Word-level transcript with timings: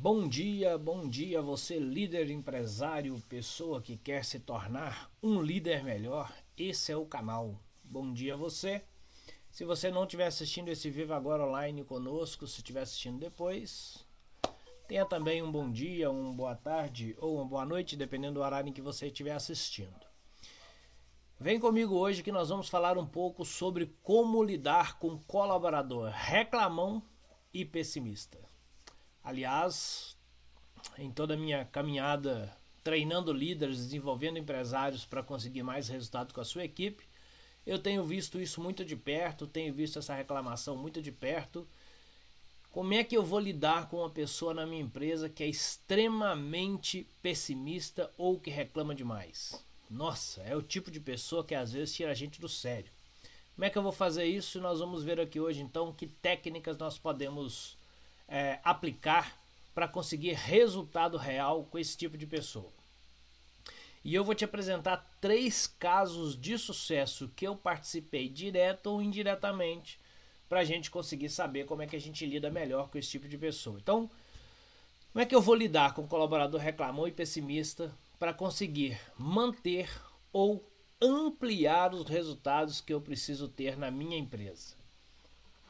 Bom 0.00 0.28
dia, 0.28 0.78
bom 0.78 1.08
dia, 1.08 1.42
você 1.42 1.76
líder 1.76 2.30
empresário, 2.30 3.20
pessoa 3.28 3.82
que 3.82 3.96
quer 3.96 4.24
se 4.24 4.38
tornar 4.38 5.10
um 5.20 5.42
líder 5.42 5.82
melhor. 5.82 6.32
Esse 6.56 6.92
é 6.92 6.96
o 6.96 7.04
canal. 7.04 7.60
Bom 7.82 8.12
dia 8.12 8.36
você. 8.36 8.84
Se 9.50 9.64
você 9.64 9.90
não 9.90 10.04
estiver 10.04 10.26
assistindo 10.26 10.68
esse 10.68 10.88
vídeo 10.88 11.12
agora 11.12 11.44
online 11.44 11.82
conosco, 11.82 12.46
se 12.46 12.58
estiver 12.58 12.82
assistindo 12.82 13.18
depois, 13.18 14.06
tenha 14.86 15.04
também 15.04 15.42
um 15.42 15.50
bom 15.50 15.68
dia, 15.68 16.08
uma 16.12 16.32
boa 16.32 16.54
tarde 16.54 17.16
ou 17.18 17.34
uma 17.34 17.44
boa 17.44 17.66
noite, 17.66 17.96
dependendo 17.96 18.34
do 18.34 18.40
horário 18.40 18.68
em 18.68 18.72
que 18.72 18.80
você 18.80 19.08
estiver 19.08 19.32
assistindo. 19.32 20.06
Vem 21.40 21.58
comigo 21.58 21.96
hoje 21.96 22.22
que 22.22 22.30
nós 22.30 22.50
vamos 22.50 22.68
falar 22.68 22.96
um 22.96 23.06
pouco 23.06 23.44
sobre 23.44 23.92
como 24.04 24.44
lidar 24.44 24.96
com 25.00 25.18
colaborador 25.18 26.08
reclamão 26.14 27.02
e 27.52 27.64
pessimista. 27.64 28.47
Aliás, 29.28 30.16
em 30.96 31.10
toda 31.10 31.34
a 31.34 31.36
minha 31.36 31.62
caminhada 31.66 32.50
treinando 32.82 33.30
líderes, 33.30 33.76
desenvolvendo 33.76 34.38
empresários 34.38 35.04
para 35.04 35.22
conseguir 35.22 35.62
mais 35.62 35.86
resultado 35.86 36.32
com 36.32 36.40
a 36.40 36.46
sua 36.46 36.64
equipe, 36.64 37.04
eu 37.66 37.78
tenho 37.78 38.02
visto 38.02 38.40
isso 38.40 38.58
muito 38.58 38.86
de 38.86 38.96
perto, 38.96 39.46
tenho 39.46 39.74
visto 39.74 39.98
essa 39.98 40.14
reclamação 40.14 40.78
muito 40.78 41.02
de 41.02 41.12
perto. 41.12 41.68
Como 42.70 42.94
é 42.94 43.04
que 43.04 43.14
eu 43.14 43.22
vou 43.22 43.38
lidar 43.38 43.90
com 43.90 43.98
uma 43.98 44.08
pessoa 44.08 44.54
na 44.54 44.64
minha 44.64 44.80
empresa 44.80 45.28
que 45.28 45.44
é 45.44 45.46
extremamente 45.46 47.06
pessimista 47.20 48.10
ou 48.16 48.40
que 48.40 48.48
reclama 48.48 48.94
demais? 48.94 49.62
Nossa, 49.90 50.40
é 50.40 50.56
o 50.56 50.62
tipo 50.62 50.90
de 50.90 51.00
pessoa 51.00 51.44
que 51.44 51.54
às 51.54 51.70
vezes 51.70 51.94
tira 51.94 52.12
a 52.12 52.14
gente 52.14 52.40
do 52.40 52.48
sério. 52.48 52.90
Como 53.54 53.66
é 53.66 53.68
que 53.68 53.76
eu 53.76 53.82
vou 53.82 53.92
fazer 53.92 54.24
isso? 54.24 54.58
Nós 54.58 54.80
vamos 54.80 55.04
ver 55.04 55.20
aqui 55.20 55.38
hoje 55.38 55.60
então 55.60 55.92
que 55.92 56.06
técnicas 56.06 56.78
nós 56.78 56.96
podemos 56.96 57.77
é, 58.28 58.60
aplicar 58.62 59.36
para 59.74 59.88
conseguir 59.88 60.34
resultado 60.34 61.16
real 61.16 61.64
com 61.64 61.78
esse 61.78 61.96
tipo 61.96 62.16
de 62.18 62.26
pessoa. 62.26 62.72
E 64.04 64.14
eu 64.14 64.24
vou 64.24 64.34
te 64.34 64.44
apresentar 64.44 65.04
três 65.20 65.66
casos 65.66 66.38
de 66.38 66.56
sucesso 66.56 67.30
que 67.34 67.46
eu 67.46 67.56
participei 67.56 68.28
direto 68.28 68.86
ou 68.88 69.02
indiretamente 69.02 69.98
para 70.48 70.60
a 70.60 70.64
gente 70.64 70.90
conseguir 70.90 71.28
saber 71.28 71.66
como 71.66 71.82
é 71.82 71.86
que 71.86 71.96
a 71.96 72.00
gente 72.00 72.24
lida 72.24 72.50
melhor 72.50 72.88
com 72.88 72.98
esse 72.98 73.10
tipo 73.10 73.28
de 73.28 73.36
pessoa. 73.36 73.78
Então, 73.78 74.10
como 75.12 75.22
é 75.22 75.26
que 75.26 75.34
eu 75.34 75.42
vou 75.42 75.54
lidar 75.54 75.94
com 75.94 76.06
colaborador 76.06 76.60
reclamão 76.60 77.06
e 77.06 77.12
pessimista 77.12 77.92
para 78.18 78.32
conseguir 78.32 78.98
manter 79.18 79.90
ou 80.32 80.64
ampliar 81.00 81.94
os 81.94 82.08
resultados 82.08 82.80
que 82.80 82.92
eu 82.92 83.00
preciso 83.00 83.48
ter 83.48 83.76
na 83.76 83.90
minha 83.90 84.16
empresa? 84.16 84.74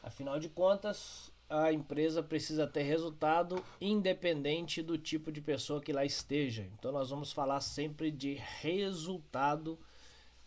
Afinal 0.02 0.38
de 0.38 0.48
contas, 0.48 1.27
a 1.48 1.72
empresa 1.72 2.22
precisa 2.22 2.66
ter 2.66 2.82
resultado 2.82 3.64
independente 3.80 4.82
do 4.82 4.98
tipo 4.98 5.32
de 5.32 5.40
pessoa 5.40 5.80
que 5.80 5.92
lá 5.92 6.04
esteja. 6.04 6.68
Então 6.78 6.92
nós 6.92 7.08
vamos 7.10 7.32
falar 7.32 7.60
sempre 7.60 8.10
de 8.10 8.34
resultado 8.60 9.78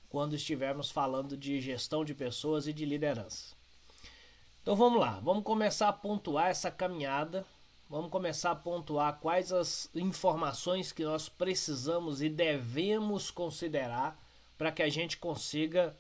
quando 0.09 0.35
estivermos 0.35 0.91
falando 0.91 1.35
de 1.35 1.59
gestão 1.59 2.05
de 2.05 2.13
pessoas 2.13 2.67
e 2.67 2.73
de 2.73 2.85
liderança. 2.85 3.55
Então 4.61 4.75
vamos 4.75 4.99
lá, 4.99 5.19
vamos 5.23 5.43
começar 5.43 5.89
a 5.89 5.93
pontuar 5.93 6.49
essa 6.49 6.69
caminhada. 6.69 7.45
Vamos 7.89 8.09
começar 8.09 8.51
a 8.51 8.55
pontuar 8.55 9.19
quais 9.19 9.51
as 9.51 9.89
informações 9.93 10.93
que 10.93 11.03
nós 11.03 11.27
precisamos 11.27 12.21
e 12.21 12.29
devemos 12.29 13.29
considerar 13.29 14.17
para 14.57 14.71
que 14.71 14.81
a 14.81 14.87
gente 14.87 15.17
consiga 15.17 15.93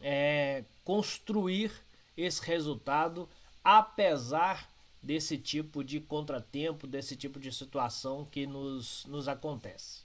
é, 0.00 0.64
construir 0.84 1.70
esse 2.16 2.40
resultado 2.46 3.28
apesar 3.64 4.68
desse 5.02 5.36
tipo 5.36 5.82
de 5.82 6.00
contratempo, 6.00 6.86
desse 6.86 7.16
tipo 7.16 7.40
de 7.40 7.52
situação 7.52 8.24
que 8.30 8.46
nos, 8.46 9.04
nos 9.06 9.26
acontece. 9.26 10.02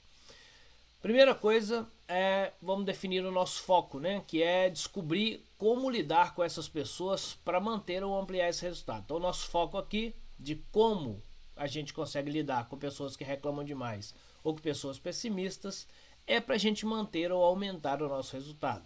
Primeira 1.01 1.35
coisa 1.35 1.87
é, 2.07 2.51
vamos 2.61 2.85
definir 2.85 3.23
o 3.23 3.31
nosso 3.31 3.61
foco, 3.61 3.99
né? 3.99 4.23
Que 4.27 4.41
é 4.41 4.69
descobrir 4.69 5.45
como 5.57 5.89
lidar 5.89 6.33
com 6.33 6.43
essas 6.43 6.67
pessoas 6.67 7.37
para 7.45 7.59
manter 7.59 8.03
ou 8.03 8.19
ampliar 8.19 8.49
esse 8.49 8.63
resultado. 8.63 9.03
Então, 9.05 9.17
o 9.17 9.21
nosso 9.21 9.47
foco 9.47 9.77
aqui 9.77 10.15
de 10.39 10.55
como 10.71 11.21
a 11.55 11.67
gente 11.67 11.93
consegue 11.93 12.31
lidar 12.31 12.67
com 12.67 12.77
pessoas 12.77 13.15
que 13.15 13.23
reclamam 13.23 13.63
demais 13.63 14.13
ou 14.43 14.53
com 14.53 14.61
pessoas 14.61 14.97
pessimistas 14.97 15.87
é 16.25 16.39
para 16.39 16.55
a 16.55 16.59
gente 16.59 16.85
manter 16.85 17.31
ou 17.31 17.43
aumentar 17.43 18.01
o 18.01 18.09
nosso 18.09 18.33
resultado. 18.35 18.85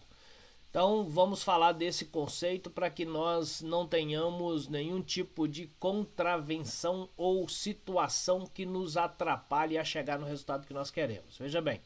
Então, 0.71 1.03
vamos 1.03 1.43
falar 1.43 1.73
desse 1.73 2.05
conceito 2.05 2.69
para 2.69 2.89
que 2.89 3.03
nós 3.03 3.59
não 3.61 3.85
tenhamos 3.85 4.69
nenhum 4.69 5.01
tipo 5.01 5.45
de 5.45 5.67
contravenção 5.77 7.09
ou 7.17 7.47
situação 7.49 8.47
que 8.47 8.65
nos 8.65 8.95
atrapalhe 8.95 9.77
a 9.77 9.83
chegar 9.83 10.17
no 10.17 10.25
resultado 10.25 10.65
que 10.65 10.73
nós 10.73 10.89
queremos. 10.89 11.37
Veja 11.37 11.61
bem, 11.61 11.81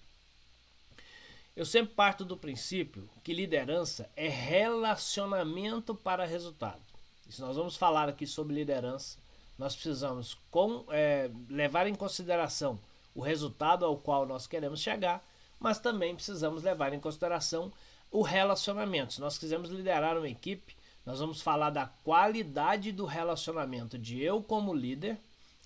eu 1.56 1.66
sempre 1.66 1.95
parto 1.95 2.24
do 2.24 2.38
princípio 2.38 3.09
que 3.24 3.34
liderança 3.34 4.07
é 4.16 4.28
relacionamento 4.28 5.95
para 5.95 6.24
resultado. 6.24 6.84
E 7.28 7.34
se 7.34 7.41
nós 7.41 7.56
vamos 7.56 7.75
falar 7.75 8.07
aqui 8.07 8.28
sobre 8.28 8.53
liderança, 8.53 9.18
nós 9.57 9.74
precisamos 9.74 10.38
com, 10.51 10.85
é, 10.90 11.31
levar 11.50 11.88
em 11.88 11.95
consideração 11.95 12.79
o 13.16 13.22
resultado 13.22 13.84
ao 13.84 13.97
qual 13.97 14.28
nós 14.28 14.45
queremos 14.45 14.79
chegar, 14.79 15.25
mas 15.59 15.79
também 15.79 16.13
precisamos 16.13 16.62
levar 16.62 16.94
em 16.94 17.00
consideração 17.00 17.74
o 18.16 18.22
relacionamento. 18.22 19.14
Se 19.14 19.20
nós 19.20 19.38
quisermos 19.38 19.70
liderar 19.70 20.18
uma 20.18 20.30
equipe, 20.30 20.74
nós 21.06 21.20
vamos 21.20 21.42
falar 21.42 21.70
da 21.70 21.86
qualidade 21.86 22.94
do 22.94 23.06
relacionamento 23.06 23.98
de 23.98 24.22
eu, 24.22 24.42
como 24.42 24.74
líder, 24.74 25.18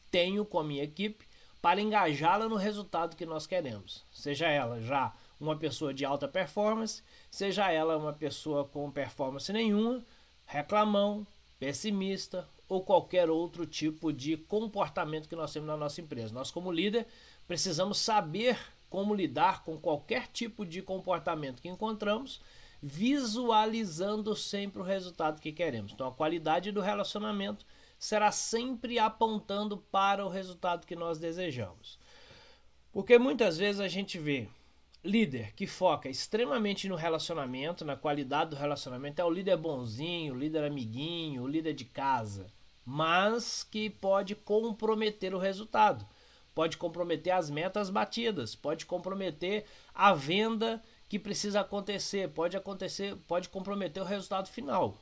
tenho 0.10 0.44
com 0.44 0.58
a 0.58 0.64
minha 0.64 0.84
equipe 0.84 1.28
para 1.62 1.80
engajá-la 1.80 2.50
no 2.50 2.56
resultado 2.56 3.16
que 3.16 3.26
nós 3.26 3.46
queremos. 3.46 4.04
Seja 4.12 4.48
ela 4.48 4.82
já 4.82 5.14
uma 5.40 5.56
pessoa 5.56 5.94
de 5.94 6.04
alta 6.04 6.28
performance, 6.28 7.04
seja 7.30 7.72
ela 7.72 7.96
uma 7.98 8.14
pessoa 8.14 8.66
com 8.66 8.90
performance 8.90 9.54
nenhuma, 9.54 10.04
reclamão, 10.48 11.28
pessimista 11.60 12.50
ou 12.68 12.82
qualquer 12.82 13.30
outro 13.30 13.68
tipo 13.68 14.12
de 14.12 14.36
comportamento 14.36 15.30
que 15.30 15.36
nós 15.36 15.54
temos 15.54 15.68
na 15.68 15.78
nossa 15.78 16.02
empresa. 16.02 16.34
Nós, 16.34 16.50
como 16.50 16.72
líder, 16.72 17.06
precisamos 17.48 18.00
saber 18.00 18.58
como 18.90 19.14
lidar 19.14 19.64
com 19.64 19.78
qualquer 19.78 20.28
tipo 20.28 20.66
de 20.66 20.82
comportamento 20.82 21.62
que 21.62 21.70
encontramos, 21.70 22.42
visualizando 22.82 24.36
sempre 24.36 24.82
o 24.82 24.86
resultado 24.86 25.42
que 25.42 25.52
queremos. 25.52 25.92
Então, 25.92 26.08
a 26.08 26.14
qualidade 26.14 26.72
do 26.72 26.82
relacionamento 26.82 27.66
será 27.98 28.32
sempre 28.32 28.98
apontando 28.98 29.78
para 29.78 30.26
o 30.26 30.30
resultado 30.30 30.88
que 30.88 30.96
nós 30.96 31.20
desejamos. 31.20 32.00
Porque 32.92 33.20
muitas 33.20 33.58
vezes 33.58 33.82
a 33.82 33.88
gente 33.88 34.18
vê 34.18 34.48
líder 35.04 35.54
que 35.54 35.68
foca 35.68 36.10
extremamente 36.10 36.88
no 36.88 36.96
relacionamento, 36.96 37.86
na 37.86 37.96
qualidade 37.96 38.52
do 38.52 38.56
relacionamento, 38.56 39.22
é 39.22 39.26
o 39.26 39.30
líder 39.30 39.58
bonzinho, 39.58 40.34
o 40.34 40.38
líder 40.38 40.64
amiguinho, 40.64 41.44
o 41.44 41.48
líder 41.48 41.74
de 41.74 41.86
casa, 41.86 42.48
mas 42.86 43.64
que 43.64 43.90
pode 43.90 44.36
comprometer 44.36 45.34
o 45.36 45.40
resultado 45.40 46.06
pode 46.60 46.76
comprometer 46.76 47.32
as 47.32 47.50
metas 47.50 47.90
batidas, 47.90 48.54
pode 48.54 48.86
comprometer 48.86 49.64
a 49.96 50.14
venda 50.14 50.84
que 51.08 51.18
precisa 51.18 51.62
acontecer, 51.62 52.28
pode 52.32 52.58
acontecer, 52.58 53.16
pode 53.26 53.48
comprometer 53.48 54.04
o 54.04 54.06
resultado 54.06 54.50
final. 54.50 54.98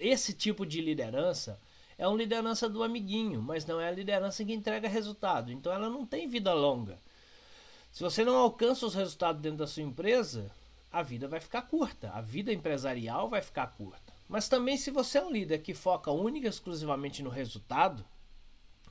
Esse 0.00 0.32
tipo 0.32 0.64
de 0.64 0.80
liderança 0.80 1.60
é 1.98 2.08
uma 2.08 2.16
liderança 2.16 2.66
do 2.66 2.82
amiguinho, 2.82 3.42
mas 3.42 3.66
não 3.66 3.78
é 3.78 3.88
a 3.88 3.90
liderança 3.90 4.42
que 4.42 4.54
entrega 4.54 4.88
resultado. 4.88 5.52
Então 5.52 5.70
ela 5.70 5.90
não 5.90 6.06
tem 6.06 6.26
vida 6.26 6.54
longa. 6.54 6.98
Se 7.92 8.02
você 8.02 8.24
não 8.24 8.38
alcança 8.38 8.86
os 8.86 8.94
resultados 8.94 9.42
dentro 9.42 9.58
da 9.58 9.66
sua 9.66 9.82
empresa, 9.82 10.50
a 10.90 11.02
vida 11.02 11.28
vai 11.28 11.40
ficar 11.40 11.60
curta, 11.60 12.10
a 12.14 12.22
vida 12.22 12.54
empresarial 12.54 13.28
vai 13.28 13.42
ficar 13.42 13.66
curta. 13.66 14.14
Mas 14.26 14.48
também 14.48 14.78
se 14.78 14.90
você 14.90 15.18
é 15.18 15.22
um 15.22 15.30
líder 15.30 15.58
que 15.58 15.74
foca 15.74 16.10
única 16.10 16.46
e 16.46 16.48
exclusivamente 16.48 17.22
no 17.22 17.28
resultado, 17.28 18.02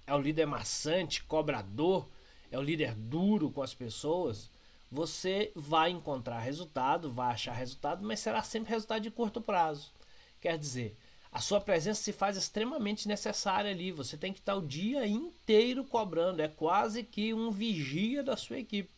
é 0.07 0.13
o 0.13 0.19
líder 0.19 0.45
maçante, 0.45 1.23
cobrador, 1.23 2.07
é 2.51 2.57
o 2.57 2.61
líder 2.61 2.93
duro 2.95 3.49
com 3.49 3.61
as 3.61 3.73
pessoas, 3.73 4.49
você 4.91 5.51
vai 5.55 5.89
encontrar 5.89 6.39
resultado, 6.39 7.11
vai 7.11 7.33
achar 7.33 7.53
resultado, 7.53 8.05
mas 8.05 8.19
será 8.19 8.41
sempre 8.43 8.69
resultado 8.69 9.01
de 9.01 9.11
curto 9.11 9.41
prazo. 9.41 9.91
Quer 10.39 10.57
dizer, 10.57 10.95
a 11.31 11.41
sua 11.41 11.59
presença 11.59 12.01
se 12.01 12.13
faz 12.13 12.37
extremamente 12.37 13.07
necessária 13.07 13.69
ali. 13.69 13.91
Você 13.91 14.15
tem 14.15 14.31
que 14.31 14.39
estar 14.39 14.55
o 14.55 14.65
dia 14.65 15.05
inteiro 15.05 15.83
cobrando, 15.83 16.41
é 16.41 16.47
quase 16.47 17.03
que 17.03 17.33
um 17.33 17.51
vigia 17.51 18.23
da 18.23 18.37
sua 18.37 18.59
equipe. 18.59 18.89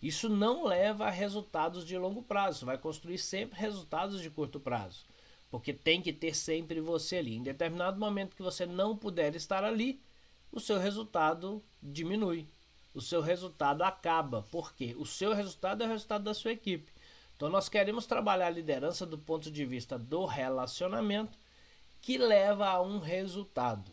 Isso 0.00 0.28
não 0.28 0.64
leva 0.64 1.06
a 1.06 1.10
resultados 1.10 1.84
de 1.84 1.98
longo 1.98 2.22
prazo, 2.22 2.66
vai 2.66 2.78
construir 2.78 3.18
sempre 3.18 3.58
resultados 3.58 4.20
de 4.20 4.30
curto 4.30 4.60
prazo, 4.60 5.04
porque 5.50 5.72
tem 5.72 6.00
que 6.00 6.12
ter 6.12 6.34
sempre 6.34 6.80
você 6.80 7.16
ali. 7.16 7.36
Em 7.36 7.42
determinado 7.42 7.98
momento 7.98 8.36
que 8.36 8.42
você 8.42 8.64
não 8.64 8.96
puder 8.96 9.34
estar 9.34 9.64
ali, 9.64 10.00
o 10.52 10.60
seu 10.60 10.78
resultado 10.78 11.62
diminui. 11.82 12.46
O 12.94 13.00
seu 13.00 13.22
resultado 13.22 13.82
acaba, 13.82 14.44
porque 14.50 14.94
o 14.98 15.06
seu 15.06 15.32
resultado 15.32 15.82
é 15.82 15.86
o 15.86 15.88
resultado 15.88 16.24
da 16.24 16.34
sua 16.34 16.52
equipe. 16.52 16.92
Então 17.34 17.48
nós 17.48 17.68
queremos 17.68 18.06
trabalhar 18.06 18.48
a 18.48 18.50
liderança 18.50 19.06
do 19.06 19.16
ponto 19.16 19.50
de 19.50 19.64
vista 19.64 19.98
do 19.98 20.26
relacionamento 20.26 21.38
que 22.02 22.18
leva 22.18 22.68
a 22.68 22.82
um 22.82 22.98
resultado. 22.98 23.90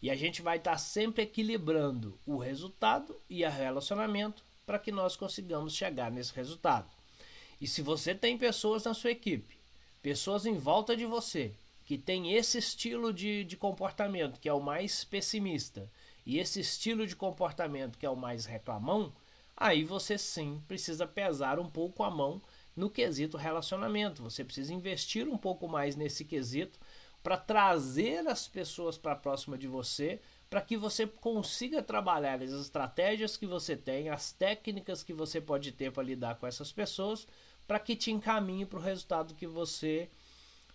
E 0.00 0.10
a 0.10 0.14
gente 0.14 0.42
vai 0.42 0.58
estar 0.58 0.78
sempre 0.78 1.24
equilibrando 1.24 2.18
o 2.24 2.36
resultado 2.36 3.20
e 3.28 3.44
o 3.44 3.50
relacionamento 3.50 4.44
para 4.64 4.78
que 4.78 4.92
nós 4.92 5.16
consigamos 5.16 5.74
chegar 5.74 6.10
nesse 6.10 6.32
resultado. 6.32 6.88
E 7.60 7.66
se 7.66 7.82
você 7.82 8.14
tem 8.14 8.38
pessoas 8.38 8.84
na 8.84 8.94
sua 8.94 9.10
equipe, 9.10 9.58
pessoas 10.02 10.46
em 10.46 10.56
volta 10.56 10.96
de 10.96 11.04
você, 11.04 11.52
que 11.84 11.96
tem 11.96 12.32
esse 12.34 12.58
estilo 12.58 13.12
de, 13.12 13.44
de 13.44 13.56
comportamento, 13.56 14.38
que 14.38 14.48
é 14.48 14.52
o 14.52 14.60
mais 14.60 15.04
pessimista, 15.04 15.90
e 16.26 16.40
esse 16.40 16.58
estilo 16.58 17.06
de 17.06 17.14
comportamento, 17.14 17.96
que 17.96 18.04
é 18.04 18.10
o 18.10 18.16
mais 18.16 18.44
reclamão, 18.44 19.12
aí 19.56 19.84
você 19.84 20.18
sim 20.18 20.60
precisa 20.66 21.06
pesar 21.06 21.60
um 21.60 21.70
pouco 21.70 22.02
a 22.02 22.10
mão 22.10 22.42
no 22.74 22.90
quesito 22.90 23.36
relacionamento. 23.36 24.24
Você 24.24 24.44
precisa 24.44 24.74
investir 24.74 25.28
um 25.28 25.38
pouco 25.38 25.68
mais 25.68 25.94
nesse 25.94 26.24
quesito 26.24 26.80
para 27.22 27.36
trazer 27.36 28.26
as 28.26 28.48
pessoas 28.48 28.98
para 28.98 29.14
próxima 29.14 29.56
de 29.56 29.68
você, 29.68 30.20
para 30.50 30.60
que 30.60 30.76
você 30.76 31.06
consiga 31.06 31.82
trabalhar 31.82 32.42
as 32.42 32.50
estratégias 32.50 33.36
que 33.36 33.46
você 33.46 33.76
tem, 33.76 34.08
as 34.08 34.32
técnicas 34.32 35.04
que 35.04 35.12
você 35.12 35.40
pode 35.40 35.70
ter 35.72 35.92
para 35.92 36.02
lidar 36.02 36.36
com 36.36 36.46
essas 36.46 36.72
pessoas, 36.72 37.26
para 37.66 37.78
que 37.78 37.96
te 37.96 38.10
encaminhe 38.10 38.66
para 38.66 38.78
o 38.78 38.82
resultado 38.82 39.34
que 39.34 39.46
você 39.46 40.08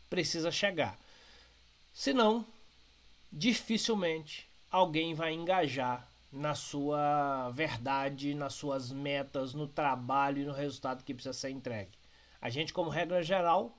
precisa 0.09 0.51
chegar. 0.51 0.97
Senão, 1.93 2.45
dificilmente 3.31 4.50
alguém 4.71 5.13
vai 5.13 5.33
engajar 5.33 6.07
na 6.31 6.55
sua 6.55 7.49
verdade, 7.49 8.33
nas 8.33 8.53
suas 8.53 8.91
metas, 8.91 9.53
no 9.53 9.67
trabalho 9.67 10.41
e 10.41 10.45
no 10.45 10.53
resultado 10.53 11.03
que 11.03 11.13
precisa 11.13 11.33
ser 11.33 11.49
entregue. 11.49 11.91
A 12.39 12.49
gente, 12.49 12.71
como 12.71 12.89
regra 12.89 13.21
geral, 13.21 13.77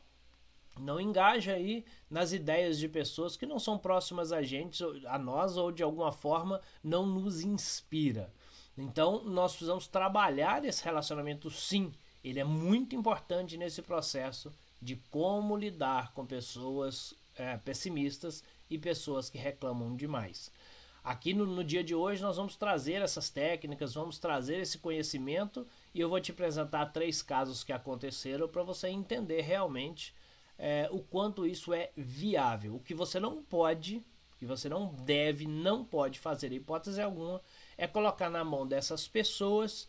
não 0.79 1.01
engaja 1.01 1.55
aí 1.55 1.85
nas 2.11 2.33
ideias 2.33 2.79
de 2.79 2.89
pessoas 2.89 3.37
que 3.37 3.47
não 3.47 3.59
são 3.59 3.79
próximas 3.79 4.33
a 4.33 4.43
gente, 4.43 4.85
a 5.07 5.19
nós 5.19 5.57
ou 5.57 5.73
de 5.73 5.83
alguma 5.83 6.13
forma 6.13 6.61
não 6.85 7.07
nos 7.07 7.41
inspira. 7.43 8.33
Então, 8.77 9.25
nós 9.25 9.53
precisamos 9.53 9.87
trabalhar 9.87 10.65
esse 10.65 10.85
relacionamento 10.85 11.51
sim. 11.51 11.93
Ele 12.23 12.39
é 12.39 12.45
muito 12.45 12.95
importante 12.95 13.57
nesse 13.57 13.83
processo 13.83 14.53
de 14.81 14.97
como 15.11 15.57
lidar 15.57 16.13
com 16.13 16.25
pessoas 16.25 17.15
é, 17.37 17.57
pessimistas 17.59 18.43
e 18.71 18.79
pessoas 18.79 19.29
que 19.29 19.39
reclamam 19.39 19.95
demais. 19.95 20.51
Aqui 21.05 21.35
no, 21.35 21.45
no, 21.45 21.65
dia 21.65 21.83
de 21.83 21.97
hoje 21.97 22.23
nós 22.23 22.37
vamos 22.37 22.55
trazer 22.55 23.03
essas 23.03 23.29
técnicas, 23.29 23.95
vamos 23.95 24.19
trazer 24.19 24.61
esse 24.61 24.79
conhecimento 24.79 25.67
e 25.93 26.01
eu 26.01 26.09
vou 26.09 26.21
te 26.21 26.31
apresentar 26.31 26.87
três 26.87 27.21
casos 27.21 27.65
que 27.65 27.73
aconteceram 27.73 28.47
para 28.47 28.63
você 28.63 28.87
entender 28.89 29.41
realmente 29.41 30.15
é, 30.57 30.89
o 30.93 31.01
quanto 31.01 31.45
isso 31.45 31.73
é 31.73 31.91
viável. 31.97 32.77
O 32.77 32.81
que 32.81 32.95
você 32.95 33.19
não 33.19 33.43
pode, 33.43 34.01
que 34.39 34.47
você 34.47 34.69
não 34.69 34.95
deve, 34.95 35.45
não 35.45 35.85
pode 35.85 36.21
fazer, 36.21 36.53
hipótese 36.53 37.03
alguma, 37.03 37.41
é 37.77 37.89
colocar 37.89 38.31
na 38.31 38.45
mão 38.45 38.65
dessas 38.65 39.09
pessoas 39.09 39.89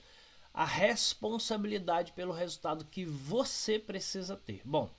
a 0.52 0.66
responsabilidade 0.66 2.12
pelo 2.14 2.34
resultado 2.34 2.86
que 2.86 3.06
você 3.06 3.78
precisa 3.78 4.36
ter. 4.36 4.62
Bom, 4.66 4.90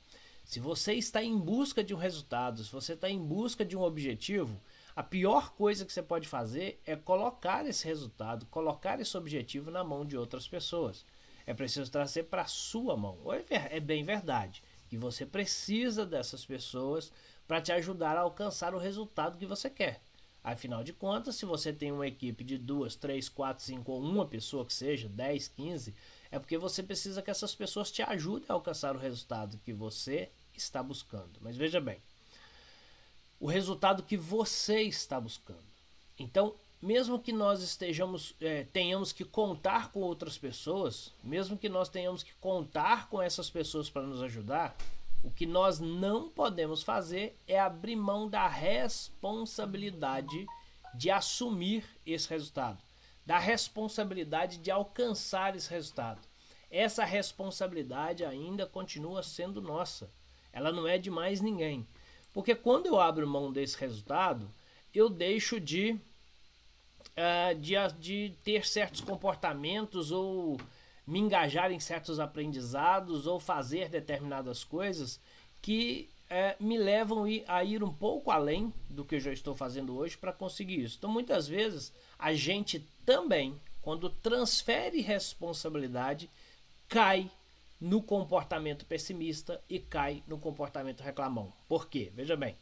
se 0.44 0.60
você 0.60 0.94
está 0.94 1.24
em 1.24 1.36
busca 1.36 1.82
de 1.82 1.92
um 1.92 1.98
resultado, 1.98 2.62
se 2.62 2.70
você 2.70 2.92
está 2.92 3.10
em 3.10 3.18
busca 3.18 3.64
de 3.64 3.76
um 3.76 3.82
objetivo, 3.82 4.60
a 4.96 5.02
pior 5.02 5.54
coisa 5.54 5.84
que 5.84 5.92
você 5.92 6.02
pode 6.02 6.28
fazer 6.28 6.80
é 6.86 6.94
colocar 6.94 7.66
esse 7.66 7.84
resultado, 7.84 8.46
colocar 8.46 9.00
esse 9.00 9.16
objetivo 9.16 9.70
na 9.70 9.82
mão 9.82 10.04
de 10.04 10.16
outras 10.16 10.46
pessoas. 10.46 11.04
É 11.46 11.52
preciso 11.52 11.90
trazer 11.90 12.24
para 12.24 12.42
a 12.42 12.46
sua 12.46 12.96
mão. 12.96 13.18
É, 13.50 13.76
é 13.76 13.80
bem 13.80 14.04
verdade 14.04 14.62
que 14.88 14.96
você 14.96 15.26
precisa 15.26 16.06
dessas 16.06 16.46
pessoas 16.46 17.12
para 17.46 17.60
te 17.60 17.72
ajudar 17.72 18.16
a 18.16 18.20
alcançar 18.20 18.74
o 18.74 18.78
resultado 18.78 19.36
que 19.38 19.46
você 19.46 19.68
quer. 19.68 20.00
Afinal 20.44 20.84
de 20.84 20.92
contas, 20.92 21.36
se 21.36 21.46
você 21.46 21.72
tem 21.72 21.90
uma 21.90 22.06
equipe 22.06 22.44
de 22.44 22.58
duas, 22.58 22.94
três, 22.94 23.28
quatro, 23.28 23.64
cinco 23.64 23.92
ou 23.92 24.00
uma 24.00 24.26
pessoa 24.26 24.64
que 24.64 24.74
seja, 24.74 25.08
10, 25.08 25.48
15, 25.48 25.94
é 26.30 26.38
porque 26.38 26.58
você 26.58 26.82
precisa 26.82 27.22
que 27.22 27.30
essas 27.30 27.54
pessoas 27.54 27.90
te 27.90 28.02
ajudem 28.02 28.46
a 28.48 28.52
alcançar 28.52 28.94
o 28.94 28.98
resultado 28.98 29.58
que 29.64 29.72
você 29.72 30.30
está 30.52 30.82
buscando. 30.82 31.40
Mas 31.40 31.56
veja 31.56 31.80
bem, 31.80 31.98
o 33.44 33.46
resultado 33.46 34.02
que 34.02 34.16
você 34.16 34.80
está 34.80 35.20
buscando. 35.20 35.62
Então, 36.18 36.54
mesmo 36.80 37.18
que 37.18 37.30
nós 37.30 37.60
estejamos, 37.62 38.34
é, 38.40 38.64
tenhamos 38.72 39.12
que 39.12 39.22
contar 39.22 39.92
com 39.92 40.00
outras 40.00 40.38
pessoas, 40.38 41.12
mesmo 41.22 41.58
que 41.58 41.68
nós 41.68 41.90
tenhamos 41.90 42.22
que 42.22 42.32
contar 42.40 43.06
com 43.10 43.20
essas 43.20 43.50
pessoas 43.50 43.90
para 43.90 44.00
nos 44.00 44.22
ajudar, 44.22 44.74
o 45.22 45.30
que 45.30 45.44
nós 45.44 45.78
não 45.78 46.30
podemos 46.30 46.82
fazer 46.82 47.38
é 47.46 47.60
abrir 47.60 47.96
mão 47.96 48.30
da 48.30 48.48
responsabilidade 48.48 50.46
de 50.94 51.10
assumir 51.10 51.84
esse 52.06 52.30
resultado, 52.30 52.82
da 53.26 53.38
responsabilidade 53.38 54.56
de 54.56 54.70
alcançar 54.70 55.54
esse 55.54 55.68
resultado. 55.68 56.22
Essa 56.70 57.04
responsabilidade 57.04 58.24
ainda 58.24 58.64
continua 58.64 59.22
sendo 59.22 59.60
nossa. 59.60 60.10
Ela 60.50 60.72
não 60.72 60.88
é 60.88 60.96
de 60.96 61.10
mais 61.10 61.42
ninguém. 61.42 61.86
Porque 62.34 62.54
quando 62.54 62.86
eu 62.86 63.00
abro 63.00 63.26
mão 63.28 63.52
desse 63.52 63.78
resultado, 63.78 64.50
eu 64.92 65.08
deixo 65.08 65.60
de, 65.60 65.92
uh, 65.92 67.54
de, 67.58 67.74
de 68.00 68.36
ter 68.42 68.66
certos 68.66 69.00
comportamentos 69.00 70.10
ou 70.10 70.60
me 71.06 71.20
engajar 71.20 71.70
em 71.70 71.78
certos 71.78 72.18
aprendizados 72.18 73.26
ou 73.26 73.38
fazer 73.38 73.88
determinadas 73.88 74.64
coisas 74.64 75.20
que 75.62 76.10
é, 76.28 76.56
me 76.58 76.76
levam 76.76 77.24
a 77.46 77.62
ir 77.62 77.84
um 77.84 77.92
pouco 77.92 78.30
além 78.30 78.72
do 78.90 79.04
que 79.04 79.14
eu 79.14 79.20
já 79.20 79.32
estou 79.32 79.54
fazendo 79.54 79.96
hoje 79.96 80.16
para 80.16 80.32
conseguir 80.32 80.82
isso. 80.82 80.96
Então, 80.98 81.10
muitas 81.10 81.46
vezes, 81.46 81.92
a 82.18 82.34
gente 82.34 82.80
também, 83.06 83.60
quando 83.80 84.10
transfere 84.10 85.00
responsabilidade, 85.00 86.28
cai 86.88 87.30
no 87.84 88.02
comportamento 88.02 88.86
pessimista 88.86 89.62
e 89.68 89.78
cai 89.78 90.22
no 90.26 90.38
comportamento 90.38 91.02
reclamão. 91.02 91.52
Por 91.68 91.86
quê? 91.86 92.10
Veja 92.14 92.34
bem. 92.34 92.56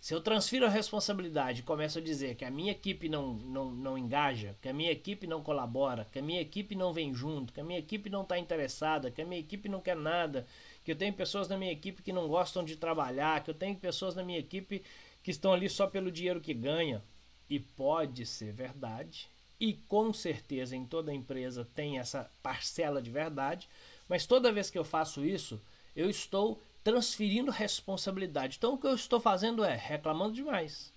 Se 0.00 0.14
eu 0.14 0.20
transfiro 0.20 0.64
a 0.64 0.68
responsabilidade 0.68 1.60
e 1.60 1.64
começo 1.64 1.98
a 1.98 2.00
dizer 2.00 2.36
que 2.36 2.44
a 2.44 2.52
minha 2.52 2.70
equipe 2.70 3.08
não, 3.08 3.34
não, 3.34 3.72
não 3.72 3.98
engaja, 3.98 4.54
que 4.62 4.68
a 4.68 4.72
minha 4.72 4.92
equipe 4.92 5.26
não 5.26 5.42
colabora, 5.42 6.06
que 6.12 6.20
a 6.20 6.22
minha 6.22 6.40
equipe 6.40 6.76
não 6.76 6.92
vem 6.92 7.12
junto, 7.12 7.52
que 7.52 7.60
a 7.60 7.64
minha 7.64 7.80
equipe 7.80 8.08
não 8.08 8.22
está 8.22 8.38
interessada, 8.38 9.10
que 9.10 9.22
a 9.22 9.26
minha 9.26 9.40
equipe 9.40 9.68
não 9.68 9.80
quer 9.80 9.96
nada, 9.96 10.46
que 10.84 10.92
eu 10.92 10.96
tenho 10.96 11.12
pessoas 11.12 11.48
na 11.48 11.58
minha 11.58 11.72
equipe 11.72 12.00
que 12.00 12.12
não 12.12 12.28
gostam 12.28 12.62
de 12.62 12.76
trabalhar, 12.76 13.42
que 13.42 13.50
eu 13.50 13.54
tenho 13.54 13.74
pessoas 13.74 14.14
na 14.14 14.22
minha 14.22 14.38
equipe 14.38 14.84
que 15.20 15.32
estão 15.32 15.52
ali 15.52 15.68
só 15.68 15.88
pelo 15.88 16.12
dinheiro 16.12 16.40
que 16.40 16.54
ganha. 16.54 17.02
E 17.50 17.58
pode 17.58 18.24
ser 18.24 18.52
verdade, 18.52 19.28
e 19.58 19.72
com 19.72 20.12
certeza 20.12 20.76
em 20.76 20.84
toda 20.84 21.12
empresa 21.12 21.68
tem 21.74 21.98
essa 21.98 22.30
parcela 22.42 23.00
de 23.00 23.10
verdade, 23.10 23.68
mas 24.08 24.26
toda 24.26 24.52
vez 24.52 24.70
que 24.70 24.78
eu 24.78 24.84
faço 24.84 25.24
isso, 25.24 25.60
eu 25.94 26.08
estou 26.10 26.60
transferindo 26.82 27.50
responsabilidade. 27.50 28.56
Então 28.58 28.74
o 28.74 28.78
que 28.78 28.86
eu 28.86 28.94
estou 28.94 29.20
fazendo 29.20 29.64
é 29.64 29.74
reclamando 29.74 30.34
demais. 30.34 30.92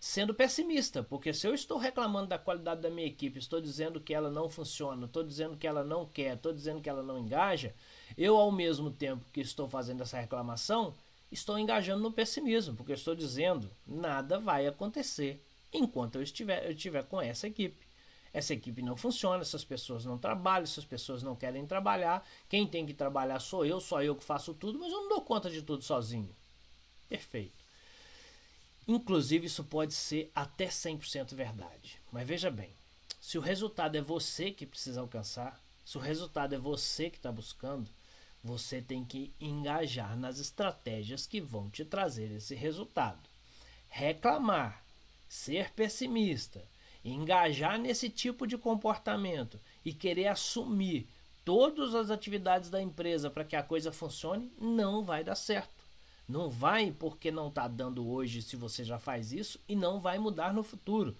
Sendo 0.00 0.34
pessimista, 0.34 1.02
porque 1.02 1.32
se 1.32 1.46
eu 1.46 1.54
estou 1.54 1.78
reclamando 1.78 2.28
da 2.28 2.38
qualidade 2.38 2.80
da 2.80 2.90
minha 2.90 3.06
equipe, 3.06 3.38
estou 3.38 3.60
dizendo 3.60 4.00
que 4.00 4.12
ela 4.12 4.30
não 4.30 4.48
funciona, 4.48 5.06
estou 5.06 5.22
dizendo 5.22 5.56
que 5.56 5.66
ela 5.66 5.84
não 5.84 6.04
quer, 6.06 6.34
estou 6.34 6.52
dizendo 6.52 6.80
que 6.80 6.88
ela 6.88 7.04
não 7.04 7.20
engaja, 7.20 7.72
eu 8.18 8.36
ao 8.36 8.50
mesmo 8.50 8.90
tempo 8.90 9.24
que 9.32 9.40
estou 9.40 9.68
fazendo 9.68 10.02
essa 10.02 10.18
reclamação, 10.18 10.92
estou 11.30 11.56
engajando 11.56 12.02
no 12.02 12.10
pessimismo, 12.10 12.74
porque 12.74 12.92
estou 12.94 13.14
dizendo 13.14 13.70
nada 13.86 14.40
vai 14.40 14.66
acontecer 14.66 15.40
enquanto 15.72 16.16
eu 16.16 16.22
estiver, 16.22 16.64
eu 16.66 16.72
estiver 16.72 17.04
com 17.04 17.20
essa 17.20 17.46
equipe 17.46 17.76
essa 18.32 18.54
equipe 18.54 18.80
não 18.80 18.96
funciona, 18.96 19.42
essas 19.42 19.64
pessoas 19.64 20.04
não 20.04 20.16
trabalham, 20.16 20.64
essas 20.64 20.84
pessoas 20.84 21.22
não 21.22 21.36
querem 21.36 21.66
trabalhar. 21.66 22.26
Quem 22.48 22.66
tem 22.66 22.86
que 22.86 22.94
trabalhar 22.94 23.40
sou 23.40 23.64
eu, 23.64 23.78
só 23.80 24.02
eu 24.02 24.16
que 24.16 24.24
faço 24.24 24.54
tudo, 24.54 24.78
mas 24.78 24.90
eu 24.90 25.02
não 25.02 25.08
dou 25.08 25.20
conta 25.20 25.50
de 25.50 25.62
tudo 25.62 25.84
sozinho. 25.84 26.34
Perfeito. 27.08 27.62
Inclusive, 28.88 29.46
isso 29.46 29.62
pode 29.64 29.92
ser 29.92 30.30
até 30.34 30.66
100% 30.66 31.34
verdade. 31.34 32.00
Mas 32.10 32.26
veja 32.26 32.50
bem: 32.50 32.70
se 33.20 33.36
o 33.36 33.40
resultado 33.40 33.96
é 33.96 34.00
você 34.00 34.50
que 34.50 34.66
precisa 34.66 35.00
alcançar, 35.00 35.60
se 35.84 35.98
o 35.98 36.00
resultado 36.00 36.54
é 36.54 36.58
você 36.58 37.10
que 37.10 37.18
está 37.18 37.30
buscando, 37.30 37.88
você 38.42 38.80
tem 38.80 39.04
que 39.04 39.32
engajar 39.38 40.16
nas 40.16 40.38
estratégias 40.38 41.26
que 41.26 41.40
vão 41.40 41.70
te 41.70 41.84
trazer 41.84 42.32
esse 42.32 42.54
resultado. 42.54 43.20
Reclamar, 43.88 44.82
ser 45.28 45.70
pessimista, 45.72 46.64
engajar 47.04 47.78
nesse 47.78 48.08
tipo 48.08 48.46
de 48.46 48.56
comportamento 48.56 49.58
e 49.84 49.92
querer 49.92 50.28
assumir 50.28 51.08
todas 51.44 51.94
as 51.94 52.10
atividades 52.10 52.70
da 52.70 52.80
empresa 52.80 53.30
para 53.30 53.44
que 53.44 53.56
a 53.56 53.62
coisa 53.62 53.92
funcione, 53.92 54.52
não 54.60 55.02
vai 55.02 55.24
dar 55.24 55.34
certo. 55.34 55.82
Não 56.28 56.48
vai 56.48 56.92
porque 56.92 57.30
não 57.30 57.48
está 57.48 57.66
dando 57.66 58.08
hoje 58.08 58.42
se 58.42 58.56
você 58.56 58.84
já 58.84 58.98
faz 58.98 59.32
isso 59.32 59.58
e 59.68 59.74
não 59.74 60.00
vai 60.00 60.18
mudar 60.18 60.54
no 60.54 60.62
futuro. 60.62 61.16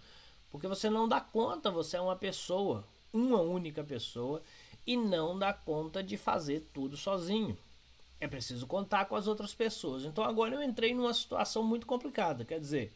Porque 0.51 0.69
você 0.69 0.89
não 0.89 1.09
dá 1.09 1.21
conta, 1.21 1.71
você 1.71 1.97
é 1.97 2.01
uma 2.01 2.15
pessoa, 2.17 2.85
uma 3.13 3.41
única 3.41 3.83
pessoa, 3.83 4.43
e 4.87 4.97
não 4.97 5.39
dá 5.39 5.53
conta 5.53 6.03
de 6.03 6.17
fazer 6.17 6.69
tudo 6.73 6.97
sozinho. 6.97 7.57
É 8.21 8.29
preciso 8.29 8.67
contar 8.67 9.07
com 9.07 9.17
as 9.17 9.27
outras 9.27 9.55
pessoas. 9.55 10.05
Então 10.05 10.23
agora 10.23 10.55
eu 10.55 10.63
entrei 10.63 10.95
numa 10.95 11.13
situação 11.13 11.63
muito 11.65 11.87
complicada. 11.87 12.45
Quer 12.45 12.61
dizer, 12.61 12.93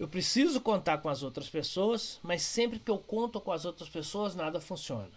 Eu 0.00 0.08
preciso 0.08 0.62
contar 0.62 0.96
com 0.96 1.10
as 1.10 1.22
outras 1.22 1.50
pessoas, 1.50 2.18
mas 2.22 2.40
sempre 2.40 2.78
que 2.78 2.90
eu 2.90 2.96
conto 2.96 3.38
com 3.38 3.52
as 3.52 3.66
outras 3.66 3.90
pessoas, 3.90 4.34
nada 4.34 4.58
funciona. 4.58 5.10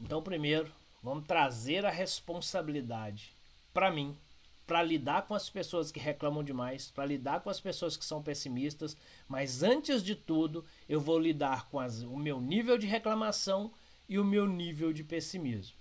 Então, 0.00 0.22
primeiro, 0.22 0.72
vamos 1.02 1.26
trazer 1.26 1.84
a 1.84 1.90
responsabilidade 1.90 3.32
para 3.74 3.90
mim, 3.90 4.16
para 4.64 4.80
lidar 4.80 5.22
com 5.22 5.34
as 5.34 5.50
pessoas 5.50 5.90
que 5.90 5.98
reclamam 5.98 6.44
demais, 6.44 6.88
para 6.88 7.04
lidar 7.04 7.40
com 7.40 7.50
as 7.50 7.58
pessoas 7.58 7.96
que 7.96 8.04
são 8.04 8.22
pessimistas, 8.22 8.96
mas 9.26 9.64
antes 9.64 10.04
de 10.04 10.14
tudo, 10.14 10.64
eu 10.88 11.00
vou 11.00 11.18
lidar 11.18 11.68
com 11.68 11.80
as, 11.80 12.02
o 12.02 12.16
meu 12.16 12.40
nível 12.40 12.78
de 12.78 12.86
reclamação 12.86 13.72
e 14.08 14.20
o 14.20 14.24
meu 14.24 14.46
nível 14.46 14.92
de 14.92 15.02
pessimismo. 15.02 15.76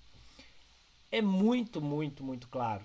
É 1.12 1.22
muito, 1.22 1.80
muito, 1.80 2.24
muito 2.24 2.48
claro 2.48 2.84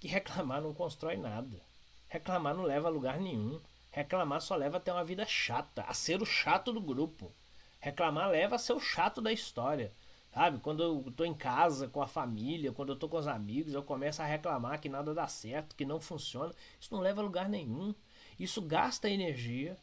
que 0.00 0.08
reclamar 0.10 0.60
não 0.60 0.74
constrói 0.74 1.16
nada. 1.16 1.62
Reclamar 2.08 2.52
não 2.52 2.64
leva 2.64 2.88
a 2.88 2.90
lugar 2.90 3.20
nenhum. 3.20 3.60
Reclamar 3.94 4.40
só 4.40 4.56
leva 4.56 4.78
a 4.78 4.80
ter 4.80 4.90
uma 4.90 5.04
vida 5.04 5.24
chata, 5.24 5.82
a 5.82 5.94
ser 5.94 6.20
o 6.20 6.26
chato 6.26 6.72
do 6.72 6.80
grupo. 6.80 7.32
Reclamar 7.78 8.28
leva 8.28 8.56
a 8.56 8.58
ser 8.58 8.72
o 8.72 8.80
chato 8.80 9.22
da 9.22 9.32
história. 9.32 9.92
Sabe? 10.32 10.58
Quando 10.58 10.82
eu 10.82 11.12
tô 11.16 11.24
em 11.24 11.32
casa 11.32 11.86
com 11.86 12.02
a 12.02 12.08
família, 12.08 12.72
quando 12.72 12.88
eu 12.88 12.98
tô 12.98 13.08
com 13.08 13.16
os 13.16 13.28
amigos, 13.28 13.72
eu 13.72 13.84
começo 13.84 14.20
a 14.20 14.24
reclamar 14.24 14.80
que 14.80 14.88
nada 14.88 15.14
dá 15.14 15.28
certo, 15.28 15.76
que 15.76 15.84
não 15.84 16.00
funciona. 16.00 16.52
Isso 16.80 16.92
não 16.92 17.00
leva 17.00 17.20
a 17.20 17.24
lugar 17.24 17.48
nenhum. 17.48 17.94
Isso 18.36 18.60
gasta 18.60 19.08
energia, 19.08 19.78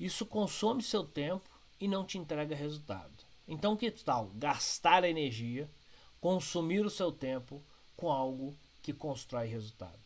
isso 0.00 0.24
consome 0.24 0.82
seu 0.82 1.04
tempo 1.04 1.50
e 1.78 1.86
não 1.86 2.02
te 2.02 2.16
entrega 2.16 2.56
resultado. 2.56 3.26
Então, 3.46 3.76
que 3.76 3.90
tal 3.90 4.30
gastar 4.36 5.04
energia, 5.04 5.70
consumir 6.18 6.86
o 6.86 6.88
seu 6.88 7.12
tempo 7.12 7.62
com 7.94 8.10
algo 8.10 8.56
que 8.80 8.94
constrói 8.94 9.48
resultado? 9.48 10.00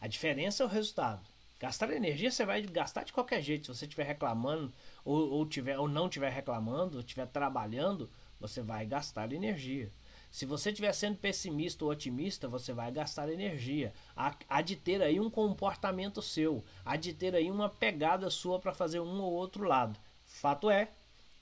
A 0.00 0.08
diferença 0.08 0.64
é 0.64 0.66
o 0.66 0.68
resultado. 0.68 1.22
Gastar 1.60 1.92
energia 1.92 2.30
você 2.30 2.46
vai 2.46 2.62
gastar 2.62 3.04
de 3.04 3.12
qualquer 3.12 3.42
jeito. 3.42 3.66
Se 3.66 3.78
você 3.78 3.84
estiver 3.84 4.04
reclamando 4.04 4.72
ou, 5.04 5.30
ou, 5.30 5.46
tiver, 5.46 5.78
ou 5.78 5.86
não 5.86 6.06
estiver 6.06 6.32
reclamando, 6.32 7.00
estiver 7.00 7.26
trabalhando, 7.26 8.08
você 8.40 8.62
vai 8.62 8.86
gastar 8.86 9.30
energia. 9.30 9.90
Se 10.30 10.46
você 10.46 10.70
estiver 10.70 10.92
sendo 10.94 11.18
pessimista 11.18 11.84
ou 11.84 11.90
otimista, 11.90 12.48
você 12.48 12.72
vai 12.72 12.90
gastar 12.90 13.28
energia. 13.28 13.92
Há, 14.16 14.34
há, 14.48 14.62
de 14.62 14.74
ter 14.74 15.02
aí 15.02 15.20
um 15.20 15.28
comportamento 15.28 16.22
seu, 16.22 16.64
há 16.82 16.96
de 16.96 17.12
ter 17.12 17.34
aí 17.34 17.50
uma 17.50 17.68
pegada 17.68 18.30
sua 18.30 18.58
para 18.58 18.72
fazer 18.72 19.00
um 19.00 19.20
ou 19.20 19.32
outro 19.32 19.64
lado. 19.64 20.00
Fato 20.24 20.70
é 20.70 20.88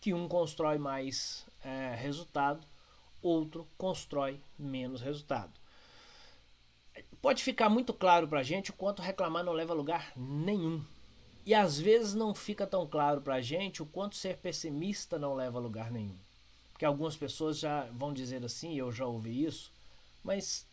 que 0.01 0.13
um 0.13 0.27
constrói 0.27 0.79
mais 0.79 1.47
é, 1.63 1.95
resultado, 1.95 2.67
outro 3.23 3.69
constrói 3.77 4.41
menos 4.59 5.01
resultado 5.01 5.58
pode 7.21 7.43
ficar 7.43 7.69
muito 7.69 7.93
claro 7.93 8.29
para 8.29 8.41
a 8.41 8.43
gente 8.43 8.71
o 8.71 8.75
quanto 8.75 9.03
reclamar 9.03 9.45
não 9.45 9.53
leva 9.53 9.73
a 9.73 9.77
lugar 9.77 10.13
nenhum. 10.17 10.85
E 11.45 11.55
às 11.55 11.79
vezes 11.79 12.15
não 12.15 12.35
fica 12.35 12.67
tão 12.67 12.87
claro 12.87 13.21
para 13.21 13.37
a 13.37 13.41
gente 13.41 13.83
o 13.83 13.87
quanto 13.87 14.17
ser 14.17 14.37
pessimista 14.37 15.19
não 15.19 15.35
leva 15.35 15.59
a 15.59 15.63
lugar 15.63 15.91
nenhum. 15.91 16.17
Porque 16.71 16.85
algumas 16.85 17.17
pessoas 17.17 17.59
já 17.59 17.85
vão 17.93 18.13
dizer 18.13 18.45
assim, 18.45 18.75
eu 18.75 18.93
já 18.93 19.07
ouvi 19.07 19.45
isso, 19.45 19.73
mas 20.23 20.67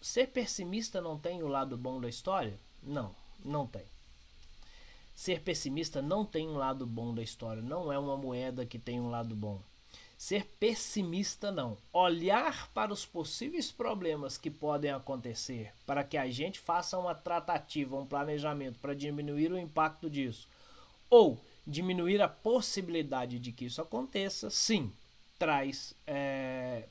ser 0.00 0.28
pessimista 0.28 1.00
não 1.00 1.18
tem 1.18 1.42
o 1.42 1.48
lado 1.48 1.76
bom 1.76 2.00
da 2.00 2.08
história? 2.08 2.58
Não, 2.82 3.14
não 3.44 3.66
tem. 3.66 3.84
Ser 5.14 5.40
pessimista 5.40 6.00
não 6.00 6.24
tem 6.24 6.48
um 6.48 6.56
lado 6.56 6.86
bom 6.86 7.14
da 7.14 7.22
história, 7.22 7.62
não 7.62 7.92
é 7.92 7.98
uma 7.98 8.16
moeda 8.16 8.64
que 8.64 8.78
tem 8.78 8.98
um 8.98 9.10
lado 9.10 9.36
bom 9.36 9.60
ser 10.22 10.46
pessimista 10.60 11.50
não. 11.50 11.76
Olhar 11.92 12.70
para 12.72 12.92
os 12.92 13.04
possíveis 13.04 13.72
problemas 13.72 14.38
que 14.38 14.52
podem 14.52 14.92
acontecer 14.92 15.72
para 15.84 16.04
que 16.04 16.16
a 16.16 16.30
gente 16.30 16.60
faça 16.60 16.96
uma 16.96 17.12
tratativa, 17.12 17.96
um 17.96 18.06
planejamento 18.06 18.78
para 18.78 18.94
diminuir 18.94 19.50
o 19.50 19.58
impacto 19.58 20.08
disso. 20.08 20.48
Ou 21.10 21.40
diminuir 21.66 22.22
a 22.22 22.28
possibilidade 22.28 23.40
de 23.40 23.50
que 23.50 23.64
isso 23.64 23.82
aconteça, 23.82 24.48
sim, 24.48 24.92
traz 25.40 25.92
é, 26.06 26.84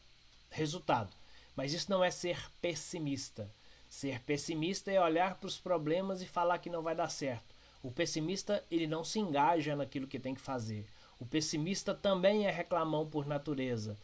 resultado. 0.50 1.16
Mas 1.56 1.72
isso 1.72 1.90
não 1.90 2.04
é 2.04 2.12
ser 2.12 2.38
pessimista. 2.62 3.50
Ser 3.90 4.20
pessimista 4.24 4.92
é 4.92 5.00
olhar 5.00 5.36
para 5.36 5.48
os 5.48 5.58
problemas 5.58 6.22
e 6.22 6.26
falar 6.26 6.58
que 6.58 6.70
não 6.70 6.82
vai 6.82 6.96
dar 6.96 7.08
certo. 7.08 7.56
O 7.82 7.92
pessimista 7.92 8.62
ele 8.70 8.88
não 8.88 9.06
se 9.06 9.20
engaja 9.20 9.74
naquilo 9.74 10.06
que 10.06 10.20
tem 10.20 10.36
que 10.36 10.42
fazer. 10.42 10.86
O 11.22 11.26
pessimista 11.26 11.94
também 11.94 12.48
é 12.48 12.50
reclamão 12.50 13.06
por 13.06 13.28
natureza. 13.28 13.96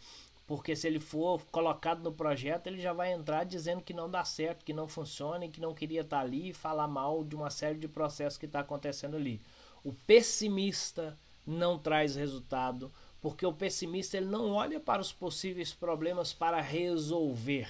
Porque 0.46 0.76
se 0.76 0.86
ele 0.86 1.00
for 1.00 1.44
colocado 1.52 2.04
no 2.04 2.12
projeto, 2.14 2.68
ele 2.68 2.80
já 2.80 2.94
vai 2.94 3.12
entrar 3.12 3.44
dizendo 3.44 3.82
que 3.82 3.92
não 3.92 4.08
dá 4.08 4.24
certo, 4.24 4.64
que 4.64 4.72
não 4.72 4.88
funciona 4.88 5.48
que 5.50 5.60
não 5.60 5.74
queria 5.74 6.02
estar 6.02 6.20
ali 6.20 6.50
e 6.50 6.54
falar 6.54 6.88
mal 6.88 7.24
de 7.24 7.36
uma 7.36 7.50
série 7.50 7.80
de 7.80 7.88
processos 7.88 8.38
que 8.38 8.46
está 8.46 8.60
acontecendo 8.60 9.18
ali. 9.18 9.42
O 9.84 9.92
pessimista 9.92 11.18
não 11.46 11.80
traz 11.80 12.16
resultado, 12.16 12.94
porque 13.20 13.48
o 13.48 13.52
pessimista 13.52 14.16
ele 14.16 14.28
não 14.28 14.52
olha 14.52 14.80
para 14.80 15.02
os 15.02 15.12
possíveis 15.12 15.74
problemas 15.74 16.34
para 16.34 16.62
resolver. 16.62 17.68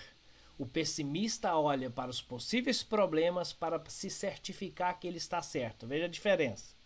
O 0.57 0.65
pessimista 0.65 1.55
olha 1.55 1.89
para 1.89 2.11
os 2.11 2.21
possíveis 2.21 2.83
problemas 2.83 3.53
para 3.53 3.81
se 3.87 4.09
certificar 4.09 4.99
que 4.99 5.07
ele 5.07 5.17
está 5.17 5.41
certo. 5.41 5.87
Veja 5.87 6.03
a 6.03 6.09
diferença. 6.09 6.76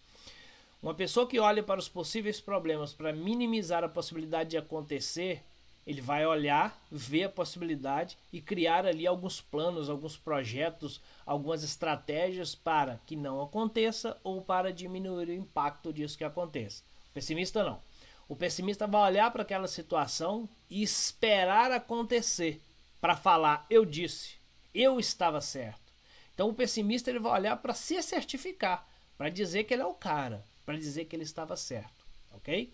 Uma 0.82 0.96
pessoa 0.96 1.28
que 1.28 1.40
olha 1.40 1.62
para 1.62 1.80
os 1.80 1.88
possíveis 1.88 2.42
problemas 2.42 2.92
para 2.92 3.14
minimizar 3.14 3.84
a 3.84 3.90
possibilidade 3.90 4.50
de 4.50 4.58
acontecer, 4.58 5.44
ele 5.86 6.02
vai 6.02 6.26
olhar, 6.26 6.76
ver 6.92 7.26
a 7.26 7.30
possibilidade 7.30 8.18
e 8.34 8.42
criar 8.42 8.88
ali 8.88 9.06
alguns 9.06 9.40
planos, 9.40 9.92
alguns 9.92 10.18
projetos, 10.18 11.00
algumas 11.24 11.64
estratégias 11.64 12.56
para 12.56 13.00
que 13.06 13.16
não 13.16 13.44
aconteça 13.44 14.18
ou 14.24 14.42
para 14.42 14.74
diminuir 14.74 15.30
o 15.30 15.34
impacto 15.34 15.94
disso 15.94 16.18
que 16.18 16.24
aconteça. 16.24 16.82
O 17.12 17.14
pessimista 17.14 17.64
não. 17.64 17.80
O 18.28 18.36
pessimista 18.36 18.88
vai 18.88 19.12
olhar 19.12 19.30
para 19.30 19.44
aquela 19.44 19.68
situação 19.68 20.50
e 20.68 20.82
esperar 20.82 21.72
acontecer 21.72 22.60
para 23.00 23.16
falar 23.16 23.68
eu 23.70 23.86
disse, 23.86 24.34
eu 24.74 25.00
estava 25.00 25.42
certo. 25.42 25.94
Então 26.34 26.50
o 26.50 26.56
pessimista 26.56 27.12
ele 27.12 27.20
vai 27.20 27.34
olhar 27.34 27.58
para 27.58 27.76
se 27.76 28.02
certificar, 28.02 28.88
para 29.16 29.30
dizer 29.30 29.66
que 29.66 29.76
ele 29.76 29.84
é 29.84 29.86
o 29.86 29.94
cara 29.94 30.50
para 30.66 30.78
dizer 30.78 31.06
que 31.06 31.16
ele 31.16 31.24
estava 31.24 31.56
certo, 31.56 32.06
ok? 32.34 32.72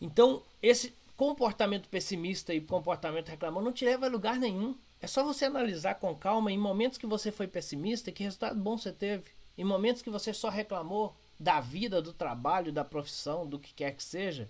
Então, 0.00 0.42
esse 0.62 0.92
comportamento 1.16 1.88
pessimista 1.88 2.52
e 2.52 2.60
comportamento 2.60 3.28
reclamão 3.28 3.62
não 3.62 3.72
te 3.72 3.84
leva 3.84 4.06
a 4.06 4.08
lugar 4.08 4.36
nenhum. 4.36 4.76
É 5.00 5.06
só 5.06 5.24
você 5.24 5.44
analisar 5.44 5.96
com 5.96 6.14
calma 6.14 6.50
em 6.50 6.58
momentos 6.58 6.98
que 6.98 7.06
você 7.06 7.30
foi 7.30 7.46
pessimista, 7.46 8.10
que 8.10 8.24
resultado 8.24 8.58
bom 8.58 8.76
você 8.76 8.92
teve. 8.92 9.24
Em 9.56 9.64
momentos 9.64 10.02
que 10.02 10.10
você 10.10 10.32
só 10.34 10.48
reclamou 10.48 11.14
da 11.38 11.60
vida, 11.60 12.00
do 12.00 12.12
trabalho, 12.12 12.72
da 12.72 12.84
profissão, 12.84 13.46
do 13.46 13.58
que 13.58 13.74
quer 13.74 13.94
que 13.94 14.02
seja, 14.02 14.48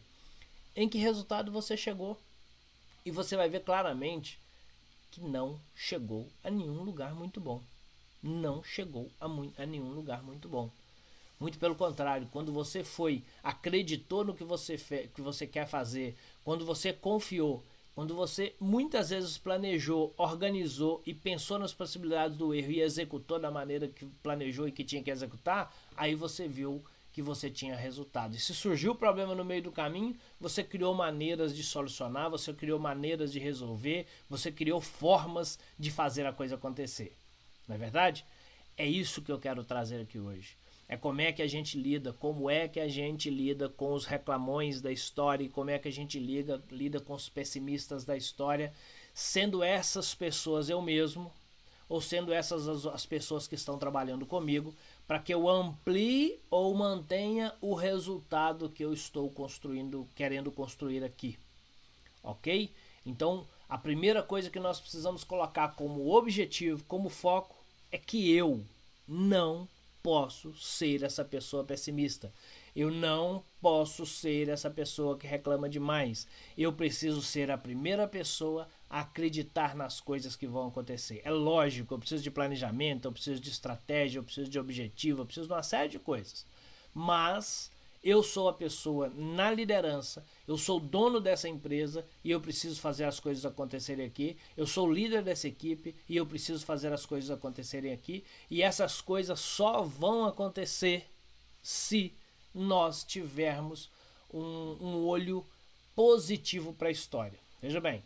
em 0.76 0.88
que 0.88 0.98
resultado 0.98 1.50
você 1.50 1.76
chegou. 1.76 2.18
E 3.04 3.10
você 3.10 3.36
vai 3.36 3.48
ver 3.48 3.60
claramente 3.60 4.38
que 5.10 5.20
não 5.20 5.60
chegou 5.74 6.28
a 6.42 6.50
nenhum 6.50 6.82
lugar 6.82 7.14
muito 7.14 7.40
bom. 7.40 7.60
Não 8.22 8.62
chegou 8.62 9.10
a, 9.20 9.26
a 9.26 9.66
nenhum 9.66 9.92
lugar 9.92 10.22
muito 10.22 10.48
bom. 10.48 10.70
Muito 11.42 11.58
pelo 11.58 11.74
contrário, 11.74 12.28
quando 12.30 12.52
você 12.52 12.84
foi, 12.84 13.24
acreditou 13.42 14.24
no 14.24 14.32
que 14.32 14.44
você, 14.44 14.76
que 15.12 15.20
você 15.20 15.44
quer 15.44 15.66
fazer, 15.66 16.14
quando 16.44 16.64
você 16.64 16.92
confiou, 16.92 17.64
quando 17.96 18.14
você 18.14 18.54
muitas 18.60 19.10
vezes 19.10 19.38
planejou, 19.38 20.14
organizou 20.16 21.02
e 21.04 21.12
pensou 21.12 21.58
nas 21.58 21.74
possibilidades 21.74 22.36
do 22.36 22.54
erro 22.54 22.70
e 22.70 22.80
executou 22.80 23.40
da 23.40 23.50
maneira 23.50 23.88
que 23.88 24.06
planejou 24.22 24.68
e 24.68 24.70
que 24.70 24.84
tinha 24.84 25.02
que 25.02 25.10
executar, 25.10 25.74
aí 25.96 26.14
você 26.14 26.46
viu 26.46 26.80
que 27.12 27.20
você 27.20 27.50
tinha 27.50 27.74
resultado. 27.74 28.36
E 28.36 28.38
se 28.38 28.54
surgiu 28.54 28.92
o 28.92 28.94
problema 28.94 29.34
no 29.34 29.44
meio 29.44 29.62
do 29.62 29.72
caminho, 29.72 30.16
você 30.40 30.62
criou 30.62 30.94
maneiras 30.94 31.52
de 31.52 31.64
solucionar, 31.64 32.30
você 32.30 32.52
criou 32.52 32.78
maneiras 32.78 33.32
de 33.32 33.40
resolver, 33.40 34.06
você 34.30 34.52
criou 34.52 34.80
formas 34.80 35.58
de 35.76 35.90
fazer 35.90 36.24
a 36.24 36.32
coisa 36.32 36.54
acontecer. 36.54 37.16
Não 37.66 37.74
é 37.74 37.78
verdade? 37.78 38.24
É 38.76 38.86
isso 38.86 39.20
que 39.20 39.32
eu 39.32 39.40
quero 39.40 39.64
trazer 39.64 40.00
aqui 40.00 40.20
hoje. 40.20 40.61
É 40.92 40.96
como 40.98 41.22
é 41.22 41.32
que 41.32 41.40
a 41.40 41.46
gente 41.46 41.78
lida, 41.78 42.12
como 42.12 42.50
é 42.50 42.68
que 42.68 42.78
a 42.78 42.86
gente 42.86 43.30
lida 43.30 43.66
com 43.66 43.94
os 43.94 44.04
reclamões 44.04 44.82
da 44.82 44.92
história 44.92 45.42
e 45.42 45.48
como 45.48 45.70
é 45.70 45.78
que 45.78 45.88
a 45.88 45.90
gente 45.90 46.18
lida, 46.18 46.62
lida 46.70 47.00
com 47.00 47.14
os 47.14 47.30
pessimistas 47.30 48.04
da 48.04 48.14
história, 48.14 48.74
sendo 49.14 49.62
essas 49.62 50.14
pessoas 50.14 50.68
eu 50.68 50.82
mesmo, 50.82 51.32
ou 51.88 51.98
sendo 51.98 52.30
essas 52.30 52.68
as, 52.68 52.84
as 52.84 53.06
pessoas 53.06 53.48
que 53.48 53.54
estão 53.54 53.78
trabalhando 53.78 54.26
comigo, 54.26 54.74
para 55.08 55.18
que 55.18 55.32
eu 55.32 55.48
amplie 55.48 56.38
ou 56.50 56.74
mantenha 56.74 57.54
o 57.62 57.72
resultado 57.72 58.68
que 58.68 58.84
eu 58.84 58.92
estou 58.92 59.30
construindo, 59.30 60.06
querendo 60.14 60.52
construir 60.52 61.02
aqui. 61.02 61.38
Ok? 62.22 62.70
Então, 63.06 63.48
a 63.66 63.78
primeira 63.78 64.22
coisa 64.22 64.50
que 64.50 64.60
nós 64.60 64.78
precisamos 64.78 65.24
colocar 65.24 65.68
como 65.68 66.14
objetivo, 66.14 66.84
como 66.84 67.08
foco, 67.08 67.56
é 67.90 67.96
que 67.96 68.30
eu 68.30 68.62
não 69.08 69.66
posso 70.02 70.54
ser 70.54 71.02
essa 71.02 71.24
pessoa 71.24 71.64
pessimista. 71.64 72.32
Eu 72.74 72.90
não 72.90 73.44
posso 73.60 74.04
ser 74.04 74.48
essa 74.48 74.70
pessoa 74.70 75.16
que 75.16 75.26
reclama 75.26 75.68
demais. 75.68 76.26
Eu 76.56 76.72
preciso 76.72 77.22
ser 77.22 77.50
a 77.50 77.58
primeira 77.58 78.06
pessoa 78.08 78.68
a 78.88 79.00
acreditar 79.00 79.74
nas 79.74 80.00
coisas 80.00 80.36
que 80.36 80.46
vão 80.46 80.68
acontecer. 80.68 81.22
É 81.24 81.30
lógico, 81.30 81.94
eu 81.94 81.98
preciso 81.98 82.22
de 82.22 82.30
planejamento, 82.30 83.06
eu 83.06 83.12
preciso 83.12 83.40
de 83.40 83.50
estratégia, 83.50 84.18
eu 84.18 84.24
preciso 84.24 84.50
de 84.50 84.58
objetivo, 84.58 85.22
eu 85.22 85.26
preciso 85.26 85.46
de 85.46 85.52
uma 85.52 85.62
série 85.62 85.88
de 85.88 85.98
coisas. 85.98 86.46
Mas 86.94 87.70
Eu 88.02 88.20
sou 88.22 88.48
a 88.48 88.52
pessoa 88.52 89.12
na 89.14 89.50
liderança, 89.50 90.24
eu 90.48 90.58
sou 90.58 90.80
dono 90.80 91.20
dessa 91.20 91.48
empresa 91.48 92.04
e 92.24 92.32
eu 92.32 92.40
preciso 92.40 92.80
fazer 92.80 93.04
as 93.04 93.20
coisas 93.20 93.46
acontecerem 93.46 94.04
aqui. 94.04 94.36
Eu 94.56 94.66
sou 94.66 94.92
líder 94.92 95.22
dessa 95.22 95.46
equipe 95.46 95.94
e 96.08 96.16
eu 96.16 96.26
preciso 96.26 96.64
fazer 96.66 96.92
as 96.92 97.06
coisas 97.06 97.30
acontecerem 97.30 97.92
aqui. 97.92 98.24
E 98.50 98.60
essas 98.60 99.00
coisas 99.00 99.38
só 99.38 99.82
vão 99.82 100.26
acontecer 100.26 101.08
se 101.62 102.12
nós 102.52 103.04
tivermos 103.04 103.88
um, 104.32 104.76
um 104.80 105.06
olho 105.06 105.46
positivo 105.94 106.72
para 106.72 106.88
a 106.88 106.92
história. 106.92 107.38
Veja 107.60 107.80
bem, 107.80 108.02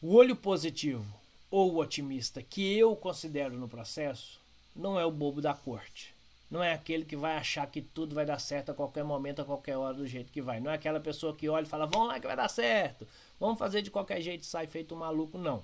o 0.00 0.14
olho 0.14 0.36
positivo 0.36 1.04
ou 1.50 1.78
otimista 1.78 2.40
que 2.40 2.78
eu 2.78 2.94
considero 2.94 3.56
no 3.56 3.68
processo 3.68 4.38
não 4.76 4.98
é 4.98 5.04
o 5.04 5.10
bobo 5.10 5.40
da 5.40 5.54
corte. 5.54 6.14
Não 6.50 6.62
é 6.62 6.72
aquele 6.72 7.04
que 7.04 7.16
vai 7.16 7.36
achar 7.36 7.66
que 7.66 7.82
tudo 7.82 8.14
vai 8.14 8.24
dar 8.24 8.38
certo 8.38 8.70
a 8.70 8.74
qualquer 8.74 9.04
momento, 9.04 9.42
a 9.42 9.44
qualquer 9.44 9.76
hora, 9.76 9.94
do 9.94 10.06
jeito 10.06 10.32
que 10.32 10.40
vai. 10.40 10.60
Não 10.60 10.70
é 10.70 10.74
aquela 10.74 10.98
pessoa 10.98 11.36
que 11.36 11.48
olha 11.48 11.64
e 11.64 11.68
fala, 11.68 11.86
vamos 11.86 12.08
lá 12.08 12.18
que 12.18 12.26
vai 12.26 12.36
dar 12.36 12.48
certo, 12.48 13.06
vamos 13.38 13.58
fazer 13.58 13.82
de 13.82 13.90
qualquer 13.90 14.20
jeito 14.22 14.42
e 14.42 14.46
sai 14.46 14.66
feito 14.66 14.94
um 14.94 14.98
maluco. 14.98 15.36
Não. 15.36 15.62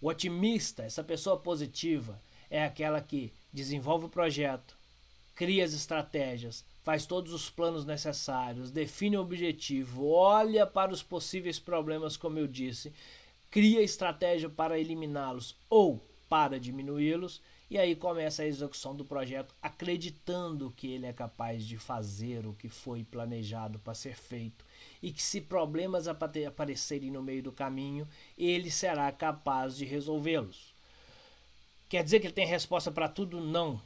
O 0.00 0.08
otimista, 0.08 0.84
essa 0.84 1.02
pessoa 1.02 1.36
positiva, 1.36 2.20
é 2.48 2.64
aquela 2.64 3.00
que 3.00 3.32
desenvolve 3.52 4.06
o 4.06 4.08
projeto, 4.08 4.76
cria 5.34 5.64
as 5.64 5.72
estratégias, 5.72 6.64
faz 6.84 7.04
todos 7.04 7.32
os 7.32 7.50
planos 7.50 7.84
necessários, 7.84 8.70
define 8.70 9.16
o 9.16 9.20
objetivo, 9.20 10.06
olha 10.06 10.66
para 10.66 10.92
os 10.92 11.02
possíveis 11.02 11.58
problemas, 11.58 12.16
como 12.16 12.38
eu 12.38 12.46
disse, 12.46 12.92
cria 13.50 13.82
estratégia 13.82 14.48
para 14.48 14.78
eliminá-los 14.78 15.56
ou 15.68 16.00
para 16.28 16.60
diminuí-los 16.60 17.42
e 17.70 17.76
aí 17.76 17.94
começa 17.94 18.42
a 18.42 18.46
execução 18.46 18.94
do 18.94 19.04
projeto 19.04 19.54
acreditando 19.60 20.72
que 20.74 20.90
ele 20.90 21.06
é 21.06 21.12
capaz 21.12 21.66
de 21.66 21.76
fazer 21.76 22.46
o 22.46 22.54
que 22.54 22.68
foi 22.68 23.04
planejado 23.04 23.78
para 23.78 23.94
ser 23.94 24.16
feito 24.16 24.64
e 25.02 25.12
que 25.12 25.22
se 25.22 25.40
problemas 25.40 26.08
aparecerem 26.08 27.10
no 27.10 27.22
meio 27.22 27.42
do 27.42 27.52
caminho, 27.52 28.08
ele 28.38 28.70
será 28.70 29.12
capaz 29.12 29.76
de 29.76 29.84
resolvê-los. 29.84 30.74
Quer 31.88 32.02
dizer 32.02 32.20
que 32.20 32.26
ele 32.26 32.34
tem 32.34 32.46
resposta 32.46 32.90
para 32.90 33.08
tudo? 33.08 33.40
Não. 33.40 33.80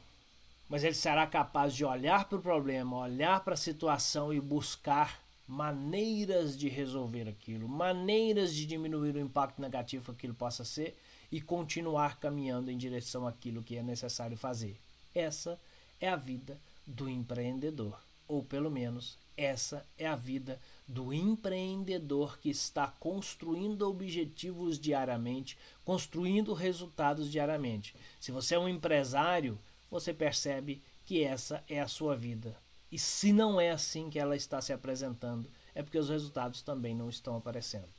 Mas 0.69 0.83
ele 0.83 0.95
será 0.95 1.27
capaz 1.27 1.75
de 1.75 1.83
olhar 1.83 2.25
para 2.25 2.37
o 2.37 2.41
problema, 2.41 2.97
olhar 2.97 3.43
para 3.43 3.53
a 3.53 3.57
situação 3.57 4.33
e 4.33 4.39
buscar 4.39 5.21
maneiras 5.45 6.57
de 6.57 6.69
resolver 6.69 7.27
aquilo, 7.27 7.67
maneiras 7.67 8.55
de 8.55 8.65
diminuir 8.65 9.15
o 9.15 9.19
impacto 9.19 9.61
negativo 9.61 10.05
que 10.05 10.11
aquilo 10.11 10.33
possa 10.33 10.63
ser 10.63 10.97
e 11.33 11.41
continuar 11.41 12.19
caminhando 12.19 12.69
em 12.69 12.77
direção 12.77 13.27
àquilo 13.27 13.63
que 13.63 13.75
é 13.75 13.81
necessário 13.81 14.37
fazer. 14.37 14.79
Essa 15.15 15.59
é 15.99 16.07
a 16.07 16.15
vida 16.15 16.59
do 16.85 17.09
empreendedor, 17.09 17.99
ou 18.27 18.43
pelo 18.43 18.69
menos 18.69 19.17
essa 19.35 19.83
é 19.97 20.05
a 20.05 20.15
vida 20.15 20.61
do 20.87 21.11
empreendedor 21.11 22.37
que 22.37 22.51
está 22.51 22.85
construindo 22.99 23.81
objetivos 23.89 24.77
diariamente, 24.77 25.57
construindo 25.83 26.53
resultados 26.53 27.31
diariamente. 27.31 27.95
Se 28.19 28.31
você 28.31 28.53
é 28.53 28.59
um 28.59 28.69
empresário, 28.69 29.57
você 29.89 30.13
percebe 30.13 30.83
que 31.03 31.23
essa 31.23 31.63
é 31.67 31.79
a 31.79 31.87
sua 31.87 32.15
vida. 32.15 32.55
E 32.91 32.99
se 32.99 33.33
não 33.33 33.59
é 33.59 33.71
assim 33.71 34.07
que 34.07 34.19
ela 34.19 34.35
está 34.35 34.61
se 34.61 34.71
apresentando, 34.71 35.49
é 35.73 35.81
porque 35.81 35.97
os 35.97 36.09
resultados 36.09 36.61
também 36.61 36.93
não 36.93 37.09
estão 37.09 37.35
aparecendo. 37.35 37.89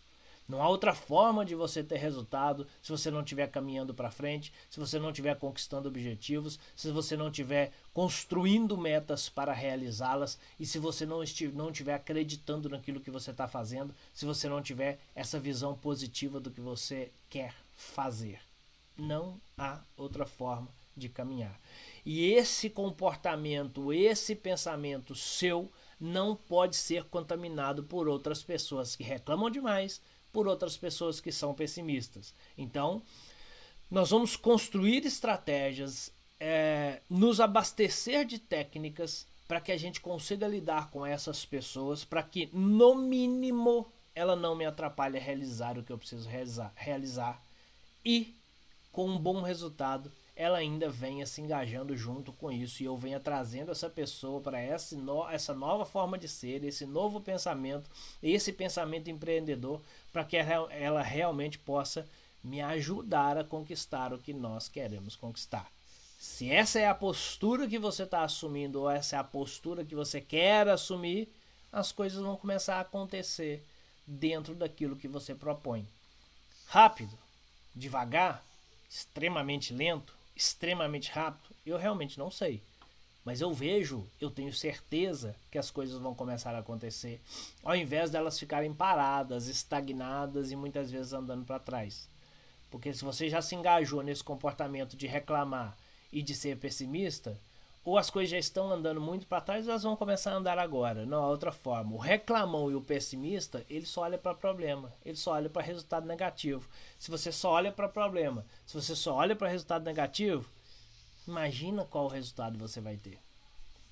Não 0.46 0.62
há 0.62 0.68
outra 0.68 0.94
forma 0.94 1.44
de 1.44 1.54
você 1.54 1.82
ter 1.82 1.96
resultado 1.96 2.66
se 2.82 2.92
você 2.92 3.10
não 3.10 3.20
estiver 3.20 3.46
caminhando 3.48 3.94
para 3.94 4.10
frente, 4.10 4.52
se 4.68 4.78
você 4.78 4.98
não 4.98 5.08
estiver 5.08 5.36
conquistando 5.36 5.88
objetivos, 5.88 6.58
se 6.76 6.90
você 6.90 7.16
não 7.16 7.28
estiver 7.28 7.72
construindo 7.94 8.76
metas 8.76 9.28
para 9.28 9.54
realizá-las 9.54 10.38
e 10.60 10.66
se 10.66 10.78
você 10.78 11.06
não 11.06 11.22
estiver, 11.22 11.54
não 11.56 11.70
estiver 11.70 11.94
acreditando 11.94 12.68
naquilo 12.68 13.00
que 13.00 13.10
você 13.10 13.30
está 13.30 13.48
fazendo, 13.48 13.94
se 14.12 14.26
você 14.26 14.46
não 14.46 14.60
tiver 14.60 14.98
essa 15.14 15.40
visão 15.40 15.74
positiva 15.74 16.38
do 16.38 16.50
que 16.50 16.60
você 16.60 17.10
quer 17.30 17.54
fazer. 17.74 18.38
Não 18.98 19.40
há 19.56 19.80
outra 19.96 20.26
forma 20.26 20.68
de 20.96 21.08
caminhar. 21.08 21.58
E 22.04 22.32
esse 22.32 22.68
comportamento, 22.68 23.92
esse 23.92 24.36
pensamento 24.36 25.14
seu 25.14 25.72
não 25.98 26.36
pode 26.36 26.76
ser 26.76 27.04
contaminado 27.04 27.82
por 27.82 28.08
outras 28.08 28.42
pessoas 28.42 28.94
que 28.94 29.02
reclamam 29.02 29.50
demais, 29.50 30.02
por 30.34 30.48
outras 30.48 30.76
pessoas 30.76 31.20
que 31.20 31.30
são 31.30 31.54
pessimistas. 31.54 32.34
Então, 32.58 33.00
nós 33.88 34.10
vamos 34.10 34.34
construir 34.34 35.06
estratégias, 35.06 36.12
é, 36.40 37.00
nos 37.08 37.40
abastecer 37.40 38.26
de 38.26 38.40
técnicas 38.40 39.26
para 39.46 39.60
que 39.60 39.70
a 39.70 39.76
gente 39.76 40.00
consiga 40.00 40.48
lidar 40.48 40.90
com 40.90 41.06
essas 41.06 41.44
pessoas, 41.44 42.04
para 42.04 42.22
que, 42.22 42.50
no 42.52 42.96
mínimo, 42.96 43.86
ela 44.12 44.34
não 44.34 44.56
me 44.56 44.66
atrapalhe 44.66 45.16
a 45.16 45.20
realizar 45.20 45.78
o 45.78 45.84
que 45.84 45.92
eu 45.92 45.98
preciso 45.98 46.28
realizar, 46.28 46.72
realizar 46.74 47.40
e, 48.04 48.34
com 48.90 49.08
um 49.08 49.18
bom 49.18 49.40
resultado, 49.40 50.10
ela 50.36 50.58
ainda 50.58 50.88
venha 50.88 51.24
se 51.26 51.40
engajando 51.40 51.96
junto 51.96 52.32
com 52.32 52.50
isso 52.50 52.82
e 52.82 52.86
eu 52.86 52.96
venha 52.96 53.20
trazendo 53.20 53.70
essa 53.70 53.88
pessoa 53.88 54.40
para 54.40 54.58
essa, 54.58 54.96
no, 54.96 55.28
essa 55.28 55.54
nova 55.54 55.84
forma 55.84 56.18
de 56.18 56.26
ser, 56.26 56.64
esse 56.64 56.84
novo 56.84 57.20
pensamento, 57.20 57.88
esse 58.22 58.52
pensamento 58.52 59.08
empreendedor, 59.08 59.80
para 60.12 60.24
que 60.24 60.36
ela, 60.36 60.72
ela 60.72 61.02
realmente 61.02 61.58
possa 61.58 62.06
me 62.42 62.60
ajudar 62.60 63.38
a 63.38 63.44
conquistar 63.44 64.12
o 64.12 64.18
que 64.18 64.32
nós 64.32 64.68
queremos 64.68 65.14
conquistar. 65.14 65.70
Se 66.18 66.50
essa 66.50 66.80
é 66.80 66.88
a 66.88 66.94
postura 66.94 67.68
que 67.68 67.78
você 67.78 68.02
está 68.02 68.24
assumindo 68.24 68.80
ou 68.80 68.90
essa 68.90 69.16
é 69.16 69.18
a 69.18 69.24
postura 69.24 69.84
que 69.84 69.94
você 69.94 70.20
quer 70.20 70.68
assumir, 70.68 71.28
as 71.72 71.92
coisas 71.92 72.20
vão 72.20 72.36
começar 72.36 72.76
a 72.76 72.80
acontecer 72.80 73.64
dentro 74.06 74.54
daquilo 74.54 74.96
que 74.96 75.08
você 75.08 75.34
propõe. 75.34 75.86
Rápido, 76.66 77.16
devagar, 77.74 78.44
extremamente 78.88 79.72
lento, 79.72 80.14
extremamente 80.34 81.10
rápido? 81.10 81.54
Eu 81.64 81.76
realmente 81.76 82.18
não 82.18 82.30
sei. 82.30 82.62
Mas 83.24 83.40
eu 83.40 83.52
vejo, 83.54 84.06
eu 84.20 84.30
tenho 84.30 84.52
certeza 84.52 85.34
que 85.50 85.56
as 85.56 85.70
coisas 85.70 85.98
vão 85.98 86.14
começar 86.14 86.54
a 86.54 86.58
acontecer, 86.58 87.22
ao 87.62 87.74
invés 87.74 88.10
delas 88.10 88.38
ficarem 88.38 88.74
paradas, 88.74 89.48
estagnadas 89.48 90.50
e 90.50 90.56
muitas 90.56 90.90
vezes 90.90 91.14
andando 91.14 91.44
para 91.44 91.58
trás. 91.58 92.06
Porque 92.70 92.92
se 92.92 93.02
você 93.02 93.30
já 93.30 93.40
se 93.40 93.54
engajou 93.54 94.02
nesse 94.02 94.22
comportamento 94.22 94.96
de 94.96 95.06
reclamar 95.06 95.74
e 96.12 96.20
de 96.20 96.34
ser 96.34 96.58
pessimista, 96.58 97.40
ou 97.84 97.98
as 97.98 98.08
coisas 98.08 98.30
já 98.30 98.38
estão 98.38 98.72
andando 98.72 99.00
muito 99.00 99.26
para 99.26 99.42
trás, 99.42 99.68
elas 99.68 99.82
vão 99.82 99.94
começar 99.94 100.32
a 100.32 100.36
andar 100.36 100.58
agora. 100.58 101.04
Não 101.04 101.22
há 101.22 101.28
outra 101.28 101.52
forma. 101.52 101.94
O 101.94 101.98
reclamão 101.98 102.70
e 102.70 102.74
o 102.74 102.80
pessimista, 102.80 103.64
ele 103.68 103.84
só 103.84 104.02
olha 104.02 104.16
para 104.16 104.34
problema, 104.34 104.90
ele 105.04 105.16
só 105.16 105.32
olha 105.32 105.50
para 105.50 105.62
resultado 105.62 106.06
negativo. 106.06 106.66
Se 106.98 107.10
você 107.10 107.30
só 107.30 107.50
olha 107.52 107.70
para 107.70 107.86
problema, 107.86 108.46
se 108.64 108.74
você 108.74 108.96
só 108.96 109.14
olha 109.14 109.36
para 109.36 109.50
resultado 109.50 109.84
negativo, 109.84 110.48
imagina 111.28 111.84
qual 111.84 112.08
resultado 112.08 112.58
você 112.58 112.80
vai 112.80 112.96
ter. 112.96 113.18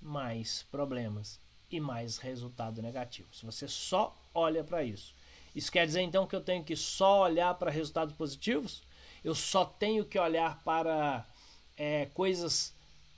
Mais 0.00 0.64
problemas 0.70 1.38
e 1.70 1.78
mais 1.78 2.16
resultado 2.16 2.80
negativo. 2.80 3.28
Se 3.30 3.44
você 3.44 3.68
só 3.68 4.16
olha 4.34 4.64
para 4.64 4.82
isso. 4.82 5.14
Isso 5.54 5.70
quer 5.70 5.84
dizer 5.84 6.00
então 6.00 6.26
que 6.26 6.34
eu 6.34 6.40
tenho 6.40 6.64
que 6.64 6.74
só 6.74 7.20
olhar 7.20 7.54
para 7.56 7.70
resultados 7.70 8.14
positivos? 8.14 8.82
Eu 9.22 9.34
só 9.34 9.66
tenho 9.66 10.02
que 10.04 10.18
olhar 10.18 10.62
para 10.64 11.26
é, 11.76 12.06
coisas 12.14 12.72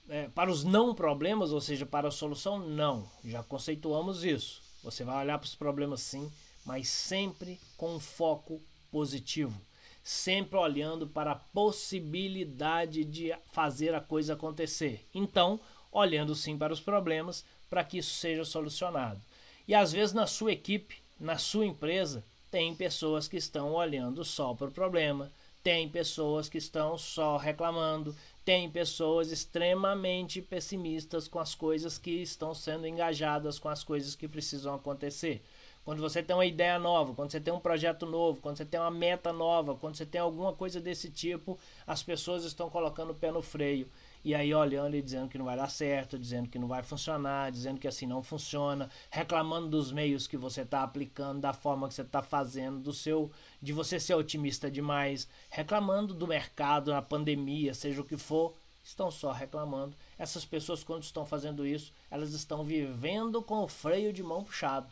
é, 0.08 0.28
para 0.28 0.50
os 0.50 0.64
não 0.64 0.94
problemas, 0.94 1.52
ou 1.52 1.60
seja, 1.60 1.86
para 1.86 2.08
a 2.08 2.12
solução, 2.12 2.58
não. 2.58 3.08
Já 3.24 3.42
conceituamos 3.42 4.24
isso. 4.24 4.62
Você 4.82 5.04
vai 5.04 5.24
olhar 5.24 5.38
para 5.38 5.46
os 5.46 5.54
problemas 5.54 6.00
sim, 6.00 6.30
mas 6.64 6.88
sempre 6.88 7.58
com 7.76 7.96
um 7.96 8.00
foco 8.00 8.60
positivo. 8.90 9.58
Sempre 10.02 10.58
olhando 10.58 11.06
para 11.06 11.32
a 11.32 11.36
possibilidade 11.36 13.04
de 13.04 13.34
fazer 13.52 13.94
a 13.94 14.00
coisa 14.00 14.34
acontecer. 14.34 15.06
Então, 15.14 15.58
olhando 15.90 16.34
sim 16.34 16.58
para 16.58 16.72
os 16.72 16.80
problemas 16.80 17.44
para 17.70 17.82
que 17.82 17.98
isso 17.98 18.14
seja 18.14 18.44
solucionado. 18.44 19.20
E 19.66 19.74
às 19.74 19.92
vezes 19.92 20.12
na 20.12 20.26
sua 20.26 20.52
equipe, 20.52 20.96
na 21.18 21.38
sua 21.38 21.64
empresa, 21.64 22.22
tem 22.50 22.74
pessoas 22.74 23.26
que 23.26 23.36
estão 23.36 23.72
olhando 23.72 24.24
só 24.24 24.52
para 24.54 24.68
o 24.68 24.72
problema, 24.72 25.32
tem 25.62 25.88
pessoas 25.88 26.48
que 26.48 26.58
estão 26.58 26.98
só 26.98 27.38
reclamando, 27.38 28.14
tem 28.44 28.68
pessoas 28.70 29.32
extremamente 29.32 30.42
pessimistas 30.42 31.26
com 31.26 31.38
as 31.38 31.54
coisas 31.54 31.96
que 31.96 32.10
estão 32.10 32.54
sendo 32.54 32.86
engajadas, 32.86 33.58
com 33.58 33.68
as 33.68 33.82
coisas 33.82 34.14
que 34.14 34.28
precisam 34.28 34.74
acontecer. 34.74 35.42
Quando 35.84 36.00
você 36.00 36.22
tem 36.22 36.34
uma 36.34 36.46
ideia 36.46 36.78
nova, 36.78 37.14
quando 37.14 37.30
você 37.30 37.40
tem 37.40 37.52
um 37.52 37.60
projeto 37.60 38.06
novo, 38.06 38.40
quando 38.40 38.56
você 38.56 38.64
tem 38.64 38.80
uma 38.80 38.90
meta 38.90 39.32
nova, 39.32 39.74
quando 39.74 39.96
você 39.96 40.06
tem 40.06 40.20
alguma 40.20 40.52
coisa 40.52 40.80
desse 40.80 41.10
tipo, 41.10 41.58
as 41.86 42.02
pessoas 42.02 42.44
estão 42.44 42.70
colocando 42.70 43.10
o 43.10 43.14
pé 43.14 43.30
no 43.30 43.42
freio 43.42 43.88
e 44.24 44.34
aí 44.34 44.54
olhando 44.54 44.96
e 44.96 45.02
dizendo 45.02 45.28
que 45.28 45.36
não 45.36 45.44
vai 45.44 45.56
dar 45.56 45.68
certo, 45.68 46.18
dizendo 46.18 46.48
que 46.48 46.58
não 46.58 46.66
vai 46.66 46.82
funcionar, 46.82 47.52
dizendo 47.52 47.78
que 47.78 47.86
assim 47.86 48.06
não 48.06 48.22
funciona, 48.22 48.90
reclamando 49.10 49.68
dos 49.68 49.92
meios 49.92 50.26
que 50.26 50.36
você 50.36 50.62
está 50.62 50.82
aplicando, 50.82 51.40
da 51.42 51.52
forma 51.52 51.86
que 51.86 51.94
você 51.94 52.02
está 52.02 52.22
fazendo, 52.22 52.80
do 52.80 52.92
seu, 52.92 53.30
de 53.60 53.72
você 53.72 54.00
ser 54.00 54.14
otimista 54.14 54.70
demais, 54.70 55.28
reclamando 55.50 56.14
do 56.14 56.26
mercado, 56.26 56.90
da 56.90 57.02
pandemia, 57.02 57.74
seja 57.74 58.00
o 58.00 58.04
que 58.04 58.16
for, 58.16 58.54
estão 58.82 59.10
só 59.10 59.30
reclamando. 59.30 59.94
essas 60.18 60.44
pessoas, 60.44 60.82
quando 60.82 61.02
estão 61.02 61.26
fazendo 61.26 61.66
isso, 61.66 61.92
elas 62.10 62.32
estão 62.32 62.64
vivendo 62.64 63.42
com 63.42 63.62
o 63.62 63.68
freio 63.68 64.12
de 64.12 64.22
mão 64.22 64.42
puxado. 64.42 64.88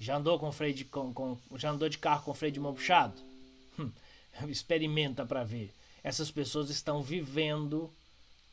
Já 0.00 0.16
andou 0.16 0.38
com 0.38 0.50
freio 0.50 0.74
de 0.74 0.84
com, 0.84 1.14
com 1.14 1.38
já 1.56 1.70
andou 1.70 1.88
de 1.88 1.98
carro 1.98 2.24
com 2.24 2.34
freio 2.34 2.52
de 2.52 2.60
mão 2.60 2.74
puxado? 2.74 3.14
Hum, 3.78 3.90
experimenta 4.48 5.24
para 5.24 5.44
ver. 5.44 5.72
Essas 6.04 6.30
pessoas 6.30 6.68
estão 6.68 7.02
vivendo, 7.02 7.90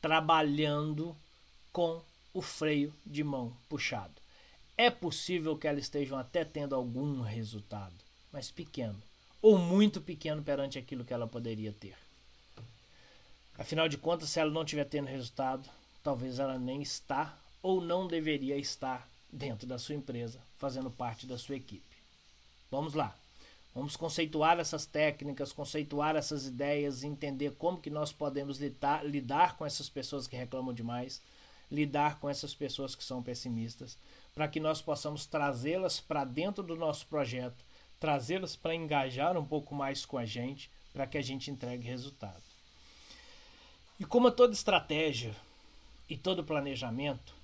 trabalhando 0.00 1.14
com 1.70 2.02
o 2.32 2.40
freio 2.40 2.92
de 3.04 3.22
mão 3.22 3.54
puxado. 3.68 4.14
É 4.76 4.90
possível 4.90 5.56
que 5.56 5.68
elas 5.68 5.84
estejam 5.84 6.18
até 6.18 6.46
tendo 6.46 6.74
algum 6.74 7.20
resultado, 7.20 7.94
mas 8.32 8.50
pequeno, 8.50 9.00
ou 9.42 9.58
muito 9.58 10.00
pequeno 10.00 10.42
perante 10.42 10.78
aquilo 10.78 11.04
que 11.04 11.12
ela 11.12 11.26
poderia 11.26 11.72
ter. 11.72 11.94
Afinal 13.58 13.86
de 13.86 13.98
contas, 13.98 14.30
se 14.30 14.40
ela 14.40 14.50
não 14.50 14.62
estiver 14.62 14.86
tendo 14.86 15.08
resultado, 15.08 15.68
talvez 16.02 16.38
ela 16.38 16.58
nem 16.58 16.80
está 16.80 17.38
ou 17.62 17.82
não 17.82 18.08
deveria 18.08 18.56
estar 18.56 19.06
dentro 19.30 19.66
da 19.66 19.78
sua 19.78 19.94
empresa, 19.94 20.40
fazendo 20.58 20.90
parte 20.90 21.26
da 21.26 21.36
sua 21.36 21.56
equipe. 21.56 21.96
Vamos 22.70 22.94
lá. 22.94 23.14
Vamos 23.74 23.96
conceituar 23.96 24.58
essas 24.58 24.84
técnicas, 24.84 25.52
conceituar 25.52 26.14
essas 26.14 26.46
ideias, 26.46 27.02
entender 27.02 27.52
como 27.52 27.80
que 27.80 27.88
nós 27.88 28.12
podemos 28.12 28.58
lidar, 28.58 29.04
lidar 29.04 29.56
com 29.56 29.64
essas 29.64 29.88
pessoas 29.88 30.26
que 30.26 30.36
reclamam 30.36 30.74
demais, 30.74 31.22
lidar 31.70 32.20
com 32.20 32.28
essas 32.28 32.54
pessoas 32.54 32.94
que 32.94 33.02
são 33.02 33.22
pessimistas, 33.22 33.96
para 34.34 34.46
que 34.46 34.60
nós 34.60 34.82
possamos 34.82 35.24
trazê-las 35.24 36.00
para 36.00 36.22
dentro 36.24 36.62
do 36.62 36.76
nosso 36.76 37.06
projeto, 37.06 37.64
trazê-las 37.98 38.54
para 38.54 38.74
engajar 38.74 39.38
um 39.38 39.44
pouco 39.44 39.74
mais 39.74 40.04
com 40.04 40.18
a 40.18 40.26
gente, 40.26 40.70
para 40.92 41.06
que 41.06 41.16
a 41.16 41.22
gente 41.22 41.50
entregue 41.50 41.88
resultado. 41.88 42.42
E 43.98 44.04
como 44.04 44.30
toda 44.30 44.52
estratégia 44.52 45.34
e 46.10 46.16
todo 46.16 46.44
planejamento, 46.44 47.34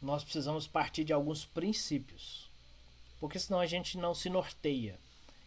nós 0.00 0.24
precisamos 0.24 0.66
partir 0.66 1.04
de 1.04 1.12
alguns 1.12 1.44
princípios, 1.44 2.48
porque 3.20 3.38
senão 3.38 3.60
a 3.60 3.66
gente 3.66 3.98
não 3.98 4.14
se 4.14 4.30
norteia. 4.30 4.98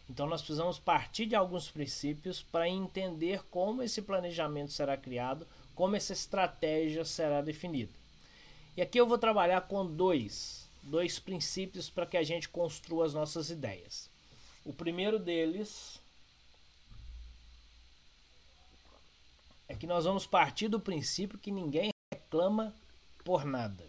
Então 0.08 0.26
nós 0.26 0.40
precisamos 0.40 0.78
partir 0.78 1.26
de 1.26 1.34
alguns 1.34 1.70
princípios 1.70 2.42
para 2.42 2.68
entender 2.68 3.42
como 3.50 3.82
esse 3.82 4.00
planejamento 4.00 4.72
será 4.72 4.96
criado, 4.96 5.46
como 5.74 5.96
essa 5.96 6.12
estratégia 6.12 7.04
será 7.04 7.42
definida. 7.42 7.92
E 8.76 8.80
aqui 8.80 8.98
eu 8.98 9.06
vou 9.06 9.18
trabalhar 9.18 9.60
com 9.62 9.84
dois, 9.84 10.66
dois 10.82 11.18
princípios 11.18 11.90
para 11.90 12.06
que 12.06 12.16
a 12.16 12.22
gente 12.22 12.48
construa 12.48 13.04
as 13.04 13.12
nossas 13.12 13.50
ideias. 13.50 14.08
O 14.64 14.72
primeiro 14.72 15.18
deles 15.18 16.00
é 19.68 19.74
que 19.74 19.86
nós 19.86 20.04
vamos 20.04 20.26
partir 20.26 20.68
do 20.68 20.80
princípio 20.80 21.38
que 21.38 21.50
ninguém 21.50 21.90
reclama 22.12 22.74
por 23.24 23.44
nada. 23.44 23.84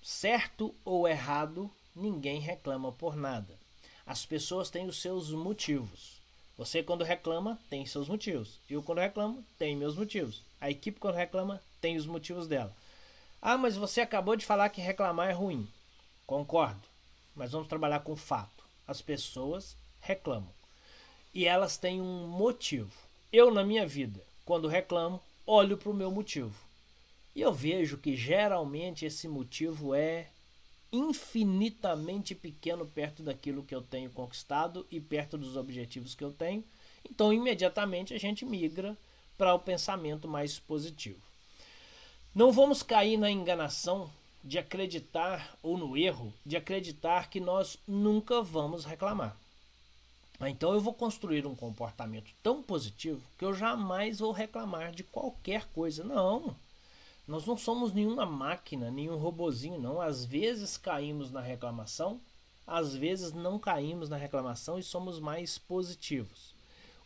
Certo 0.00 0.72
ou 0.84 1.08
errado, 1.08 1.68
ninguém 1.94 2.38
reclama 2.38 2.92
por 2.92 3.16
nada. 3.16 3.58
As 4.06 4.24
pessoas 4.24 4.70
têm 4.70 4.86
os 4.86 5.02
seus 5.02 5.30
motivos. 5.30 6.20
Você, 6.56 6.80
quando 6.80 7.02
reclama, 7.02 7.58
tem 7.68 7.84
seus 7.84 8.08
motivos. 8.08 8.60
Eu, 8.70 8.80
quando 8.82 9.00
reclamo, 9.00 9.44
tenho 9.58 9.76
meus 9.76 9.96
motivos. 9.96 10.42
A 10.60 10.70
equipe, 10.70 11.00
quando 11.00 11.16
reclama, 11.16 11.60
tem 11.80 11.96
os 11.96 12.06
motivos 12.06 12.46
dela. 12.46 12.74
Ah, 13.42 13.58
mas 13.58 13.76
você 13.76 14.00
acabou 14.00 14.36
de 14.36 14.46
falar 14.46 14.70
que 14.70 14.80
reclamar 14.80 15.28
é 15.28 15.32
ruim. 15.32 15.68
Concordo. 16.24 16.80
Mas 17.34 17.50
vamos 17.50 17.68
trabalhar 17.68 18.00
com 18.00 18.16
fato. 18.16 18.64
As 18.86 19.02
pessoas 19.02 19.76
reclamam. 20.00 20.54
E 21.34 21.44
elas 21.44 21.76
têm 21.76 22.00
um 22.00 22.28
motivo. 22.28 22.92
Eu, 23.32 23.52
na 23.52 23.64
minha 23.64 23.86
vida, 23.86 24.22
quando 24.44 24.68
reclamo, 24.68 25.20
olho 25.44 25.76
para 25.76 25.90
o 25.90 25.94
meu 25.94 26.10
motivo. 26.10 26.54
E 27.34 27.40
eu 27.40 27.52
vejo 27.52 27.98
que 27.98 28.16
geralmente 28.16 29.04
esse 29.04 29.28
motivo 29.28 29.94
é 29.94 30.28
infinitamente 30.96 32.34
pequeno 32.34 32.86
perto 32.86 33.22
daquilo 33.22 33.62
que 33.62 33.74
eu 33.74 33.82
tenho 33.82 34.10
conquistado 34.10 34.86
e 34.90 35.00
perto 35.00 35.36
dos 35.36 35.56
objetivos 35.56 36.14
que 36.14 36.24
eu 36.24 36.32
tenho. 36.32 36.64
Então, 37.08 37.32
imediatamente 37.32 38.14
a 38.14 38.18
gente 38.18 38.44
migra 38.44 38.96
para 39.36 39.54
o 39.54 39.58
pensamento 39.58 40.26
mais 40.26 40.58
positivo. 40.58 41.20
Não 42.34 42.52
vamos 42.52 42.82
cair 42.82 43.16
na 43.16 43.30
enganação 43.30 44.10
de 44.42 44.58
acreditar 44.58 45.56
ou 45.62 45.76
no 45.76 45.96
erro 45.96 46.32
de 46.44 46.56
acreditar 46.56 47.28
que 47.28 47.40
nós 47.40 47.78
nunca 47.86 48.42
vamos 48.42 48.84
reclamar. 48.84 49.36
Ah, 50.38 50.50
então 50.50 50.74
eu 50.74 50.80
vou 50.80 50.92
construir 50.92 51.46
um 51.46 51.54
comportamento 51.54 52.30
tão 52.42 52.62
positivo 52.62 53.22
que 53.38 53.44
eu 53.44 53.54
jamais 53.54 54.18
vou 54.18 54.32
reclamar 54.32 54.92
de 54.92 55.02
qualquer 55.02 55.66
coisa. 55.68 56.04
Não. 56.04 56.54
Nós 57.26 57.44
não 57.44 57.56
somos 57.56 57.92
nenhuma 57.92 58.24
máquina, 58.24 58.90
nenhum 58.90 59.16
robozinho, 59.16 59.80
não. 59.80 60.00
Às 60.00 60.24
vezes 60.24 60.76
caímos 60.76 61.32
na 61.32 61.40
reclamação, 61.40 62.20
às 62.66 62.94
vezes 62.94 63.32
não 63.32 63.58
caímos 63.58 64.08
na 64.08 64.16
reclamação 64.16 64.78
e 64.78 64.82
somos 64.82 65.18
mais 65.18 65.58
positivos. 65.58 66.54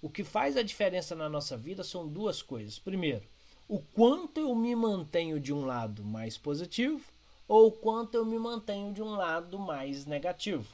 O 0.02 0.11
que 0.11 0.22
faz 0.24 0.56
a 0.56 0.62
diferença 0.62 1.14
na 1.14 1.28
nossa 1.28 1.56
vida 1.56 1.83
são 1.83 2.06
duas 2.06 2.42
coisas. 2.42 2.78
Primeiro, 2.78 3.26
o 3.68 3.78
quanto 3.78 4.40
eu 4.40 4.54
me 4.54 4.74
mantenho 4.74 5.38
de 5.38 5.52
um 5.52 5.64
lado 5.64 6.04
mais 6.04 6.37
positivo 6.37 7.02
ou 7.46 7.68
o 7.68 7.72
quanto 7.72 8.14
eu 8.14 8.24
me 8.24 8.38
mantenho 8.38 8.92
de 8.92 9.02
um 9.02 9.11
lado 9.11 9.59
mais 9.59 10.06
negativo. 10.06 10.66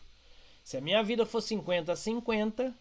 Se 0.65 0.77
a 0.77 0.81
minha 0.81 1.03
vida 1.03 1.25
for 1.25 1.41
50 1.41 1.93
a 1.93 1.97
50, 1.97 2.75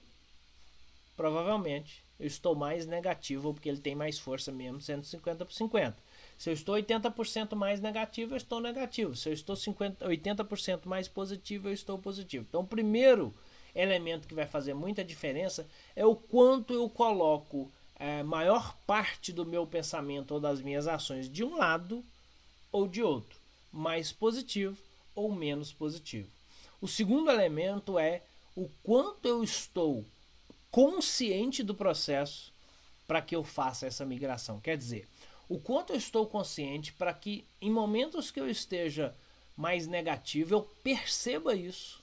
provavelmente 1.15 2.03
eu 2.19 2.25
estou 2.27 2.55
mais 2.55 2.85
negativo, 2.85 3.53
porque 3.53 3.69
ele 3.69 3.79
tem 3.79 3.93
mais 3.93 4.17
força 4.17 4.51
mesmo, 4.51 4.81
sendo 4.81 5.03
50 5.03 5.45
por 5.45 5.53
50. 5.53 6.04
Se 6.37 6.49
eu 6.49 6.53
estou 6.53 6.75
80% 6.75 7.55
mais 7.55 7.79
negativo, 7.79 8.33
eu 8.33 8.37
estou 8.37 8.59
negativo. 8.59 9.15
Se 9.15 9.29
eu 9.29 9.33
estou 9.33 9.55
50, 9.55 10.07
80% 10.07 10.85
mais 10.85 11.07
positivo, 11.07 11.69
eu 11.69 11.73
estou 11.73 11.97
positivo. 11.97 12.45
Então, 12.47 12.61
o 12.61 12.67
primeiro 12.67 13.33
elemento 13.73 14.27
que 14.27 14.33
vai 14.33 14.45
fazer 14.45 14.73
muita 14.73 15.03
diferença 15.03 15.67
é 15.95 16.05
o 16.05 16.15
quanto 16.15 16.73
eu 16.73 16.89
coloco 16.89 17.71
é, 17.97 18.23
maior 18.23 18.75
parte 18.85 19.31
do 19.31 19.45
meu 19.45 19.65
pensamento 19.65 20.33
ou 20.33 20.39
das 20.39 20.61
minhas 20.61 20.87
ações 20.87 21.29
de 21.29 21.43
um 21.43 21.57
lado 21.57 22.03
ou 22.71 22.87
de 22.87 23.01
outro, 23.01 23.39
mais 23.71 24.11
positivo 24.11 24.77
ou 25.13 25.33
menos 25.33 25.71
positivo. 25.71 26.29
O 26.81 26.87
segundo 26.87 27.31
elemento 27.31 27.97
é 27.97 28.21
o 28.55 28.69
quanto 28.83 29.25
eu 29.27 29.43
estou 29.43 30.05
consciente 30.69 31.63
do 31.63 31.73
processo 31.73 32.53
para 33.07 33.21
que 33.21 33.35
eu 33.35 33.43
faça 33.43 33.87
essa 33.87 34.05
migração. 34.05 34.59
Quer 34.59 34.77
dizer, 34.77 35.07
o 35.47 35.59
quanto 35.59 35.93
eu 35.93 35.97
estou 35.97 36.25
consciente 36.25 36.93
para 36.93 37.13
que 37.13 37.45
em 37.61 37.71
momentos 37.71 38.31
que 38.31 38.39
eu 38.39 38.49
esteja 38.49 39.15
mais 39.55 39.87
negativo, 39.87 40.53
eu 40.53 40.61
perceba 40.83 41.55
isso, 41.55 42.01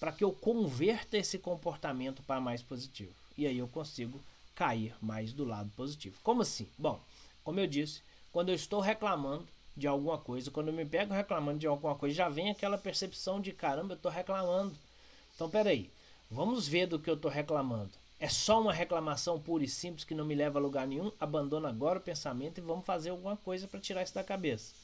para 0.00 0.12
que 0.12 0.24
eu 0.24 0.32
converta 0.32 1.16
esse 1.16 1.38
comportamento 1.38 2.22
para 2.22 2.40
mais 2.40 2.62
positivo. 2.62 3.14
E 3.36 3.46
aí 3.46 3.58
eu 3.58 3.68
consigo 3.68 4.20
cair 4.54 4.94
mais 5.00 5.32
do 5.32 5.44
lado 5.44 5.70
positivo. 5.76 6.18
Como 6.22 6.42
assim? 6.42 6.68
Bom, 6.76 7.00
como 7.44 7.60
eu 7.60 7.66
disse, 7.66 8.02
quando 8.32 8.48
eu 8.48 8.54
estou 8.54 8.80
reclamando, 8.80 9.46
de 9.78 9.86
alguma 9.86 10.18
coisa. 10.18 10.50
Quando 10.50 10.68
eu 10.68 10.74
me 10.74 10.84
pego 10.84 11.14
reclamando 11.14 11.58
de 11.58 11.66
alguma 11.66 11.94
coisa, 11.94 12.14
já 12.14 12.28
vem 12.28 12.50
aquela 12.50 12.76
percepção 12.76 13.40
de 13.40 13.52
caramba, 13.52 13.94
eu 13.94 13.96
estou 13.96 14.10
reclamando. 14.10 14.74
Então, 15.34 15.48
peraí, 15.48 15.88
vamos 16.30 16.66
ver 16.66 16.86
do 16.86 16.98
que 16.98 17.08
eu 17.08 17.14
estou 17.14 17.30
reclamando. 17.30 17.92
É 18.20 18.28
só 18.28 18.60
uma 18.60 18.72
reclamação 18.72 19.40
pura 19.40 19.64
e 19.64 19.68
simples 19.68 20.04
que 20.04 20.14
não 20.14 20.24
me 20.24 20.34
leva 20.34 20.58
a 20.58 20.62
lugar 20.62 20.86
nenhum? 20.86 21.12
Abandona 21.20 21.68
agora 21.68 21.98
o 21.98 22.02
pensamento 22.02 22.58
e 22.58 22.60
vamos 22.60 22.84
fazer 22.84 23.10
alguma 23.10 23.36
coisa 23.36 23.68
para 23.68 23.78
tirar 23.78 24.02
isso 24.02 24.14
da 24.14 24.24
cabeça. 24.24 24.74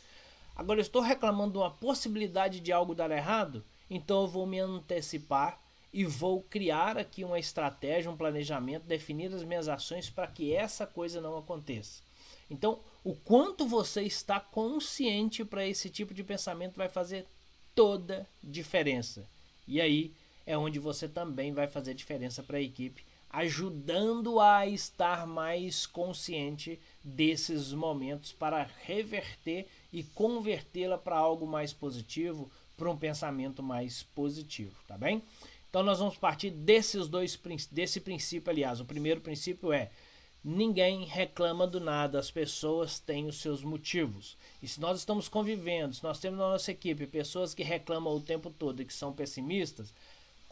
Agora, 0.54 0.78
eu 0.78 0.82
estou 0.82 1.02
reclamando 1.02 1.52
de 1.52 1.58
uma 1.58 1.70
possibilidade 1.70 2.60
de 2.60 2.70
algo 2.70 2.94
dar 2.94 3.10
errado? 3.10 3.64
Então, 3.90 4.22
eu 4.22 4.28
vou 4.28 4.46
me 4.46 4.60
antecipar 4.60 5.58
e 5.92 6.04
vou 6.04 6.42
criar 6.42 6.96
aqui 6.96 7.24
uma 7.24 7.38
estratégia, 7.38 8.10
um 8.10 8.16
planejamento, 8.16 8.84
definir 8.84 9.32
as 9.34 9.42
minhas 9.42 9.68
ações 9.68 10.08
para 10.08 10.28
que 10.28 10.54
essa 10.54 10.86
coisa 10.86 11.20
não 11.20 11.36
aconteça. 11.36 12.02
Então, 12.48 12.78
o 13.02 13.14
quanto 13.14 13.66
você 13.66 14.02
está 14.02 14.38
consciente 14.38 15.44
para 15.44 15.66
esse 15.66 15.90
tipo 15.90 16.14
de 16.14 16.22
pensamento 16.22 16.76
vai 16.76 16.88
fazer 16.88 17.26
toda 17.74 18.28
diferença. 18.42 19.28
E 19.66 19.80
aí 19.80 20.12
é 20.46 20.56
onde 20.56 20.78
você 20.78 21.08
também 21.08 21.52
vai 21.52 21.66
fazer 21.66 21.94
diferença 21.94 22.42
para 22.42 22.58
a 22.58 22.62
equipe, 22.62 23.04
ajudando 23.34 24.38
a 24.38 24.66
estar 24.66 25.26
mais 25.26 25.86
consciente 25.86 26.78
desses 27.02 27.72
momentos 27.72 28.32
para 28.32 28.68
reverter 28.84 29.66
e 29.92 30.02
convertê-la 30.02 30.96
para 30.96 31.16
algo 31.16 31.46
mais 31.46 31.72
positivo, 31.72 32.50
para 32.76 32.90
um 32.90 32.96
pensamento 32.96 33.62
mais 33.62 34.02
positivo, 34.02 34.76
tá 34.86 34.96
bem? 34.96 35.22
Então 35.68 35.82
nós 35.82 35.98
vamos 35.98 36.16
partir 36.16 36.50
desses 36.50 37.08
dois 37.08 37.38
desse 37.70 38.00
princípio, 38.00 38.50
aliás, 38.50 38.80
o 38.80 38.84
primeiro 38.84 39.20
princípio 39.20 39.72
é 39.72 39.90
Ninguém 40.46 41.06
reclama 41.06 41.66
do 41.66 41.80
nada, 41.80 42.18
as 42.18 42.30
pessoas 42.30 43.00
têm 43.00 43.26
os 43.26 43.38
seus 43.38 43.64
motivos. 43.64 44.36
E 44.62 44.68
se 44.68 44.78
nós 44.78 44.98
estamos 44.98 45.26
convivendo, 45.26 45.94
se 45.94 46.04
nós 46.04 46.18
temos 46.20 46.38
na 46.38 46.50
nossa 46.50 46.70
equipe 46.70 47.06
pessoas 47.06 47.54
que 47.54 47.62
reclamam 47.62 48.14
o 48.14 48.20
tempo 48.20 48.50
todo 48.50 48.82
e 48.82 48.84
que 48.84 48.92
são 48.92 49.10
pessimistas, 49.10 49.94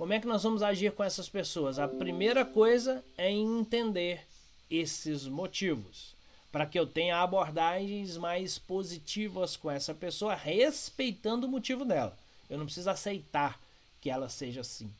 como 0.03 0.15
é 0.15 0.19
que 0.19 0.27
nós 0.27 0.43
vamos 0.43 0.65
agir 0.65 0.91
com 0.91 1.05
essas 1.05 1.29
pessoas? 1.29 1.79
A 1.79 1.87
primeira 1.87 2.45
coisa 2.45 3.05
é 3.17 3.31
entender 3.31 4.27
esses 4.69 5.29
motivos. 5.29 6.17
para 6.51 6.67
que 6.67 6.77
eu 6.77 6.85
tenha 6.85 7.19
abordagens 7.19 8.17
mais 8.17 8.59
positivas 8.59 9.57
com 9.57 9.71
essa 9.71 9.95
pessoa, 9.95 10.35
respeitando 10.35 11.47
o 11.47 11.49
motivo 11.49 11.85
dela. 11.85 12.19
Eu 12.51 12.59
não 12.59 12.65
preciso 12.65 12.91
aceitar 12.91 13.61
que 14.01 14.11
ela 14.11 14.29
seja 14.29 14.63
assim. 14.63 14.93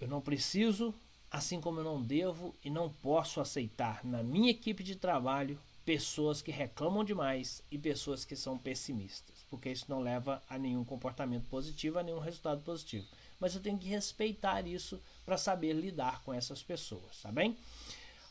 Eu 0.00 0.08
não 0.08 0.22
preciso, 0.22 0.94
assim 1.30 1.60
como 1.60 1.80
eu 1.80 1.84
não 1.84 2.02
devo 2.02 2.54
e 2.64 2.70
não 2.70 2.88
posso 2.88 3.38
aceitar 3.38 4.02
na 4.02 4.22
minha 4.22 4.50
equipe 4.50 4.82
de 4.82 4.96
trabalho 4.96 5.58
pessoas 5.84 6.40
que 6.40 6.50
reclamam 6.50 7.04
demais 7.04 7.62
e 7.70 7.76
pessoas 7.76 8.24
que 8.24 8.34
são 8.34 8.56
pessimistas, 8.56 9.36
porque 9.50 9.70
isso 9.70 9.84
não 9.88 10.00
leva 10.00 10.42
a 10.48 10.56
nenhum 10.56 10.84
comportamento 10.84 11.46
positivo, 11.50 11.98
a 11.98 12.02
nenhum 12.02 12.18
resultado 12.18 12.62
positivo. 12.62 13.06
Mas 13.38 13.54
eu 13.54 13.60
tenho 13.60 13.78
que 13.78 13.88
respeitar 13.88 14.66
isso 14.66 15.00
para 15.24 15.36
saber 15.36 15.72
lidar 15.72 16.22
com 16.22 16.32
essas 16.32 16.62
pessoas, 16.62 17.20
tá 17.22 17.30
bem? 17.30 17.56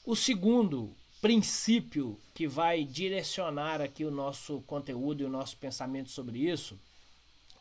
O 0.06 0.16
segundo 0.16 0.96
princípio 1.22 2.20
que 2.34 2.48
vai 2.48 2.84
direcionar 2.84 3.82
aqui 3.82 4.06
o 4.06 4.12
nosso 4.12 4.62
conteúdo 4.62 5.22
e 5.22 5.26
o 5.26 5.30
nosso 5.30 5.58
pensamento 5.58 6.10
sobre 6.10 6.40
isso 6.40 6.80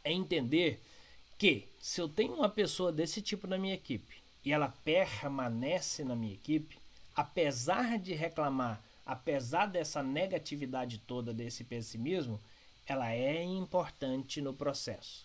é 0.03 0.13
entender 0.13 0.83
que 1.39 1.67
se 1.81 2.01
eu 2.01 2.09
tenho 2.09 2.35
uma 2.35 2.49
pessoa 2.49 2.93
desse 2.93 3.23
tipo 3.23 3.47
na 3.47 3.59
minha 3.59 3.75
equipe 3.75 4.17
e 4.45 4.53
ela 4.53 4.69
permanece 4.85 6.05
na 6.05 6.15
minha 6.15 6.35
equipe, 6.35 6.79
apesar 7.17 7.99
de 7.99 8.13
reclamar, 8.13 8.83
apesar 9.07 9.67
dessa 9.67 10.03
negatividade 10.03 10.99
toda, 10.99 11.33
desse 11.33 11.65
pessimismo, 11.65 12.41
ela 12.87 13.11
é 13.13 13.43
importante 13.43 14.41
no 14.41 14.53
processo. 14.53 15.24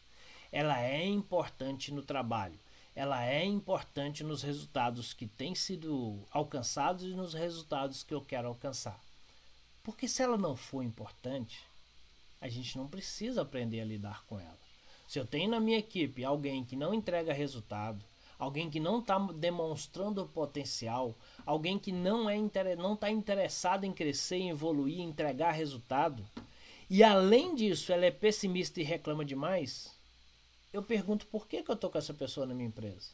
Ela 0.52 0.82
é 0.82 1.06
importante 1.06 1.94
no 1.94 2.02
trabalho. 2.02 2.60
Ela 2.96 3.26
é 3.26 3.46
importante 3.46 4.24
nos 4.24 4.42
resultados 4.42 5.14
que 5.14 5.28
têm 5.28 5.56
sido 5.56 6.20
alcançados 6.32 7.04
e 7.06 7.16
nos 7.16 7.34
resultados 7.34 8.04
que 8.04 8.14
eu 8.14 8.22
quero 8.22 8.48
alcançar. 8.48 9.00
Porque 9.84 10.08
se 10.08 10.22
ela 10.22 10.38
não 10.38 10.56
for 10.56 10.84
importante, 10.84 11.62
a 12.42 12.48
gente 12.48 12.78
não 12.78 12.88
precisa 12.88 13.42
aprender 13.42 13.82
a 13.82 13.86
lidar 13.86 14.24
com 14.26 14.40
ela. 14.40 14.60
Se 15.08 15.20
eu 15.20 15.26
tenho 15.26 15.50
na 15.50 15.60
minha 15.60 15.78
equipe 15.78 16.24
alguém 16.24 16.64
que 16.64 16.76
não 16.76 16.94
entrega 16.94 17.34
resultado, 17.34 18.04
alguém 18.38 18.70
que 18.70 18.80
não 18.80 19.00
está 19.00 19.18
demonstrando 19.18 20.28
potencial, 20.28 21.16
alguém 21.46 21.78
que 21.78 21.92
não 21.92 22.30
é 22.30 22.38
não 22.78 22.94
está 22.94 23.10
interessado 23.12 23.84
em 23.84 23.92
crescer, 23.92 24.48
evoluir, 24.48 25.02
entregar 25.02 25.52
resultado, 25.52 26.24
e 26.90 27.04
além 27.04 27.54
disso 27.54 27.92
ela 27.92 28.06
é 28.06 28.12
pessimista 28.12 28.80
e 28.80 28.84
reclama 28.84 29.26
demais, 29.26 29.99
eu 30.71 30.84
pergunto 30.84 31.25
por 31.27 31.47
que, 31.47 31.63
que 31.63 31.71
eu 31.71 31.75
estou 31.75 31.89
com 31.89 31.97
essa 31.97 32.13
pessoa 32.13 32.45
na 32.45 32.53
minha 32.53 32.67
empresa. 32.67 33.10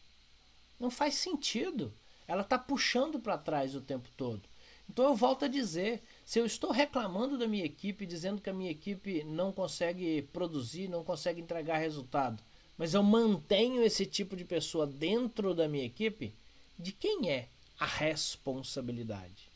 Não 0.79 0.89
faz 0.89 1.15
sentido. 1.15 1.93
Ela 2.27 2.41
está 2.41 2.57
puxando 2.57 3.19
para 3.19 3.37
trás 3.37 3.75
o 3.75 3.81
tempo 3.81 4.09
todo. 4.17 4.41
Então 4.89 5.05
eu 5.05 5.15
volto 5.15 5.45
a 5.45 5.47
dizer, 5.47 6.03
se 6.25 6.39
eu 6.39 6.45
estou 6.45 6.71
reclamando 6.71 7.37
da 7.37 7.47
minha 7.47 7.65
equipe, 7.65 8.05
dizendo 8.05 8.41
que 8.41 8.49
a 8.49 8.53
minha 8.53 8.71
equipe 8.71 9.23
não 9.23 9.51
consegue 9.51 10.21
produzir, 10.33 10.87
não 10.87 11.03
consegue 11.03 11.41
entregar 11.41 11.77
resultado, 11.77 12.41
mas 12.77 12.93
eu 12.93 13.01
mantenho 13.01 13.83
esse 13.83 14.05
tipo 14.05 14.35
de 14.35 14.45
pessoa 14.45 14.85
dentro 14.85 15.53
da 15.55 15.67
minha 15.67 15.85
equipe, 15.85 16.33
de 16.77 16.91
quem 16.91 17.31
é 17.31 17.47
a 17.79 17.85
responsabilidade? 17.85 19.49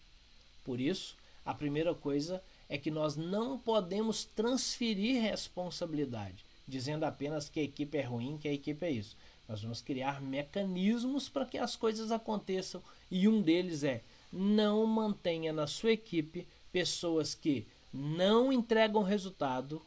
Por 0.64 0.80
isso, 0.80 1.16
a 1.46 1.54
primeira 1.54 1.94
coisa 1.94 2.42
é 2.68 2.78
que 2.78 2.92
nós 2.92 3.16
não 3.16 3.58
podemos 3.58 4.24
transferir 4.24 5.22
responsabilidade, 5.22 6.46
dizendo 6.70 7.04
apenas 7.04 7.50
que 7.50 7.60
a 7.60 7.64
equipe 7.64 7.98
é 7.98 8.04
ruim, 8.04 8.38
que 8.38 8.48
a 8.48 8.54
equipe 8.54 8.86
é 8.86 8.92
isso. 8.92 9.18
Nós 9.48 9.62
vamos 9.62 9.82
criar 9.82 10.22
mecanismos 10.22 11.28
para 11.28 11.46
que 11.46 11.58
as 11.58 11.76
coisas 11.76 12.12
aconteçam 12.12 12.82
e 13.10 13.28
um 13.28 13.42
deles 13.42 13.84
é 13.84 14.02
não 14.32 14.86
mantenha 14.86 15.52
na 15.52 15.66
sua 15.66 15.92
equipe 15.92 16.48
pessoas 16.72 17.34
que 17.34 17.66
não 17.92 18.54
entregam 18.54 19.02
resultado, 19.02 19.82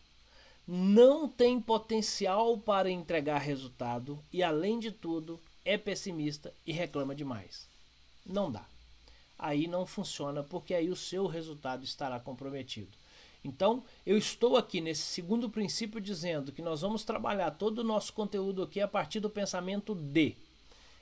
não 0.66 1.28
têm 1.28 1.60
potencial 1.60 2.58
para 2.58 2.90
entregar 2.90 3.38
resultado 3.38 4.18
e, 4.32 4.42
além 4.42 4.78
de 4.78 4.90
tudo, 4.90 5.40
é 5.64 5.78
pessimista 5.78 6.52
e 6.66 6.72
reclama 6.72 7.14
demais. 7.14 7.68
Não 8.26 8.50
dá. 8.50 8.66
Aí 9.38 9.66
não 9.66 9.86
funciona 9.86 10.42
porque 10.42 10.74
aí 10.74 10.90
o 10.90 10.96
seu 10.96 11.26
resultado 11.26 11.84
estará 11.84 12.18
comprometido. 12.18 13.01
Então, 13.44 13.82
eu 14.06 14.16
estou 14.16 14.56
aqui 14.56 14.80
nesse 14.80 15.02
segundo 15.02 15.50
princípio 15.50 16.00
dizendo 16.00 16.52
que 16.52 16.62
nós 16.62 16.80
vamos 16.80 17.04
trabalhar 17.04 17.50
todo 17.52 17.80
o 17.80 17.84
nosso 17.84 18.12
conteúdo 18.12 18.62
aqui 18.62 18.80
a 18.80 18.86
partir 18.86 19.20
do 19.20 19.28
pensamento 19.28 19.94
de 19.94 20.36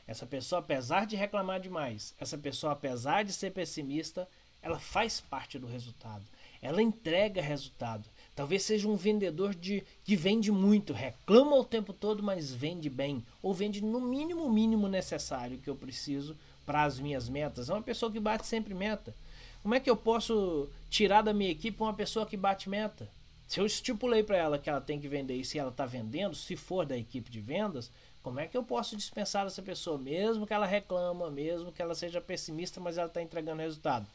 essa 0.06 0.26
pessoa, 0.26 0.58
apesar 0.58 1.06
de 1.06 1.14
reclamar 1.14 1.60
demais, 1.60 2.14
essa 2.18 2.36
pessoa, 2.36 2.72
apesar 2.72 3.22
de 3.22 3.32
ser 3.32 3.52
pessimista, 3.52 4.26
ela 4.60 4.78
faz 4.78 5.20
parte 5.20 5.58
do 5.58 5.66
resultado. 5.66 6.24
Ela 6.60 6.82
entrega 6.82 7.40
resultado. 7.40 8.04
Talvez 8.34 8.62
seja 8.62 8.88
um 8.88 8.96
vendedor 8.96 9.54
de 9.54 9.84
que 10.04 10.16
vende 10.16 10.50
muito, 10.50 10.92
reclama 10.92 11.56
o 11.56 11.64
tempo 11.64 11.92
todo, 11.92 12.22
mas 12.22 12.52
vende 12.52 12.90
bem, 12.90 13.24
ou 13.40 13.54
vende 13.54 13.80
no 13.82 14.00
mínimo 14.00 14.50
mínimo 14.50 14.88
necessário 14.88 15.58
que 15.58 15.70
eu 15.70 15.76
preciso 15.76 16.36
para 16.66 16.82
as 16.82 16.98
minhas 16.98 17.28
metas. 17.28 17.70
É 17.70 17.72
uma 17.72 17.82
pessoa 17.82 18.12
que 18.12 18.20
bate 18.20 18.46
sempre 18.46 18.74
meta. 18.74 19.14
Como 19.62 19.74
é 19.74 19.80
que 19.80 19.90
eu 19.90 19.96
posso 19.96 20.68
tirar 20.88 21.22
da 21.22 21.34
minha 21.34 21.50
equipe 21.50 21.82
uma 21.82 21.92
pessoa 21.92 22.24
que 22.24 22.36
bate 22.36 22.68
meta? 22.68 23.08
Se 23.46 23.60
eu 23.60 23.66
estipulei 23.66 24.22
para 24.22 24.36
ela 24.36 24.58
que 24.58 24.70
ela 24.70 24.80
tem 24.80 25.00
que 25.00 25.08
vender 25.08 25.34
e 25.34 25.44
se 25.44 25.58
ela 25.58 25.70
está 25.70 25.84
vendendo, 25.84 26.34
se 26.34 26.56
for 26.56 26.86
da 26.86 26.96
equipe 26.96 27.30
de 27.30 27.40
vendas, 27.40 27.90
como 28.22 28.40
é 28.40 28.46
que 28.46 28.56
eu 28.56 28.62
posso 28.62 28.96
dispensar 28.96 29.46
essa 29.46 29.60
pessoa, 29.60 29.98
mesmo 29.98 30.46
que 30.46 30.54
ela 30.54 30.66
reclama, 30.66 31.30
mesmo 31.30 31.72
que 31.72 31.82
ela 31.82 31.94
seja 31.94 32.20
pessimista, 32.20 32.80
mas 32.80 32.96
ela 32.96 33.08
está 33.08 33.20
entregando 33.20 33.60
resultado? 33.60 34.06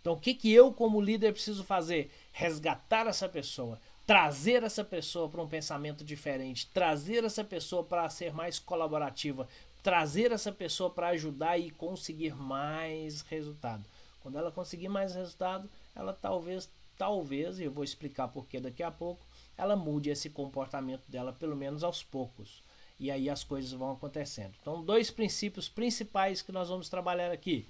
Então, 0.00 0.12
o 0.12 0.18
que, 0.18 0.34
que 0.34 0.52
eu, 0.52 0.72
como 0.72 1.00
líder, 1.00 1.32
preciso 1.32 1.64
fazer? 1.64 2.10
Resgatar 2.32 3.06
essa 3.06 3.28
pessoa, 3.28 3.80
trazer 4.06 4.62
essa 4.62 4.84
pessoa 4.84 5.28
para 5.28 5.42
um 5.42 5.48
pensamento 5.48 6.04
diferente, 6.04 6.66
trazer 6.72 7.24
essa 7.24 7.42
pessoa 7.42 7.82
para 7.82 8.08
ser 8.10 8.32
mais 8.32 8.58
colaborativa, 8.58 9.48
trazer 9.82 10.30
essa 10.30 10.52
pessoa 10.52 10.88
para 10.88 11.08
ajudar 11.08 11.58
e 11.58 11.70
conseguir 11.70 12.34
mais 12.34 13.22
resultado. 13.22 13.84
Quando 14.24 14.38
ela 14.38 14.50
conseguir 14.50 14.88
mais 14.88 15.14
resultado, 15.14 15.70
ela 15.94 16.12
talvez, 16.12 16.68
talvez, 16.98 17.60
e 17.60 17.64
eu 17.64 17.70
vou 17.70 17.84
explicar 17.84 18.26
por 18.26 18.46
que 18.46 18.58
daqui 18.58 18.82
a 18.82 18.90
pouco, 18.90 19.24
ela 19.56 19.76
mude 19.76 20.10
esse 20.10 20.28
comportamento 20.28 21.08
dela, 21.08 21.32
pelo 21.32 21.54
menos 21.54 21.84
aos 21.84 22.02
poucos 22.02 22.64
e 22.98 23.10
aí 23.10 23.28
as 23.28 23.44
coisas 23.44 23.72
vão 23.72 23.92
acontecendo. 23.92 24.54
Então, 24.60 24.82
dois 24.82 25.10
princípios 25.10 25.68
principais 25.68 26.42
que 26.42 26.52
nós 26.52 26.68
vamos 26.68 26.88
trabalhar 26.88 27.30
aqui. 27.30 27.66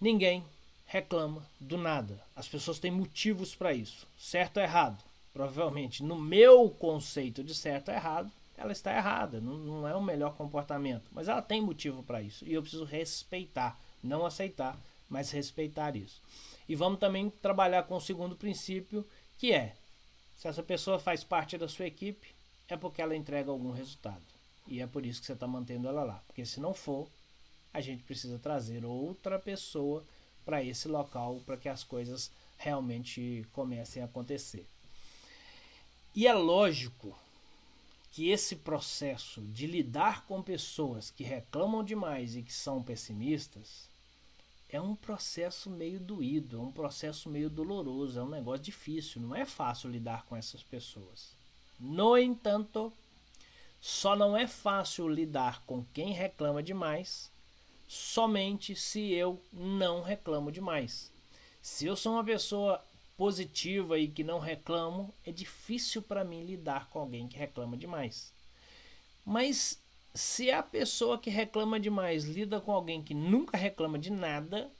Ninguém 0.00 0.44
reclama 0.86 1.46
do 1.60 1.76
nada. 1.76 2.20
As 2.34 2.48
pessoas 2.48 2.78
têm 2.78 2.90
motivos 2.90 3.54
para 3.54 3.72
isso, 3.72 4.06
certo 4.18 4.56
ou 4.56 4.62
errado. 4.62 5.02
Provavelmente, 5.32 6.02
no 6.02 6.18
meu 6.18 6.70
conceito 6.70 7.44
de 7.44 7.54
certo 7.54 7.88
ou 7.88 7.94
errado, 7.94 8.30
ela 8.56 8.72
está 8.72 8.96
errada, 8.96 9.40
não, 9.40 9.56
não 9.56 9.88
é 9.88 9.94
o 9.94 10.02
melhor 10.02 10.34
comportamento, 10.34 11.04
mas 11.12 11.28
ela 11.28 11.40
tem 11.40 11.60
motivo 11.60 12.02
para 12.02 12.20
isso 12.20 12.44
e 12.44 12.54
eu 12.54 12.60
preciso 12.60 12.82
respeitar, 12.82 13.78
não 14.02 14.26
aceitar, 14.26 14.76
mas 15.08 15.30
respeitar 15.30 15.96
isso. 15.96 16.22
E 16.68 16.74
vamos 16.74 17.00
também 17.00 17.30
trabalhar 17.30 17.84
com 17.84 17.96
o 17.96 18.00
segundo 18.00 18.36
princípio, 18.36 19.06
que 19.38 19.52
é: 19.52 19.74
se 20.36 20.48
essa 20.48 20.62
pessoa 20.62 20.98
faz 20.98 21.24
parte 21.24 21.56
da 21.56 21.68
sua 21.68 21.86
equipe, 21.86 22.34
é 22.68 22.76
porque 22.76 23.00
ela 23.00 23.16
entrega 23.16 23.50
algum 23.50 23.72
resultado. 23.72 24.22
E 24.66 24.80
é 24.80 24.86
por 24.86 25.06
isso 25.06 25.20
que 25.20 25.26
você 25.26 25.32
está 25.32 25.46
mantendo 25.46 25.88
ela 25.88 26.04
lá. 26.04 26.22
Porque 26.26 26.44
se 26.44 26.60
não 26.60 26.74
for, 26.74 27.08
a 27.72 27.80
gente 27.80 28.02
precisa 28.02 28.38
trazer 28.38 28.84
outra 28.84 29.38
pessoa 29.38 30.04
para 30.44 30.62
esse 30.62 30.88
local 30.88 31.40
para 31.46 31.56
que 31.56 31.68
as 31.68 31.82
coisas 31.82 32.30
realmente 32.56 33.46
comecem 33.52 34.02
a 34.02 34.06
acontecer. 34.06 34.66
E 36.14 36.26
é 36.26 36.34
lógico 36.34 37.16
que 38.10 38.30
esse 38.30 38.56
processo 38.56 39.40
de 39.42 39.66
lidar 39.66 40.26
com 40.26 40.42
pessoas 40.42 41.10
que 41.10 41.22
reclamam 41.22 41.84
demais 41.84 42.36
e 42.36 42.42
que 42.42 42.52
são 42.52 42.82
pessimistas 42.82 43.87
é 44.68 44.80
um 44.80 44.94
processo 44.94 45.70
meio 45.70 45.98
doído, 45.98 46.58
é 46.58 46.60
um 46.60 46.72
processo 46.72 47.28
meio 47.28 47.48
doloroso, 47.48 48.18
é 48.18 48.22
um 48.22 48.28
negócio 48.28 48.64
difícil, 48.64 49.20
não 49.20 49.34
é 49.34 49.44
fácil 49.44 49.90
lidar 49.90 50.24
com 50.26 50.36
essas 50.36 50.62
pessoas. 50.62 51.34
No 51.80 52.16
entanto, 52.18 52.92
só 53.80 54.14
não 54.14 54.36
é 54.36 54.46
fácil 54.46 55.08
lidar 55.08 55.62
com 55.64 55.84
quem 55.92 56.12
reclama 56.12 56.62
demais 56.62 57.30
somente 57.88 58.76
se 58.76 59.12
eu 59.12 59.42
não 59.50 60.02
reclamo 60.02 60.52
demais. 60.52 61.10
Se 61.62 61.86
eu 61.86 61.96
sou 61.96 62.12
uma 62.12 62.24
pessoa 62.24 62.84
positiva 63.16 63.98
e 63.98 64.06
que 64.06 64.22
não 64.22 64.38
reclamo, 64.38 65.12
é 65.24 65.32
difícil 65.32 66.02
para 66.02 66.22
mim 66.22 66.44
lidar 66.44 66.88
com 66.90 67.00
alguém 67.00 67.26
que 67.26 67.38
reclama 67.38 67.76
demais. 67.76 68.32
Mas 69.24 69.80
se 70.18 70.50
a 70.50 70.62
pessoa 70.62 71.18
que 71.18 71.30
reclama 71.30 71.78
demais 71.78 72.24
lida 72.24 72.60
com 72.60 72.72
alguém 72.72 73.02
que 73.02 73.14
nunca 73.14 73.56
reclama 73.56 73.98
de 73.98 74.10
nada, 74.10 74.70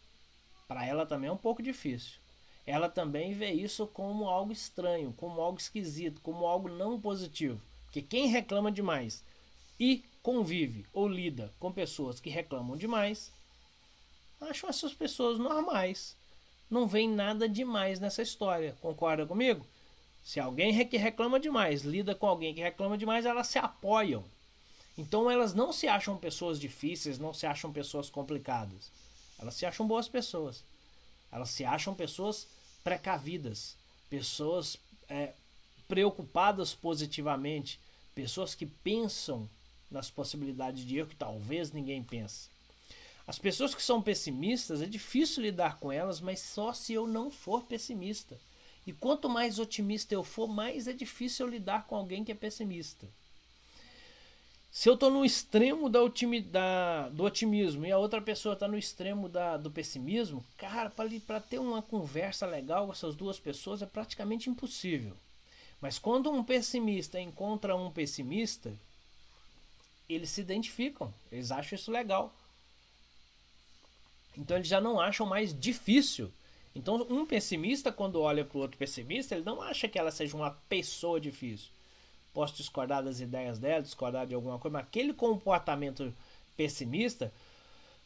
para 0.67 0.85
ela 0.85 1.07
também 1.07 1.29
é 1.29 1.33
um 1.33 1.37
pouco 1.37 1.63
difícil 1.63 2.19
ela 2.69 2.91
também 2.91 3.33
vê 3.33 3.51
isso 3.51 3.87
como 3.87 4.29
algo 4.29 4.53
estranho, 4.53 5.15
como 5.17 5.41
algo 5.41 5.59
esquisito, 5.59 6.21
como 6.21 6.47
algo 6.47 6.69
não 6.69 7.01
positivo. 7.01 7.59
Porque 7.85 8.03
quem 8.03 8.27
reclama 8.27 8.71
demais 8.71 9.25
e 9.81 10.05
convive 10.23 10.85
ou 10.93 11.09
lida 11.09 11.51
com 11.59 11.73
pessoas 11.73 12.21
que 12.21 12.29
reclamam 12.29 12.77
demais, 12.77 13.33
acham 14.39 14.69
essas 14.69 14.93
pessoas 14.93 15.39
normais. 15.39 16.15
não 16.69 16.87
vem 16.87 17.09
nada 17.09 17.49
demais 17.49 17.99
nessa 17.99 18.21
história. 18.21 18.77
Concorda 18.83 19.25
comigo? 19.25 19.67
Se 20.23 20.39
alguém 20.39 20.87
que 20.87 20.99
reclama 20.99 21.41
demais 21.41 21.85
lida 21.85 22.15
com 22.15 22.27
alguém 22.27 22.53
que 22.53 22.61
reclama 22.61 22.99
demais, 22.99 23.25
elas 23.25 23.47
se 23.47 23.59
apoiam. 23.59 24.23
Então 24.99 25.31
elas 25.31 25.55
não 25.55 25.73
se 25.73 25.87
acham 25.87 26.17
pessoas 26.17 26.59
difíceis, 26.59 27.21
não 27.21 27.33
se 27.33 27.47
acham 27.47 27.73
pessoas 27.73 28.11
complicadas. 28.11 28.91
Elas 29.39 29.55
se 29.55 29.65
acham 29.65 29.87
boas 29.87 30.09
pessoas. 30.09 30.65
Elas 31.31 31.51
se 31.51 31.65
acham 31.65 31.95
pessoas 31.95 32.49
precavidas, 32.83 33.77
pessoas 34.11 34.77
é, 35.09 35.35
preocupadas 35.87 36.75
positivamente, 36.75 37.79
pessoas 38.13 38.57
que 38.57 38.67
pensam 38.67 39.49
nas 39.89 40.11
possibilidades 40.11 40.85
de 40.85 40.99
erro 40.99 41.09
que 41.09 41.17
talvez 41.17 41.71
ninguém 41.71 42.03
pense. 42.03 42.49
As 43.25 43.39
pessoas 43.39 43.75
que 43.75 43.83
são 43.83 44.03
pessimistas, 44.03 44.83
é 44.83 44.87
difícil 44.87 45.45
lidar 45.45 45.79
com 45.79 45.93
elas, 45.93 46.21
mas 46.21 46.41
só 46.41 46.73
se 46.73 46.93
eu 46.93 47.07
não 47.07 47.31
for 47.31 47.63
pessimista. 47.65 48.37
E 48.85 48.93
quanto 48.93 49.29
mais 49.29 49.59
otimista 49.61 50.13
eu 50.13 50.25
for, 50.25 50.49
mais 50.49 50.89
é 50.89 50.93
difícil 50.93 51.47
eu 51.47 51.53
lidar 51.53 51.87
com 51.87 51.95
alguém 51.95 52.25
que 52.25 52.33
é 52.33 52.35
pessimista. 52.35 53.07
Se 54.71 54.89
eu 54.89 54.95
estou 54.95 55.11
no 55.11 55.25
extremo 55.25 55.89
da, 55.89 56.01
da, 56.51 57.09
do 57.09 57.25
otimismo 57.25 57.87
e 57.87 57.93
a 57.93 57.99
outra 57.99 58.21
pessoa 58.21 58.53
está 58.53 58.69
no 58.69 58.79
extremo 58.79 59.29
da, 59.29 59.57
do 59.57 59.71
pessimismo, 59.71 60.45
cara, 60.57 60.91
para 61.27 61.41
ter 61.41 61.59
uma 61.59 61.83
conversa 61.83 62.47
legal 62.47 62.87
com 62.87 62.93
essas 62.93 63.17
duas 63.17 63.39
pessoas 63.41 63.83
é 63.83 63.87
praticamente 63.87 64.51
impossível. 64.51 65.17
Mas 65.81 65.99
quando 65.99 66.31
um 66.31 66.45
pessimista 66.45 67.21
encontra 67.21 67.75
um 67.75 67.91
pessimista, 67.91 68.73
eles 70.09 70.31
se 70.31 70.41
identificam, 70.41 71.13
eles 71.31 71.51
acham 71.51 71.77
isso 71.77 71.91
legal. 71.91 72.33
Então 74.37 74.57
eles 74.57 74.69
já 74.69 74.81
não 74.81 75.01
acham 75.01 75.27
mais 75.27 75.59
difícil. 75.59 76.31
Então 76.75 77.07
um 77.09 77.25
pessimista, 77.25 77.91
quando 77.91 78.21
olha 78.21 78.45
para 78.45 78.59
o 78.59 78.61
outro 78.61 78.77
pessimista, 78.77 79.35
ele 79.35 79.45
não 79.45 79.63
acha 79.63 79.89
que 79.89 79.99
ela 79.99 80.11
seja 80.11 80.37
uma 80.37 80.51
pessoa 80.69 81.21
difícil. 81.21 81.71
Posso 82.39 82.55
discordar 82.55 83.03
das 83.03 83.19
ideias 83.19 83.59
dela, 83.59 83.83
discordar 83.83 84.25
de 84.25 84.33
alguma 84.33 84.61
coisa, 84.61 84.75
mas 84.75 84.87
aquele 84.87 85.13
comportamento 85.13 86.15
pessimista 86.57 87.33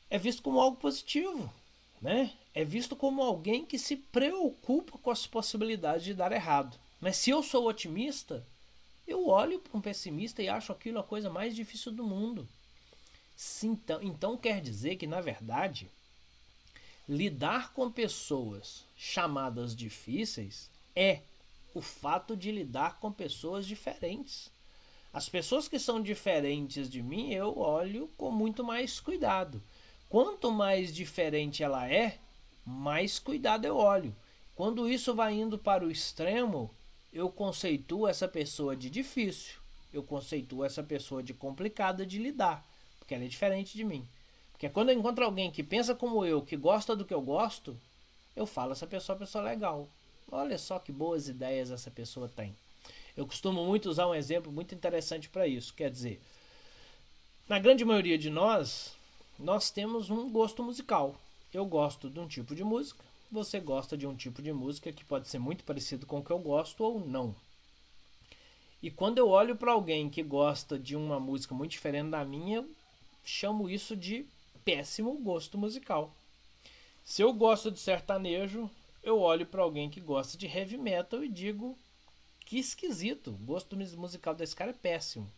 é 0.08 0.16
visto 0.16 0.40
como 0.40 0.58
algo 0.58 0.78
positivo, 0.78 1.52
né? 2.00 2.32
É 2.54 2.64
visto 2.64 2.96
como 2.96 3.20
alguém 3.20 3.66
que 3.66 3.78
se 3.78 3.94
preocupa 3.94 4.96
com 4.96 5.10
as 5.10 5.26
possibilidades 5.26 6.06
de 6.06 6.14
dar 6.14 6.32
errado. 6.32 6.78
Mas 6.98 7.18
se 7.18 7.28
eu 7.28 7.42
sou 7.42 7.68
otimista, 7.68 8.42
eu 9.06 9.28
olho 9.28 9.58
para 9.58 9.76
um 9.76 9.82
pessimista 9.82 10.42
e 10.42 10.48
acho 10.48 10.72
aquilo 10.72 10.98
a 10.98 11.04
coisa 11.04 11.28
mais 11.28 11.54
difícil 11.54 11.92
do 11.92 12.02
mundo. 12.02 12.48
Sim, 13.36 13.72
então, 13.72 14.02
então 14.02 14.34
quer 14.38 14.62
dizer 14.62 14.96
que, 14.96 15.06
na 15.06 15.20
verdade, 15.20 15.90
lidar 17.06 17.74
com 17.74 17.92
pessoas 17.92 18.86
chamadas 18.96 19.76
difíceis 19.76 20.70
é 20.96 21.20
o 21.74 21.80
fato 21.80 22.37
de 22.37 22.50
lidar 22.50 22.98
com 23.00 23.11
pessoas 23.11 23.66
diferentes. 23.66 24.50
As 25.12 25.28
pessoas 25.28 25.68
que 25.68 25.78
são 25.78 26.00
diferentes 26.00 26.88
de 26.88 27.02
mim, 27.02 27.32
eu 27.32 27.58
olho 27.58 28.08
com 28.16 28.30
muito 28.30 28.64
mais 28.64 28.98
cuidado. 28.98 29.62
Quanto 30.08 30.50
mais 30.50 30.94
diferente 30.94 31.62
ela 31.62 31.88
é, 31.88 32.18
mais 32.64 33.18
cuidado 33.18 33.64
eu 33.64 33.76
olho. 33.76 34.14
Quando 34.54 34.88
isso 34.88 35.14
vai 35.14 35.35
indo 35.35 35.58
para 35.58 35.85
o 35.85 35.90
extremo, 35.90 36.70
eu 37.12 37.28
conceituo 37.30 38.06
essa 38.06 38.26
pessoa 38.26 38.74
de 38.74 38.88
difícil, 38.88 39.61
eu 39.92 40.02
conceituo 40.02 40.64
essa 40.64 40.82
pessoa 40.82 41.22
de 41.22 41.35
complicada 41.35 42.06
de 42.06 42.18
lidar, 42.18 42.66
porque 42.98 43.14
ela 43.14 43.24
é 43.24 43.28
diferente 43.28 43.76
de 43.76 43.85
mim. 43.85 44.06
Porque 44.52 44.68
quando 44.68 44.90
eu 44.90 44.98
encontro 44.98 45.24
alguém 45.24 45.50
que 45.50 45.62
pensa 45.62 45.94
como 45.94 46.24
eu, 46.24 46.40
que 46.40 46.56
gosta 46.56 46.94
do 46.94 47.04
que 47.04 47.12
eu 47.12 47.20
gosto, 47.20 47.76
eu 48.35 48.46
falo 48.46 48.72
essa 48.72 48.87
pessoa 48.87 49.14
é 49.14 49.16
uma 49.16 49.26
pessoa 49.26 49.44
legal. 49.44 49.88
Olha 50.34 50.56
só 50.56 50.78
que 50.78 50.90
boas 50.90 51.28
ideias 51.28 51.70
essa 51.70 51.90
pessoa 51.90 52.26
tem. 52.26 52.56
Eu 53.14 53.26
costumo 53.26 53.66
muito 53.66 53.90
usar 53.90 54.08
um 54.08 54.14
exemplo 54.14 54.50
muito 54.50 54.74
interessante 54.74 55.28
para 55.28 55.46
isso. 55.46 55.74
Quer 55.74 55.90
dizer, 55.90 56.22
na 57.46 57.58
grande 57.58 57.84
maioria 57.84 58.16
de 58.16 58.30
nós, 58.30 58.96
nós 59.38 59.70
temos 59.70 60.08
um 60.08 60.30
gosto 60.30 60.62
musical. 60.62 61.14
Eu 61.52 61.66
gosto 61.66 62.08
de 62.08 62.18
um 62.18 62.26
tipo 62.26 62.54
de 62.54 62.64
música, 62.64 63.04
você 63.30 63.60
gosta 63.60 63.94
de 63.94 64.06
um 64.06 64.16
tipo 64.16 64.40
de 64.40 64.54
música 64.54 64.90
que 64.90 65.04
pode 65.04 65.28
ser 65.28 65.38
muito 65.38 65.64
parecido 65.64 66.06
com 66.06 66.20
o 66.20 66.24
que 66.24 66.30
eu 66.30 66.38
gosto 66.38 66.82
ou 66.82 67.06
não. 67.06 67.36
E 68.82 68.90
quando 68.90 69.18
eu 69.18 69.28
olho 69.28 69.54
para 69.54 69.72
alguém 69.72 70.08
que 70.08 70.22
gosta 70.22 70.78
de 70.78 70.96
uma 70.96 71.20
música 71.20 71.54
muito 71.54 71.72
diferente 71.72 72.08
da 72.08 72.24
minha, 72.24 72.56
eu 72.56 72.70
chamo 73.22 73.68
isso 73.68 73.94
de 73.94 74.24
péssimo 74.64 75.12
gosto 75.18 75.58
musical. 75.58 76.10
Se 77.04 77.20
eu 77.20 77.34
gosto 77.34 77.70
de 77.70 77.78
sertanejo, 77.78 78.70
eu 79.02 79.20
olho 79.20 79.46
para 79.46 79.62
alguém 79.62 79.90
que 79.90 80.00
gosta 80.00 80.36
de 80.38 80.46
heavy 80.46 80.76
metal 80.76 81.24
e 81.24 81.28
digo 81.28 81.78
que 82.44 82.58
esquisito, 82.58 83.30
o 83.30 83.44
gosto 83.44 83.76
musical 83.76 84.34
desse 84.34 84.54
cara 84.54 84.70
é 84.70 84.74
péssimo. 84.74 85.30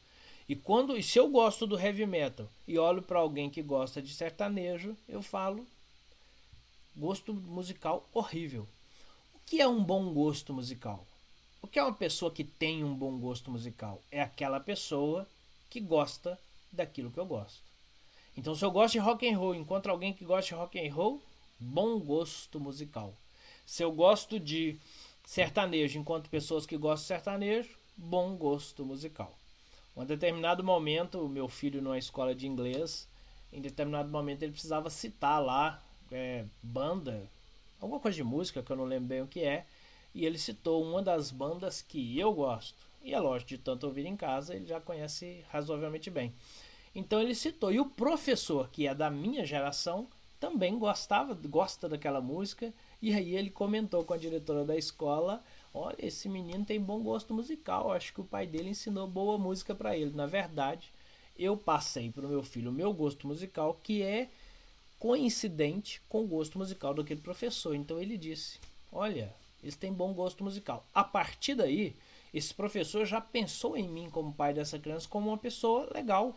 E 0.49 0.55
quando, 0.55 0.97
e 0.97 1.03
se 1.03 1.19
eu 1.19 1.29
gosto 1.29 1.67
do 1.67 1.79
heavy 1.79 2.05
metal 2.05 2.49
e 2.69 2.79
olho 2.79 3.03
para 3.03 3.19
alguém 3.19 3.49
que 3.49 3.63
gosta 3.63 4.03
de 4.03 4.15
sertanejo, 4.15 4.97
eu 5.09 5.23
falo 5.23 5.67
Gosto 6.97 7.35
musical 7.35 8.09
horrível. 8.13 8.69
O 9.35 9.41
que 9.45 9.61
é 9.61 9.67
um 9.67 9.83
bom 9.83 10.13
gosto 10.13 10.55
musical? 10.55 11.05
O 11.61 11.67
que 11.67 11.77
é 11.77 11.83
uma 11.83 11.93
pessoa 11.93 12.31
que 12.31 12.45
tem 12.45 12.85
um 12.85 12.95
bom 12.95 13.19
gosto 13.19 13.51
musical? 13.51 14.01
É 14.13 14.21
aquela 14.23 14.61
pessoa 14.61 15.27
que 15.69 15.81
gosta 15.81 16.39
daquilo 16.71 17.11
que 17.11 17.19
eu 17.19 17.27
gosto. 17.27 17.61
Então, 18.37 18.55
se 18.55 18.65
eu 18.65 18.71
gosto 18.71 18.93
de 18.93 19.01
rock 19.01 19.29
and 19.29 19.37
roll, 19.37 19.57
encontro 19.57 19.91
alguém 19.91 20.13
que 20.13 20.25
gosta 20.25 20.51
de 20.51 20.55
rock 20.55 20.79
and 20.79 20.95
roll, 20.95 21.21
bom 21.59 21.99
gosto 21.99 22.61
musical. 22.61 23.13
Se 23.65 23.83
eu 23.83 23.91
gosto 23.93 24.39
de 24.39 24.79
sertanejo, 25.25 25.99
encontro 25.99 26.31
pessoas 26.31 26.67
que 26.67 26.77
gostam 26.77 27.03
de 27.03 27.23
sertanejo, 27.23 27.79
bom 27.97 28.37
gosto 28.37 28.85
musical. 28.85 29.37
Um 29.97 30.05
determinado 30.05 30.63
momento, 30.63 31.29
meu 31.29 31.49
filho 31.49 31.81
numa 31.81 31.99
escola 31.99 32.35
de 32.35 32.47
inglês, 32.47 33.09
em 33.53 33.61
determinado 33.61 34.11
momento 34.11 34.43
ele 34.43 34.53
precisava 34.53 34.91
citar 34.91 35.43
lá 35.43 35.83
é, 36.11 36.45
banda, 36.63 37.29
alguma 37.81 38.01
coisa 38.01 38.17
de 38.17 38.25
música 38.25 38.63
que 38.63 38.71
eu 38.71 38.77
não 38.77 38.85
lembro 38.85 39.09
bem 39.09 39.23
o 39.23 39.27
que 39.27 39.41
é, 39.41 39.65
e 40.15 40.27
ele 40.27 40.39
citou 40.39 40.83
uma 40.83 41.03
das 41.03 41.31
bandas 41.31 41.81
que 41.81 42.19
eu 42.19 42.33
gosto. 42.33 42.79
E 43.03 43.13
é 43.13 43.21
lógico, 43.21 43.51
de 43.51 43.59
tanto 43.59 43.87
ouvir 43.87 44.07
em 44.07 44.17
casa, 44.17 44.55
ele 44.55 44.67
já 44.67 44.81
conhece 44.81 45.45
razoavelmente 45.51 46.11
bem. 46.11 46.33
Então 46.95 47.21
ele 47.21 47.35
citou. 47.35 47.73
E 47.73 47.81
o 47.81 47.87
professor, 47.87 48.69
que 48.71 48.87
é 48.87 48.95
da 48.95 49.11
minha 49.11 49.45
geração, 49.45 50.09
também 50.39 50.79
gostava, 50.79 51.35
gosta 51.35 51.89
daquela 51.89 52.21
música. 52.21 52.73
E 53.05 53.13
aí 53.13 53.37
ele 53.37 53.51
comentou 53.51 54.03
com 54.03 54.15
a 54.15 54.17
diretora 54.17 54.65
da 54.65 54.75
escola: 54.75 55.45
Olha, 55.75 55.95
esse 55.99 56.27
menino 56.27 56.65
tem 56.65 56.81
bom 56.81 57.03
gosto 57.03 57.35
musical. 57.35 57.93
Acho 57.93 58.15
que 58.15 58.23
o 58.23 58.25
pai 58.25 58.47
dele 58.47 58.71
ensinou 58.71 59.07
boa 59.07 59.37
música 59.37 59.75
para 59.75 59.95
ele. 59.95 60.13
Na 60.17 60.25
verdade, 60.25 60.91
eu 61.39 61.55
passei 61.55 62.11
para 62.11 62.25
o 62.25 62.29
meu 62.31 62.43
filho 62.43 62.71
o 62.71 62.73
meu 62.73 62.95
gosto 62.95 63.27
musical, 63.27 63.79
que 63.83 64.01
é 64.01 64.31
coincidente 64.99 66.01
com 66.09 66.25
o 66.25 66.27
gosto 66.27 66.57
musical 66.57 66.95
daquele 66.95 67.21
professor. 67.21 67.75
Então 67.75 68.01
ele 68.01 68.17
disse: 68.17 68.59
Olha, 68.91 69.31
eles 69.63 69.77
têm 69.77 69.93
bom 69.93 70.15
gosto 70.15 70.43
musical. 70.43 70.87
A 70.95 71.05
partir 71.05 71.57
daí, 71.57 71.95
esse 72.33 72.55
professor 72.55 73.05
já 73.05 73.21
pensou 73.21 73.77
em 73.77 73.87
mim 73.87 74.09
como 74.09 74.33
pai 74.33 74.55
dessa 74.55 74.79
criança 74.79 75.07
como 75.11 75.29
uma 75.29 75.37
pessoa 75.37 75.91
legal, 75.93 76.35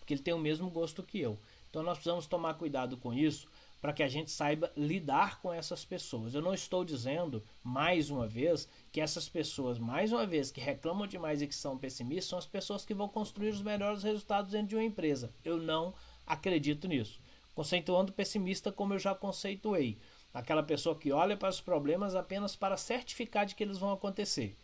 porque 0.00 0.12
ele 0.12 0.22
tem 0.22 0.34
o 0.34 0.38
mesmo 0.38 0.68
gosto 0.68 1.02
que 1.02 1.18
eu. 1.18 1.38
Então 1.70 1.82
nós 1.82 1.96
precisamos 1.96 2.26
tomar 2.26 2.52
cuidado 2.58 2.94
com 2.98 3.14
isso 3.14 3.48
para 3.84 3.92
que 3.92 4.02
a 4.02 4.08
gente 4.08 4.30
saiba 4.30 4.72
lidar 4.74 5.42
com 5.42 5.52
essas 5.52 5.84
pessoas. 5.84 6.34
Eu 6.34 6.40
não 6.40 6.54
estou 6.54 6.86
dizendo, 6.86 7.44
mais 7.62 8.08
uma 8.08 8.26
vez, 8.26 8.66
que 8.90 8.98
essas 8.98 9.28
pessoas, 9.28 9.78
mais 9.78 10.10
uma 10.10 10.24
vez, 10.24 10.50
que 10.50 10.58
reclamam 10.58 11.06
demais 11.06 11.42
e 11.42 11.46
que 11.46 11.54
são 11.54 11.76
pessimistas, 11.76 12.30
são 12.30 12.38
as 12.38 12.46
pessoas 12.46 12.82
que 12.82 12.94
vão 12.94 13.10
construir 13.10 13.50
os 13.50 13.60
melhores 13.60 14.02
resultados 14.02 14.52
dentro 14.52 14.68
de 14.68 14.76
uma 14.76 14.82
empresa. 14.82 15.34
Eu 15.44 15.58
não 15.58 15.92
acredito 16.26 16.88
nisso 16.88 17.20
conceituando 17.54 18.12
pessimista 18.12 18.72
como 18.72 18.94
eu 18.94 18.98
já 18.98 19.14
conceituei. 19.14 19.98
Aquela 20.32 20.62
pessoa 20.62 20.98
que 20.98 21.12
olha 21.12 21.36
para 21.36 21.50
os 21.50 21.60
problemas 21.60 22.14
apenas 22.14 22.56
para 22.56 22.76
certificar 22.76 23.46
de 23.46 23.54
que 23.54 23.62
eles 23.62 23.78
vão 23.78 23.92
acontecer. 23.92 24.56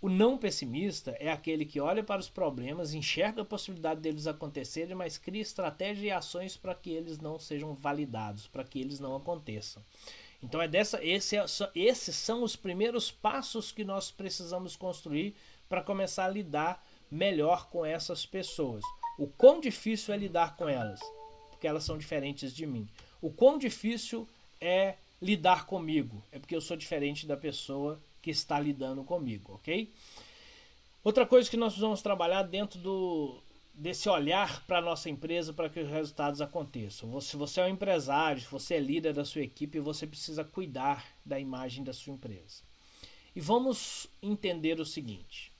O 0.00 0.08
não 0.08 0.38
pessimista 0.38 1.16
é 1.18 1.30
aquele 1.30 1.64
que 1.64 1.80
olha 1.80 2.04
para 2.04 2.20
os 2.20 2.28
problemas, 2.28 2.94
enxerga 2.94 3.42
a 3.42 3.44
possibilidade 3.44 4.00
deles 4.00 4.26
acontecerem, 4.26 4.94
mas 4.94 5.18
cria 5.18 5.42
estratégias 5.42 6.04
e 6.04 6.10
ações 6.10 6.56
para 6.56 6.74
que 6.74 6.90
eles 6.90 7.18
não 7.18 7.38
sejam 7.38 7.74
validados, 7.74 8.46
para 8.46 8.64
que 8.64 8.80
eles 8.80 9.00
não 9.00 9.16
aconteçam. 9.16 9.82
Então 10.40 10.62
é 10.62 10.68
dessa, 10.68 11.04
esse 11.04 11.36
é, 11.36 11.44
esses 11.74 12.14
são 12.14 12.44
os 12.44 12.54
primeiros 12.54 13.10
passos 13.10 13.72
que 13.72 13.84
nós 13.84 14.10
precisamos 14.10 14.76
construir 14.76 15.34
para 15.68 15.82
começar 15.82 16.26
a 16.26 16.30
lidar 16.30 16.86
melhor 17.10 17.68
com 17.68 17.84
essas 17.84 18.24
pessoas. 18.24 18.84
O 19.18 19.26
quão 19.26 19.58
difícil 19.60 20.14
é 20.14 20.16
lidar 20.16 20.56
com 20.56 20.68
elas? 20.68 21.00
porque 21.58 21.66
elas 21.66 21.82
são 21.82 21.98
diferentes 21.98 22.54
de 22.54 22.64
mim. 22.64 22.88
O 23.20 23.30
quão 23.32 23.58
difícil 23.58 24.28
é 24.60 24.94
lidar 25.20 25.66
comigo? 25.66 26.22
É 26.30 26.38
porque 26.38 26.54
eu 26.54 26.60
sou 26.60 26.76
diferente 26.76 27.26
da 27.26 27.36
pessoa 27.36 28.00
que 28.28 28.32
está 28.32 28.60
lidando 28.60 29.02
comigo, 29.04 29.54
ok? 29.54 29.90
Outra 31.02 31.24
coisa 31.24 31.48
que 31.48 31.56
nós 31.56 31.78
vamos 31.78 32.02
trabalhar 32.02 32.42
dentro 32.42 32.78
do, 32.78 33.42
desse 33.72 34.06
olhar 34.06 34.66
para 34.66 34.78
a 34.78 34.82
nossa 34.82 35.08
empresa 35.08 35.50
para 35.54 35.70
que 35.70 35.80
os 35.80 35.88
resultados 35.88 36.42
aconteçam. 36.42 37.18
Se 37.22 37.38
você 37.38 37.62
é 37.62 37.64
um 37.64 37.68
empresário, 37.68 38.42
se 38.42 38.50
você 38.50 38.74
é 38.74 38.80
líder 38.80 39.14
da 39.14 39.24
sua 39.24 39.40
equipe, 39.40 39.80
você 39.80 40.06
precisa 40.06 40.44
cuidar 40.44 41.06
da 41.24 41.40
imagem 41.40 41.82
da 41.82 41.94
sua 41.94 42.12
empresa. 42.12 42.62
E 43.34 43.40
vamos 43.40 44.06
entender 44.20 44.78
o 44.78 44.84
seguinte: 44.84 45.50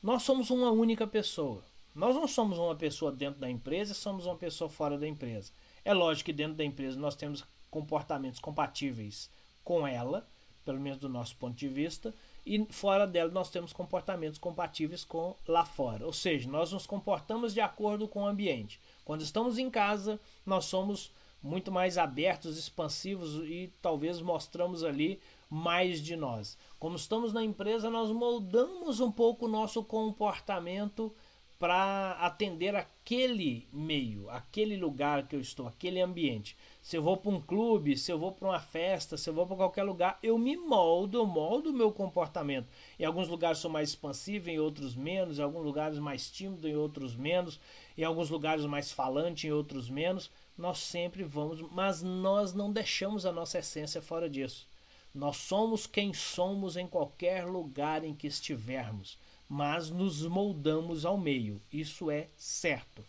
nós 0.00 0.22
somos 0.22 0.50
uma 0.50 0.70
única 0.70 1.04
pessoa. 1.04 1.64
Nós 1.92 2.14
não 2.14 2.28
somos 2.28 2.58
uma 2.58 2.76
pessoa 2.76 3.10
dentro 3.10 3.40
da 3.40 3.50
empresa, 3.50 3.92
somos 3.92 4.24
uma 4.24 4.36
pessoa 4.36 4.70
fora 4.70 4.96
da 4.96 5.08
empresa. 5.08 5.50
É 5.84 5.92
lógico 5.92 6.26
que 6.26 6.32
dentro 6.32 6.54
da 6.54 6.64
empresa 6.64 6.96
nós 6.96 7.16
temos 7.16 7.44
comportamentos 7.70 8.38
compatíveis 8.38 9.28
com 9.64 9.84
ela, 9.84 10.28
pelo 10.64 10.80
menos 10.80 10.98
do 10.98 11.08
nosso 11.08 11.36
ponto 11.36 11.54
de 11.54 11.68
vista, 11.68 12.14
e 12.46 12.64
fora 12.70 13.06
dela 13.06 13.30
nós 13.30 13.50
temos 13.50 13.72
comportamentos 13.72 14.38
compatíveis 14.38 15.04
com 15.04 15.34
lá 15.46 15.64
fora. 15.64 16.04
Ou 16.04 16.12
seja, 16.12 16.48
nós 16.48 16.72
nos 16.72 16.86
comportamos 16.86 17.54
de 17.54 17.60
acordo 17.60 18.08
com 18.08 18.22
o 18.22 18.26
ambiente. 18.26 18.80
Quando 19.04 19.22
estamos 19.22 19.58
em 19.58 19.70
casa, 19.70 20.20
nós 20.44 20.64
somos 20.66 21.12
muito 21.42 21.70
mais 21.70 21.98
abertos, 21.98 22.56
expansivos 22.56 23.34
e 23.44 23.70
talvez 23.82 24.20
mostramos 24.20 24.82
ali 24.82 25.20
mais 25.48 26.02
de 26.02 26.16
nós. 26.16 26.56
Como 26.78 26.96
estamos 26.96 27.32
na 27.32 27.44
empresa, 27.44 27.90
nós 27.90 28.10
moldamos 28.10 28.98
um 28.98 29.12
pouco 29.12 29.44
o 29.44 29.48
nosso 29.48 29.84
comportamento 29.84 31.14
para 31.58 32.12
atender 32.20 32.74
aquele 32.74 33.66
meio, 33.72 34.28
aquele 34.28 34.76
lugar 34.76 35.26
que 35.26 35.36
eu 35.36 35.40
estou, 35.40 35.68
aquele 35.68 36.00
ambiente. 36.00 36.56
Se 36.82 36.96
eu 36.96 37.02
vou 37.02 37.16
para 37.16 37.30
um 37.30 37.40
clube, 37.40 37.96
se 37.96 38.10
eu 38.12 38.18
vou 38.18 38.32
para 38.32 38.48
uma 38.48 38.60
festa, 38.60 39.16
se 39.16 39.30
eu 39.30 39.34
vou 39.34 39.46
para 39.46 39.56
qualquer 39.56 39.84
lugar, 39.84 40.18
eu 40.22 40.36
me 40.36 40.56
moldo, 40.56 41.18
eu 41.18 41.26
moldo 41.26 41.70
o 41.70 41.72
meu 41.72 41.92
comportamento. 41.92 42.68
Em 42.98 43.04
alguns 43.04 43.28
lugares 43.28 43.58
sou 43.58 43.70
mais 43.70 43.90
expansivo, 43.90 44.50
em 44.50 44.58
outros 44.58 44.96
menos, 44.96 45.38
em 45.38 45.42
alguns 45.42 45.64
lugares 45.64 45.98
mais 45.98 46.30
tímido, 46.30 46.68
em 46.68 46.76
outros 46.76 47.14
menos, 47.14 47.60
em 47.96 48.04
alguns 48.04 48.28
lugares 48.30 48.66
mais 48.66 48.90
falante, 48.92 49.46
em 49.46 49.52
outros 49.52 49.88
menos. 49.88 50.30
Nós 50.58 50.78
sempre 50.78 51.22
vamos, 51.22 51.60
mas 51.72 52.02
nós 52.02 52.52
não 52.52 52.70
deixamos 52.72 53.24
a 53.24 53.32
nossa 53.32 53.60
essência 53.60 54.02
fora 54.02 54.28
disso. 54.28 54.68
Nós 55.14 55.36
somos 55.36 55.86
quem 55.86 56.12
somos 56.12 56.76
em 56.76 56.86
qualquer 56.86 57.46
lugar 57.46 58.04
em 58.04 58.12
que 58.12 58.26
estivermos 58.26 59.16
mas 59.48 59.90
nos 59.90 60.26
moldamos 60.26 61.04
ao 61.04 61.16
meio. 61.16 61.60
Isso 61.72 62.10
é 62.10 62.28
certo. 62.36 63.04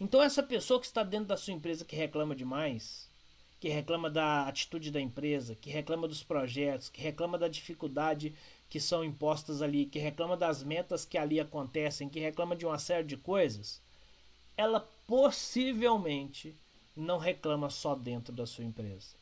Então, 0.00 0.22
essa 0.22 0.42
pessoa 0.42 0.80
que 0.80 0.86
está 0.86 1.02
dentro 1.02 1.26
da 1.26 1.36
sua 1.36 1.54
empresa 1.54 1.84
que 1.84 1.94
reclama 1.94 2.34
demais, 2.34 3.08
que 3.60 3.68
reclama 3.68 4.10
da 4.10 4.48
atitude 4.48 4.90
da 4.90 5.00
empresa, 5.00 5.54
que 5.54 5.70
reclama 5.70 6.08
dos 6.08 6.22
projetos, 6.22 6.88
que 6.88 7.00
reclama 7.00 7.38
da 7.38 7.46
dificuldade 7.46 8.34
que 8.68 8.80
são 8.80 9.04
impostas 9.04 9.62
ali, 9.62 9.86
que 9.86 9.98
reclama 9.98 10.36
das 10.36 10.64
metas 10.64 11.04
que 11.04 11.18
ali 11.18 11.38
acontecem, 11.38 12.08
que 12.08 12.18
reclama 12.18 12.56
de 12.56 12.66
uma 12.66 12.78
série 12.78 13.06
de 13.06 13.16
coisas, 13.16 13.80
ela 14.56 14.80
possivelmente 15.06 16.56
não 16.96 17.18
reclama 17.18 17.70
só 17.70 17.94
dentro 17.94 18.32
da 18.34 18.46
sua 18.46 18.64
empresa. 18.64 19.14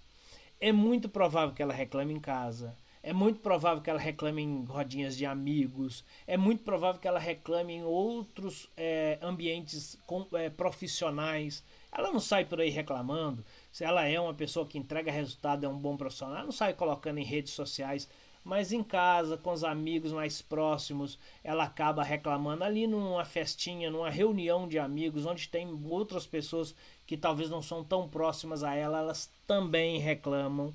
É 0.60 0.72
muito 0.72 1.08
provável 1.08 1.54
que 1.54 1.62
ela 1.62 1.74
reclame 1.74 2.14
em 2.14 2.20
casa, 2.20 2.76
é 3.02 3.12
muito 3.12 3.40
provável 3.40 3.82
que 3.82 3.88
ela 3.88 3.98
reclame 3.98 4.42
em 4.42 4.64
rodinhas 4.64 5.16
de 5.16 5.24
amigos. 5.24 6.04
É 6.26 6.36
muito 6.36 6.62
provável 6.62 7.00
que 7.00 7.08
ela 7.08 7.18
reclame 7.18 7.74
em 7.74 7.82
outros 7.82 8.68
é, 8.76 9.18
ambientes 9.22 9.98
com, 10.06 10.26
é, 10.34 10.50
profissionais. 10.50 11.64
Ela 11.90 12.12
não 12.12 12.20
sai 12.20 12.44
por 12.44 12.60
aí 12.60 12.68
reclamando. 12.68 13.44
Se 13.72 13.84
ela 13.84 14.06
é 14.06 14.20
uma 14.20 14.34
pessoa 14.34 14.66
que 14.66 14.78
entrega 14.78 15.10
resultado, 15.10 15.64
é 15.64 15.68
um 15.68 15.78
bom 15.78 15.96
profissional, 15.96 16.36
ela 16.36 16.44
não 16.44 16.52
sai 16.52 16.74
colocando 16.74 17.18
em 17.18 17.24
redes 17.24 17.54
sociais. 17.54 18.08
Mas 18.44 18.72
em 18.72 18.82
casa, 18.82 19.36
com 19.36 19.52
os 19.52 19.64
amigos 19.64 20.12
mais 20.12 20.40
próximos, 20.40 21.18
ela 21.44 21.64
acaba 21.64 22.02
reclamando 22.02 22.64
ali 22.64 22.86
numa 22.86 23.24
festinha, 23.24 23.90
numa 23.90 24.08
reunião 24.08 24.66
de 24.66 24.78
amigos, 24.78 25.26
onde 25.26 25.48
tem 25.48 25.68
outras 25.88 26.26
pessoas 26.26 26.74
que 27.06 27.18
talvez 27.18 27.50
não 27.50 27.60
são 27.60 27.84
tão 27.84 28.08
próximas 28.08 28.62
a 28.62 28.74
ela, 28.74 28.98
elas 28.98 29.30
também 29.46 29.98
reclamam 29.98 30.74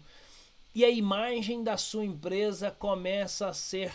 e 0.76 0.84
a 0.84 0.90
imagem 0.90 1.64
da 1.64 1.78
sua 1.78 2.04
empresa 2.04 2.70
começa 2.70 3.48
a 3.48 3.54
ser 3.54 3.94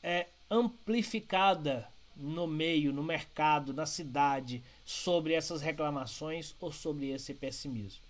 é, 0.00 0.28
amplificada 0.48 1.88
no 2.16 2.46
meio, 2.46 2.92
no 2.92 3.02
mercado, 3.02 3.74
na 3.74 3.86
cidade, 3.86 4.62
sobre 4.84 5.34
essas 5.34 5.60
reclamações 5.60 6.54
ou 6.60 6.70
sobre 6.70 7.10
esse 7.10 7.34
pessimismo. 7.34 8.00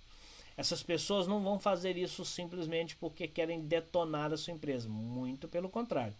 Essas 0.54 0.82
pessoas 0.82 1.26
não 1.26 1.42
vão 1.42 1.58
fazer 1.58 1.96
isso 1.96 2.22
simplesmente 2.22 2.94
porque 2.96 3.26
querem 3.26 3.62
detonar 3.62 4.30
a 4.30 4.36
sua 4.36 4.52
empresa, 4.52 4.90
muito 4.90 5.48
pelo 5.48 5.70
contrário. 5.70 6.14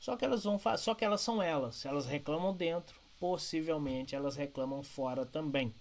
Só 0.00 0.16
que 0.16 0.24
elas 0.24 0.42
vão 0.42 0.58
só 0.76 0.94
que 0.96 1.04
elas 1.04 1.20
são 1.20 1.40
elas, 1.40 1.86
elas 1.86 2.06
reclamam 2.06 2.52
dentro, 2.52 2.96
possivelmente 3.20 4.16
elas 4.16 4.34
reclamam 4.34 4.82
fora 4.82 5.24
também. 5.24 5.72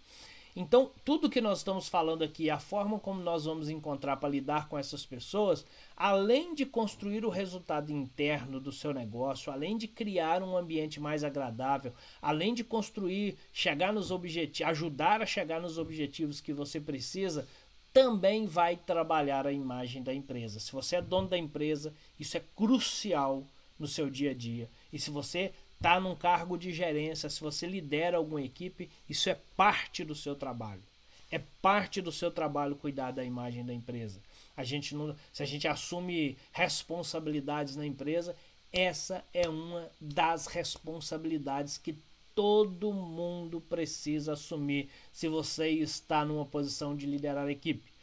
Então, 0.55 0.89
tudo 1.03 1.29
que 1.29 1.41
nós 1.41 1.57
estamos 1.57 1.89
falando 1.89 2.23
aqui, 2.23 2.49
a 2.49 2.57
forma 2.57 2.97
como 2.97 3.21
nós 3.21 3.43
vamos 3.43 3.67
encontrar 3.67 4.15
para 4.15 4.29
lidar 4.29 4.69
com 4.69 4.77
essas 4.77 5.05
pessoas, 5.05 5.65
além 5.97 6.55
de 6.55 6.65
construir 6.65 7.25
o 7.25 7.29
resultado 7.29 7.91
interno 7.91 8.57
do 8.57 8.71
seu 8.71 8.93
negócio, 8.93 9.51
além 9.51 9.77
de 9.77 9.85
criar 9.85 10.41
um 10.41 10.55
ambiente 10.55 10.97
mais 10.97 11.25
agradável, 11.25 11.91
além 12.21 12.53
de 12.53 12.63
construir, 12.63 13.35
chegar 13.51 13.91
nos 13.91 14.11
objetivos, 14.11 14.71
ajudar 14.71 15.21
a 15.21 15.25
chegar 15.25 15.59
nos 15.59 15.77
objetivos 15.77 16.39
que 16.39 16.53
você 16.53 16.79
precisa, 16.79 17.45
também 17.91 18.45
vai 18.45 18.77
trabalhar 18.77 19.45
a 19.45 19.51
imagem 19.51 20.03
da 20.03 20.13
empresa. 20.13 20.59
Se 20.61 20.71
você 20.71 20.95
é 20.95 21.01
dono 21.01 21.27
da 21.27 21.37
empresa, 21.37 21.93
isso 22.17 22.37
é 22.37 22.41
crucial 22.55 23.43
no 23.77 23.87
seu 23.87 24.09
dia 24.09 24.31
a 24.31 24.33
dia. 24.33 24.69
E 24.91 24.97
se 24.97 25.11
você 25.11 25.53
está 25.85 25.99
num 25.99 26.15
cargo 26.15 26.57
de 26.57 26.73
gerência, 26.73 27.29
se 27.29 27.39
você 27.39 27.67
lidera 27.67 28.17
alguma 28.17 28.41
equipe, 28.41 28.89
isso 29.07 29.29
é 29.29 29.37
parte 29.55 30.03
do 30.03 30.15
seu 30.15 30.35
trabalho. 30.35 30.81
É 31.29 31.39
parte 31.61 32.01
do 32.01 32.11
seu 32.11 32.31
trabalho 32.31 32.75
cuidar 32.75 33.11
da 33.11 33.23
imagem 33.23 33.63
da 33.63 33.71
empresa. 33.71 34.19
A 34.57 34.63
gente 34.63 34.95
não, 34.95 35.15
se 35.31 35.43
a 35.43 35.45
gente 35.45 35.67
assume 35.67 36.37
responsabilidades 36.51 37.75
na 37.75 37.85
empresa, 37.85 38.35
essa 38.73 39.23
é 39.31 39.47
uma 39.47 39.87
das 40.01 40.47
responsabilidades 40.47 41.77
que 41.77 41.95
todo 42.33 42.91
mundo 42.91 43.61
precisa 43.61 44.33
assumir 44.33 44.89
se 45.13 45.27
você 45.27 45.69
está 45.69 46.25
numa 46.25 46.45
posição 46.45 46.95
de 46.95 47.05
liderar 47.05 47.45
a 47.45 47.51
equipe. 47.51 47.93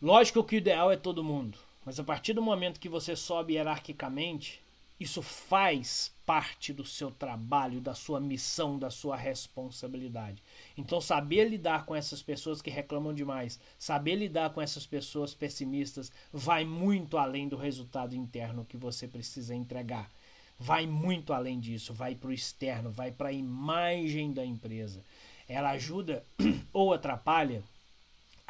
Lógico 0.00 0.44
que 0.44 0.56
o 0.56 0.58
ideal 0.58 0.92
é 0.92 0.96
todo 0.96 1.24
mundo, 1.24 1.58
mas 1.86 1.98
a 1.98 2.04
partir 2.04 2.34
do 2.34 2.42
momento 2.42 2.80
que 2.80 2.88
você 2.88 3.16
sobe 3.16 3.54
hierarquicamente, 3.54 4.60
isso 5.00 5.22
faz 5.22 6.14
parte 6.26 6.72
do 6.74 6.84
seu 6.84 7.10
trabalho, 7.10 7.80
da 7.80 7.94
sua 7.94 8.20
missão, 8.20 8.78
da 8.78 8.90
sua 8.90 9.16
responsabilidade. 9.16 10.42
Então, 10.76 11.00
saber 11.00 11.48
lidar 11.48 11.86
com 11.86 11.96
essas 11.96 12.22
pessoas 12.22 12.60
que 12.60 12.68
reclamam 12.68 13.14
demais, 13.14 13.58
saber 13.78 14.14
lidar 14.16 14.50
com 14.50 14.60
essas 14.60 14.86
pessoas 14.86 15.34
pessimistas, 15.34 16.12
vai 16.30 16.66
muito 16.66 17.16
além 17.16 17.48
do 17.48 17.56
resultado 17.56 18.14
interno 18.14 18.66
que 18.66 18.76
você 18.76 19.08
precisa 19.08 19.54
entregar. 19.54 20.10
Vai 20.58 20.86
muito 20.86 21.32
além 21.32 21.58
disso, 21.58 21.94
vai 21.94 22.14
para 22.14 22.28
o 22.28 22.32
externo, 22.32 22.90
vai 22.90 23.10
para 23.10 23.30
a 23.30 23.32
imagem 23.32 24.32
da 24.34 24.44
empresa. 24.44 25.02
Ela 25.48 25.70
ajuda 25.70 26.22
ou 26.72 26.92
atrapalha 26.92 27.64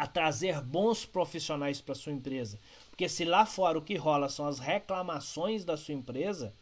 a 0.00 0.06
trazer 0.06 0.62
bons 0.62 1.04
profissionais 1.04 1.78
para 1.78 1.94
sua 1.94 2.10
empresa. 2.10 2.58
Porque 2.88 3.06
se 3.06 3.22
lá 3.22 3.44
fora 3.44 3.78
o 3.78 3.82
que 3.82 3.96
rola 3.96 4.30
são 4.30 4.46
as 4.46 4.58
reclamações 4.58 5.62
da 5.62 5.76
sua 5.76 5.92
empresa, 5.92 6.54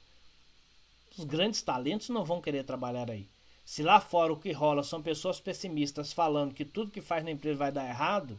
os 1.17 1.25
grandes 1.25 1.63
talentos 1.63 2.09
não 2.09 2.25
vão 2.25 2.41
querer 2.41 2.65
trabalhar 2.65 3.09
aí. 3.09 3.29
Se 3.65 3.81
lá 3.81 4.01
fora 4.01 4.33
o 4.33 4.41
que 4.41 4.51
rola 4.51 4.83
são 4.83 5.01
pessoas 5.01 5.39
pessimistas 5.39 6.13
falando 6.13 6.53
que 6.53 6.65
tudo 6.65 6.91
que 6.91 7.01
faz 7.01 7.23
na 7.23 7.31
empresa 7.31 7.61
vai 7.61 7.71
dar 7.71 7.89
errado, 7.89 8.37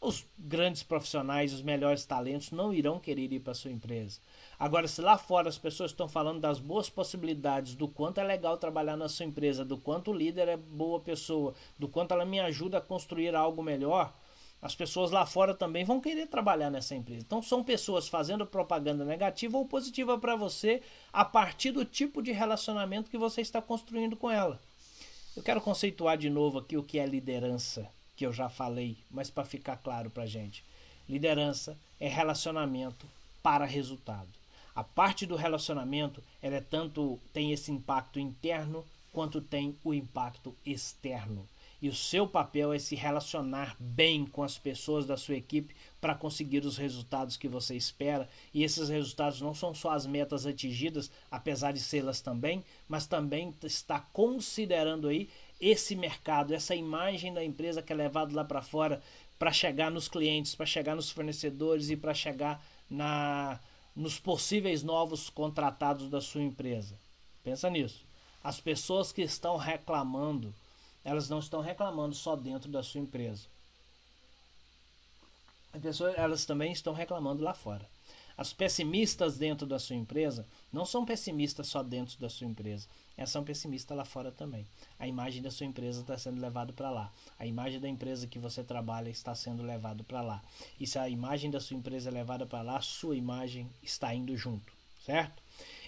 os 0.00 0.24
grandes 0.38 0.82
profissionais, 0.82 1.52
os 1.52 1.62
melhores 1.62 2.04
talentos 2.04 2.50
não 2.52 2.72
irão 2.72 3.00
querer 3.00 3.32
ir 3.32 3.40
para 3.40 3.54
sua 3.54 3.70
empresa. 3.70 4.20
Agora, 4.58 4.86
se 4.86 5.00
lá 5.00 5.18
fora 5.18 5.48
as 5.48 5.58
pessoas 5.58 5.90
estão 5.90 6.08
falando 6.08 6.40
das 6.40 6.60
boas 6.60 6.88
possibilidades, 6.88 7.74
do 7.74 7.88
quanto 7.88 8.18
é 8.18 8.24
legal 8.24 8.56
trabalhar 8.56 8.96
na 8.96 9.08
sua 9.08 9.26
empresa, 9.26 9.64
do 9.64 9.76
quanto 9.76 10.10
o 10.10 10.14
líder 10.14 10.48
é 10.48 10.56
boa 10.56 11.00
pessoa, 11.00 11.54
do 11.78 11.88
quanto 11.88 12.12
ela 12.12 12.24
me 12.24 12.38
ajuda 12.38 12.78
a 12.78 12.80
construir 12.80 13.34
algo 13.34 13.62
melhor, 13.62 14.14
as 14.60 14.74
pessoas 14.74 15.10
lá 15.10 15.24
fora 15.24 15.54
também 15.54 15.84
vão 15.84 16.00
querer 16.00 16.26
trabalhar 16.26 16.70
nessa 16.70 16.94
empresa. 16.94 17.22
Então 17.24 17.40
são 17.40 17.62
pessoas 17.62 18.08
fazendo 18.08 18.46
propaganda 18.46 19.04
negativa 19.04 19.56
ou 19.56 19.66
positiva 19.66 20.18
para 20.18 20.34
você 20.34 20.82
a 21.12 21.24
partir 21.24 21.70
do 21.70 21.84
tipo 21.84 22.20
de 22.20 22.32
relacionamento 22.32 23.10
que 23.10 23.18
você 23.18 23.40
está 23.40 23.62
construindo 23.62 24.16
com 24.16 24.30
ela. 24.30 24.60
Eu 25.36 25.42
quero 25.42 25.60
conceituar 25.60 26.18
de 26.18 26.28
novo 26.28 26.58
aqui 26.58 26.76
o 26.76 26.82
que 26.82 26.98
é 26.98 27.06
liderança, 27.06 27.88
que 28.18 28.26
eu 28.26 28.32
já 28.32 28.48
falei, 28.48 28.96
mas 29.08 29.30
para 29.30 29.44
ficar 29.44 29.76
claro 29.76 30.10
para 30.10 30.26
gente. 30.26 30.64
Liderança 31.08 31.78
é 32.00 32.08
relacionamento 32.08 33.06
para 33.40 33.64
resultado. 33.64 34.28
A 34.74 34.82
parte 34.82 35.24
do 35.24 35.36
relacionamento, 35.36 36.20
ela 36.42 36.56
é 36.56 36.60
tanto 36.60 37.16
tem 37.32 37.52
esse 37.52 37.70
impacto 37.70 38.18
interno 38.18 38.84
quanto 39.12 39.40
tem 39.40 39.76
o 39.84 39.94
impacto 39.94 40.52
externo. 40.66 41.46
E 41.80 41.88
o 41.88 41.94
seu 41.94 42.26
papel 42.26 42.72
é 42.72 42.78
se 42.80 42.96
relacionar 42.96 43.76
bem 43.78 44.26
com 44.26 44.42
as 44.42 44.58
pessoas 44.58 45.06
da 45.06 45.16
sua 45.16 45.36
equipe 45.36 45.72
para 46.00 46.14
conseguir 46.14 46.64
os 46.64 46.76
resultados 46.76 47.36
que 47.36 47.46
você 47.46 47.76
espera. 47.76 48.28
E 48.52 48.64
esses 48.64 48.88
resultados 48.88 49.40
não 49.40 49.54
são 49.54 49.72
só 49.72 49.90
as 49.90 50.04
metas 50.04 50.44
atingidas, 50.44 51.08
apesar 51.30 51.72
de 51.72 51.78
sê-las 51.78 52.20
também, 52.20 52.64
mas 52.88 53.06
também 53.06 53.54
está 53.62 54.00
considerando 54.12 55.06
aí 55.06 55.28
esse 55.60 55.96
mercado, 55.96 56.54
essa 56.54 56.74
imagem 56.74 57.32
da 57.32 57.44
empresa 57.44 57.82
que 57.82 57.92
é 57.92 57.96
levado 57.96 58.34
lá 58.34 58.44
para 58.44 58.62
fora 58.62 59.02
para 59.38 59.52
chegar 59.52 59.90
nos 59.90 60.08
clientes, 60.08 60.54
para 60.54 60.66
chegar 60.66 60.96
nos 60.96 61.10
fornecedores 61.10 61.90
e 61.90 61.96
para 61.96 62.12
chegar 62.12 62.64
na 62.90 63.60
nos 63.94 64.18
possíveis 64.18 64.84
novos 64.84 65.28
contratados 65.28 66.08
da 66.08 66.20
sua 66.20 66.42
empresa. 66.42 66.94
Pensa 67.42 67.68
nisso. 67.68 68.04
As 68.44 68.60
pessoas 68.60 69.10
que 69.10 69.22
estão 69.22 69.56
reclamando, 69.56 70.54
elas 71.04 71.28
não 71.28 71.40
estão 71.40 71.60
reclamando 71.60 72.14
só 72.14 72.36
dentro 72.36 72.70
da 72.70 72.80
sua 72.80 73.00
empresa. 73.00 73.46
As 75.72 75.82
pessoas, 75.82 76.16
elas 76.16 76.44
também 76.44 76.70
estão 76.70 76.92
reclamando 76.92 77.42
lá 77.42 77.52
fora. 77.52 77.88
As 78.36 78.52
pessimistas 78.52 79.36
dentro 79.36 79.66
da 79.66 79.80
sua 79.80 79.96
empresa 79.96 80.46
não 80.72 80.84
são 80.84 81.04
pessimistas 81.04 81.66
só 81.68 81.82
dentro 81.82 82.18
da 82.18 82.28
sua 82.28 82.46
empresa, 82.46 82.86
são 83.26 83.42
pessimistas 83.42 83.96
lá 83.96 84.04
fora 84.04 84.30
também. 84.30 84.66
A 84.98 85.06
imagem 85.08 85.42
da 85.42 85.50
sua 85.50 85.66
empresa 85.66 86.02
está 86.02 86.16
sendo 86.16 86.40
levada 86.40 86.72
para 86.72 86.90
lá. 86.90 87.12
A 87.38 87.44
imagem 87.44 87.80
da 87.80 87.88
empresa 87.88 88.26
que 88.26 88.38
você 88.38 88.62
trabalha 88.62 89.08
está 89.10 89.34
sendo 89.34 89.62
levada 89.62 90.04
para 90.04 90.20
lá. 90.20 90.42
E 90.78 90.86
se 90.86 90.98
a 90.98 91.08
imagem 91.08 91.50
da 91.50 91.58
sua 91.60 91.76
empresa 91.76 92.10
é 92.10 92.12
levada 92.12 92.46
para 92.46 92.62
lá, 92.62 92.80
sua 92.80 93.16
imagem 93.16 93.68
está 93.82 94.14
indo 94.14 94.36
junto, 94.36 94.72
certo? 95.04 95.42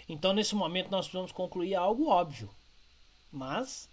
Então, 0.09 0.33
nesse 0.33 0.57
momento, 0.57 0.91
nós 0.91 1.07
precisamos 1.07 1.31
concluir 1.31 1.77
algo 1.77 2.09
óbvio. 2.09 2.51
Mas, 3.31 3.89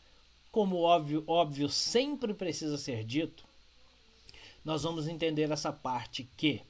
como 0.52 0.78
óbvio, 0.78 1.24
óbvio 1.28 1.70
sempre 1.70 2.34
precisa 2.34 2.76
ser 2.78 3.04
dito, 3.04 3.46
nós 4.66 4.82
vamos 4.82 5.08
entender 5.08 5.52
essa 5.52 5.72
parte 5.72 6.28
que 6.36 6.62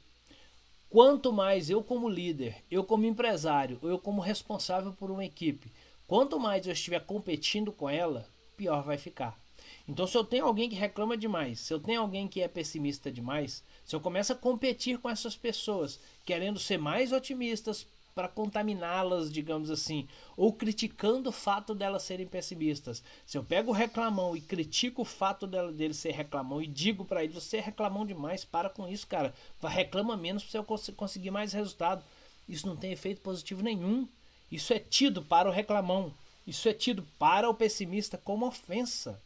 quanto 0.89 1.33
mais 1.33 1.69
eu 1.69 1.83
como 1.83 2.09
líder, 2.09 2.63
eu 2.69 2.83
como 2.83 3.05
empresário, 3.05 3.79
eu 3.83 3.99
como 3.99 4.21
responsável 4.21 4.93
por 4.93 5.11
uma 5.11 5.25
equipe, 5.25 5.71
quanto 6.07 6.39
mais 6.39 6.65
eu 6.65 6.73
estiver 6.73 7.05
competindo 7.05 7.71
com 7.71 7.89
ela, 7.89 8.27
pior 8.55 8.83
vai 8.83 8.97
ficar. 8.97 9.39
Então, 9.87 10.05
se 10.05 10.17
eu 10.17 10.23
tenho 10.23 10.45
alguém 10.45 10.69
que 10.69 10.75
reclama 10.75 11.17
demais, 11.17 11.59
se 11.59 11.73
eu 11.73 11.79
tenho 11.79 12.01
alguém 12.01 12.27
que 12.27 12.41
é 12.41 12.47
pessimista 12.47 13.11
demais, 13.11 13.63
se 13.85 13.95
eu 13.95 14.01
começo 14.01 14.33
a 14.33 14.35
competir 14.35 14.97
com 14.99 15.09
essas 15.09 15.35
pessoas, 15.35 15.99
querendo 16.25 16.59
ser 16.59 16.77
mais 16.77 17.11
otimistas, 17.11 17.87
para 18.17 18.27
contaminá-las, 18.27 19.31
digamos 19.31 19.69
assim, 19.69 20.07
ou 20.35 20.51
criticando 20.51 21.29
o 21.29 21.31
fato 21.31 21.75
delas 21.75 22.01
serem 22.01 22.25
pessimistas. 22.25 23.03
Se 23.27 23.37
eu 23.37 23.43
pego 23.43 23.69
o 23.69 23.75
reclamão 23.75 24.35
e 24.35 24.41
critico 24.41 25.03
o 25.03 25.05
fato 25.05 25.45
dela, 25.45 25.71
dele 25.71 25.93
ser 25.93 26.13
reclamão 26.13 26.59
e 26.59 26.65
digo 26.65 27.05
para 27.05 27.23
ele, 27.23 27.31
você 27.31 27.57
é 27.57 27.61
reclamão 27.61 28.07
demais, 28.07 28.43
para 28.43 28.71
com 28.71 28.87
isso, 28.87 29.05
cara. 29.05 29.35
Reclama 29.61 30.17
menos 30.17 30.43
para 30.43 30.63
você 30.63 30.91
conseguir 30.91 31.29
mais 31.29 31.53
resultado. 31.53 32.03
Isso 32.49 32.65
não 32.65 32.75
tem 32.75 32.91
efeito 32.91 33.21
positivo 33.21 33.61
nenhum. 33.61 34.07
Isso 34.51 34.73
é 34.73 34.79
tido 34.79 35.21
para 35.21 35.47
o 35.47 35.53
reclamão. 35.53 36.11
Isso 36.47 36.67
é 36.67 36.73
tido 36.73 37.05
para 37.19 37.47
o 37.47 37.53
pessimista 37.53 38.17
como 38.17 38.47
ofensa, 38.47 39.21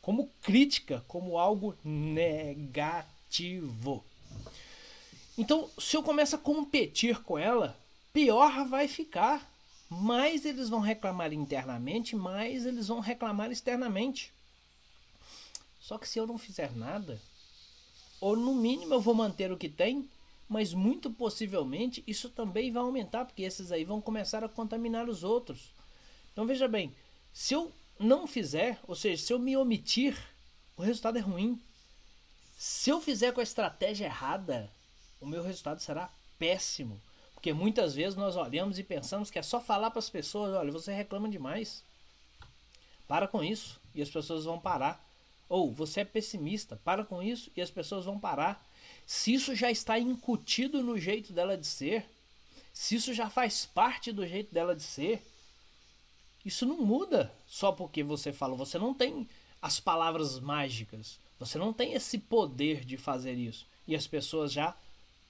como 0.00 0.30
crítica, 0.40 1.04
como 1.08 1.36
algo 1.36 1.74
negativo. 1.82 2.94
Então, 5.36 5.68
se 5.80 5.96
eu 5.96 6.02
começo 6.04 6.36
a 6.36 6.38
competir 6.38 7.20
com 7.24 7.36
ela, 7.36 7.76
pior 8.16 8.66
vai 8.66 8.88
ficar. 8.88 9.46
Mais 9.90 10.46
eles 10.46 10.70
vão 10.70 10.80
reclamar 10.80 11.34
internamente, 11.34 12.16
mais 12.16 12.64
eles 12.64 12.88
vão 12.88 12.98
reclamar 12.98 13.52
externamente. 13.52 14.32
Só 15.78 15.98
que 15.98 16.08
se 16.08 16.18
eu 16.18 16.26
não 16.26 16.38
fizer 16.38 16.74
nada, 16.74 17.20
ou 18.18 18.34
no 18.34 18.54
mínimo 18.54 18.94
eu 18.94 19.00
vou 19.02 19.14
manter 19.14 19.52
o 19.52 19.56
que 19.56 19.68
tem, 19.68 20.08
mas 20.48 20.72
muito 20.72 21.10
possivelmente 21.10 22.02
isso 22.06 22.30
também 22.30 22.72
vai 22.72 22.82
aumentar, 22.82 23.26
porque 23.26 23.42
esses 23.42 23.70
aí 23.70 23.84
vão 23.84 24.00
começar 24.00 24.42
a 24.42 24.48
contaminar 24.48 25.10
os 25.10 25.22
outros. 25.22 25.70
Então 26.32 26.46
veja 26.46 26.66
bem, 26.66 26.94
se 27.34 27.52
eu 27.52 27.70
não 28.00 28.26
fizer, 28.26 28.80
ou 28.88 28.94
seja, 28.94 29.22
se 29.22 29.32
eu 29.32 29.38
me 29.38 29.58
omitir, 29.58 30.16
o 30.74 30.82
resultado 30.82 31.18
é 31.18 31.20
ruim. 31.20 31.60
Se 32.56 32.88
eu 32.88 32.98
fizer 32.98 33.32
com 33.32 33.40
a 33.40 33.44
estratégia 33.44 34.06
errada, 34.06 34.70
o 35.20 35.26
meu 35.26 35.42
resultado 35.42 35.80
será 35.80 36.10
péssimo. 36.38 36.98
Porque 37.36 37.52
muitas 37.52 37.94
vezes 37.94 38.16
nós 38.16 38.34
olhamos 38.34 38.78
e 38.78 38.82
pensamos 38.82 39.30
que 39.30 39.38
é 39.38 39.42
só 39.42 39.60
falar 39.60 39.90
para 39.90 40.00
as 40.00 40.10
pessoas: 40.10 40.54
olha, 40.54 40.72
você 40.72 40.92
reclama 40.92 41.28
demais. 41.28 41.84
Para 43.06 43.28
com 43.28 43.44
isso 43.44 43.78
e 43.94 44.02
as 44.02 44.10
pessoas 44.10 44.46
vão 44.46 44.58
parar. 44.58 45.04
Ou 45.48 45.70
você 45.70 46.00
é 46.00 46.04
pessimista, 46.04 46.80
para 46.82 47.04
com 47.04 47.22
isso 47.22 47.52
e 47.54 47.62
as 47.62 47.70
pessoas 47.70 48.06
vão 48.06 48.18
parar. 48.18 48.66
Se 49.06 49.32
isso 49.32 49.54
já 49.54 49.70
está 49.70 49.96
incutido 49.96 50.82
no 50.82 50.98
jeito 50.98 51.32
dela 51.32 51.56
de 51.56 51.66
ser, 51.66 52.04
se 52.72 52.96
isso 52.96 53.14
já 53.14 53.30
faz 53.30 53.64
parte 53.64 54.10
do 54.10 54.26
jeito 54.26 54.52
dela 54.52 54.74
de 54.74 54.82
ser, 54.82 55.22
isso 56.44 56.66
não 56.66 56.78
muda 56.78 57.32
só 57.46 57.70
porque 57.70 58.02
você 58.02 58.32
fala. 58.32 58.56
Você 58.56 58.76
não 58.78 58.92
tem 58.92 59.28
as 59.62 59.78
palavras 59.78 60.40
mágicas. 60.40 61.20
Você 61.38 61.58
não 61.58 61.72
tem 61.72 61.92
esse 61.92 62.18
poder 62.18 62.84
de 62.84 62.96
fazer 62.96 63.34
isso. 63.34 63.66
E 63.86 63.94
as 63.94 64.06
pessoas 64.06 64.52
já 64.52 64.74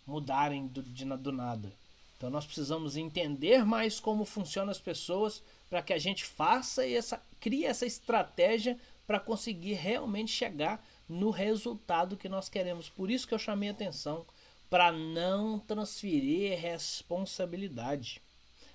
mudarem 0.07 0.67
do, 0.69 0.83
de, 0.83 1.05
do 1.05 1.33
nada. 1.33 1.71
Então 2.17 2.31
nós 2.31 2.47
precisamos 2.47 2.97
entender 2.97 3.65
mais 3.65 4.01
como 4.01 4.25
funcionam 4.25 4.71
as 4.71 4.79
pessoas 4.79 5.43
para 5.69 5.83
que 5.83 5.93
a 5.93 5.99
gente 5.99 6.25
faça 6.25 6.87
essa 6.89 7.21
crie 7.41 7.67
essa 7.67 7.85
estratégia 7.85 8.79
para 9.07 9.21
conseguir 9.21 9.75
realmente 9.75 10.33
chegar 10.33 10.85
no 11.09 11.31
resultado 11.31 12.17
que 12.17 12.29
nós 12.29 12.49
queremos. 12.49 12.89
Por 12.89 13.11
isso 13.11 13.29
que 13.29 13.35
eu 13.35 13.39
chamei 13.39 13.69
atenção 13.69 14.27
para 14.69 14.91
não 14.91 15.59
transferir 15.61 16.59
responsabilidade. 16.59 18.21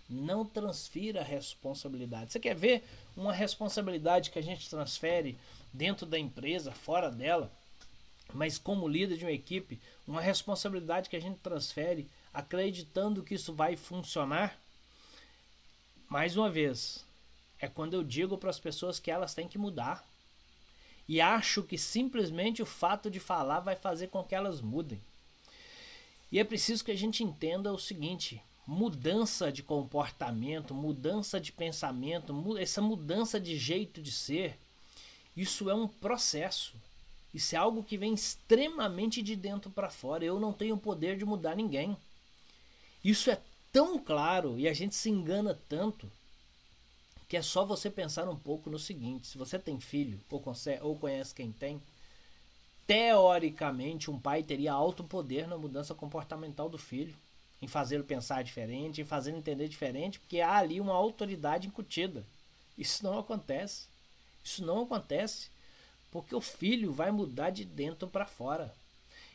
Não 0.09 0.45
transfira 0.45 1.23
responsabilidade. 1.23 2.31
Você 2.31 2.39
quer 2.39 2.55
ver 2.55 2.83
uma 3.15 3.33
responsabilidade 3.33 4.29
que 4.29 4.39
a 4.39 4.43
gente 4.43 4.69
transfere 4.69 5.37
dentro 5.73 6.05
da 6.05 6.19
empresa, 6.19 6.71
fora 6.71 7.09
dela, 7.09 7.51
mas 8.33 8.57
como 8.57 8.87
líder 8.87 9.17
de 9.17 9.25
uma 9.25 9.31
equipe, 9.31 9.79
uma 10.07 10.21
responsabilidade 10.21 11.09
que 11.09 11.15
a 11.15 11.21
gente 11.21 11.39
transfere 11.39 12.07
acreditando 12.33 13.23
que 13.23 13.35
isso 13.35 13.53
vai 13.53 13.75
funcionar, 13.75 14.57
mais 16.09 16.35
uma 16.35 16.49
vez, 16.49 17.05
é 17.59 17.67
quando 17.67 17.93
eu 17.93 18.03
digo 18.03 18.37
para 18.37 18.49
as 18.49 18.59
pessoas 18.59 18.99
que 18.99 19.11
elas 19.11 19.33
têm 19.33 19.47
que 19.47 19.57
mudar. 19.57 20.05
E 21.07 21.19
acho 21.19 21.63
que 21.63 21.77
simplesmente 21.77 22.61
o 22.61 22.65
fato 22.65 23.09
de 23.09 23.19
falar 23.19 23.59
vai 23.59 23.75
fazer 23.75 24.07
com 24.07 24.23
que 24.23 24.35
elas 24.35 24.61
mudem. 24.61 24.99
E 26.31 26.39
é 26.39 26.43
preciso 26.43 26.83
que 26.83 26.91
a 26.91 26.97
gente 26.97 27.23
entenda 27.23 27.73
o 27.73 27.77
seguinte: 27.77 28.41
mudança 28.65 29.51
de 29.51 29.61
comportamento, 29.61 30.73
mudança 30.73 31.39
de 31.39 31.51
pensamento, 31.51 32.57
essa 32.57 32.81
mudança 32.81 33.39
de 33.39 33.57
jeito 33.57 34.01
de 34.01 34.11
ser, 34.11 34.57
isso 35.35 35.69
é 35.69 35.75
um 35.75 35.87
processo. 35.87 36.73
Isso 37.33 37.55
é 37.55 37.57
algo 37.57 37.83
que 37.83 37.97
vem 37.97 38.13
extremamente 38.13 39.21
de 39.21 39.35
dentro 39.35 39.69
para 39.71 39.89
fora. 39.89 40.25
Eu 40.25 40.39
não 40.39 40.51
tenho 40.51 40.77
poder 40.77 41.17
de 41.17 41.25
mudar 41.25 41.55
ninguém. 41.55 41.95
Isso 43.03 43.29
é 43.31 43.39
tão 43.71 43.97
claro 43.97 44.59
e 44.59 44.67
a 44.67 44.73
gente 44.73 44.95
se 44.95 45.09
engana 45.09 45.57
tanto 45.67 46.11
que 47.27 47.37
é 47.37 47.41
só 47.41 47.65
você 47.65 47.89
pensar 47.89 48.27
um 48.27 48.35
pouco 48.35 48.69
no 48.69 48.77
seguinte: 48.77 49.27
se 49.27 49.37
você 49.37 49.57
tem 49.57 49.79
filho 49.79 50.19
ou, 50.29 50.43
ou 50.81 50.97
conhece 50.97 51.33
quem 51.33 51.51
tem, 51.51 51.81
teoricamente 52.85 54.11
um 54.11 54.19
pai 54.19 54.43
teria 54.43 54.73
alto 54.73 55.03
poder 55.03 55.47
na 55.47 55.57
mudança 55.57 55.95
comportamental 55.95 56.67
do 56.67 56.77
filho, 56.77 57.15
em 57.61 57.67
fazê-lo 57.67 58.03
pensar 58.03 58.43
diferente, 58.43 58.99
em 58.99 59.05
fazê-lo 59.05 59.37
entender 59.37 59.69
diferente, 59.69 60.19
porque 60.19 60.41
há 60.41 60.57
ali 60.57 60.81
uma 60.81 60.93
autoridade 60.93 61.67
incutida. 61.67 62.25
Isso 62.77 63.03
não 63.03 63.17
acontece. 63.17 63.85
Isso 64.43 64.65
não 64.65 64.83
acontece 64.83 65.49
porque 66.11 66.35
o 66.35 66.41
filho 66.41 66.91
vai 66.91 67.11
mudar 67.11 67.49
de 67.51 67.63
dentro 67.63 68.07
para 68.07 68.25
fora. 68.25 68.73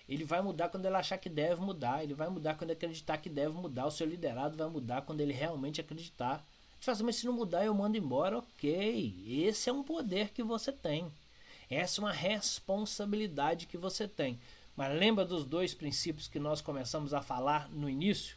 Ele 0.08 0.24
vai 0.24 0.40
mudar 0.40 0.68
quando 0.68 0.86
ele 0.86 0.96
achar 0.96 1.18
que 1.18 1.28
deve 1.28 1.60
mudar. 1.60 2.02
Ele 2.02 2.14
vai 2.14 2.28
mudar 2.28 2.54
quando 2.54 2.70
acreditar 2.70 3.18
que 3.18 3.28
deve 3.28 3.54
mudar. 3.54 3.86
O 3.86 3.90
seu 3.90 4.06
liderado 4.06 4.56
vai 4.56 4.68
mudar 4.68 5.02
quando 5.02 5.20
ele 5.20 5.32
realmente 5.32 5.80
acreditar. 5.80 6.44
Assim, 6.86 7.02
mas 7.02 7.16
se 7.16 7.26
não 7.26 7.32
mudar 7.32 7.64
eu 7.64 7.74
mando 7.74 7.96
embora. 7.96 8.38
Ok, 8.38 9.24
esse 9.26 9.68
é 9.68 9.72
um 9.72 9.82
poder 9.82 10.30
que 10.30 10.42
você 10.42 10.70
tem. 10.70 11.10
Essa 11.68 12.00
é 12.00 12.04
uma 12.04 12.12
responsabilidade 12.12 13.66
que 13.66 13.76
você 13.76 14.06
tem. 14.06 14.38
Mas 14.76 14.96
lembra 14.96 15.24
dos 15.24 15.44
dois 15.44 15.74
princípios 15.74 16.28
que 16.28 16.38
nós 16.38 16.60
começamos 16.60 17.12
a 17.12 17.20
falar 17.20 17.68
no 17.70 17.90
início? 17.90 18.36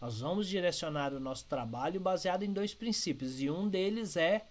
Nós 0.00 0.20
vamos 0.20 0.48
direcionar 0.48 1.12
o 1.12 1.20
nosso 1.20 1.44
trabalho 1.44 2.00
baseado 2.00 2.42
em 2.42 2.52
dois 2.52 2.72
princípios. 2.72 3.42
E 3.42 3.50
um 3.50 3.68
deles 3.68 4.16
é: 4.16 4.46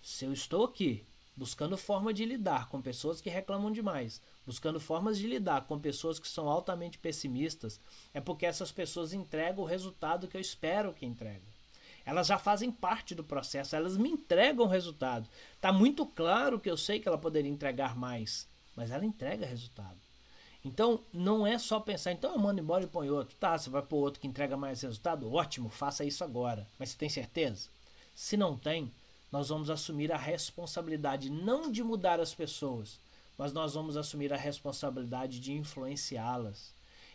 se 0.00 0.24
eu 0.24 0.32
estou 0.32 0.64
aqui 0.66 1.02
buscando 1.36 1.76
forma 1.76 2.12
de 2.14 2.24
lidar 2.24 2.68
com 2.68 2.80
pessoas 2.80 3.20
que 3.20 3.28
reclamam 3.28 3.70
demais, 3.72 4.20
buscando 4.46 4.78
formas 4.78 5.18
de 5.18 5.26
lidar 5.26 5.66
com 5.66 5.78
pessoas 5.78 6.18
que 6.18 6.28
são 6.28 6.48
altamente 6.48 6.98
pessimistas, 6.98 7.80
é 8.12 8.20
porque 8.20 8.46
essas 8.46 8.70
pessoas 8.70 9.12
entregam 9.12 9.64
o 9.64 9.66
resultado 9.66 10.28
que 10.28 10.36
eu 10.36 10.40
espero 10.40 10.92
que 10.92 11.06
entreguem. 11.06 11.54
Elas 12.06 12.26
já 12.26 12.38
fazem 12.38 12.70
parte 12.70 13.14
do 13.14 13.24
processo, 13.24 13.74
elas 13.74 13.96
me 13.96 14.10
entregam 14.10 14.66
resultado. 14.66 15.28
Tá 15.60 15.72
muito 15.72 16.06
claro 16.06 16.60
que 16.60 16.70
eu 16.70 16.76
sei 16.76 17.00
que 17.00 17.08
ela 17.08 17.18
poderia 17.18 17.50
entregar 17.50 17.96
mais, 17.96 18.46
mas 18.76 18.90
ela 18.90 19.04
entrega 19.04 19.46
resultado. 19.46 19.98
Então, 20.64 21.00
não 21.12 21.46
é 21.46 21.58
só 21.58 21.78
pensar, 21.78 22.12
então 22.12 22.32
eu 22.32 22.38
mando 22.38 22.60
embora 22.60 22.84
e 22.84 22.86
põe 22.86 23.10
outro. 23.10 23.36
Tá, 23.36 23.56
você 23.56 23.68
vai 23.68 23.82
pôr 23.82 23.98
outro 23.98 24.20
que 24.20 24.26
entrega 24.26 24.56
mais 24.56 24.80
resultado? 24.80 25.30
Ótimo, 25.30 25.68
faça 25.68 26.04
isso 26.04 26.24
agora. 26.24 26.66
Mas 26.78 26.90
você 26.90 26.96
tem 26.96 27.08
certeza? 27.08 27.68
Se 28.14 28.34
não 28.34 28.56
tem, 28.56 28.90
nós 29.34 29.48
vamos 29.48 29.68
assumir 29.68 30.12
a 30.12 30.16
responsabilidade 30.16 31.28
não 31.28 31.68
de 31.68 31.82
mudar 31.82 32.20
as 32.20 32.32
pessoas, 32.32 33.00
mas 33.36 33.52
nós 33.52 33.74
vamos 33.74 33.96
assumir 33.96 34.32
a 34.32 34.36
responsabilidade 34.36 35.40
de 35.40 35.52
influenciá-las, 35.52 36.72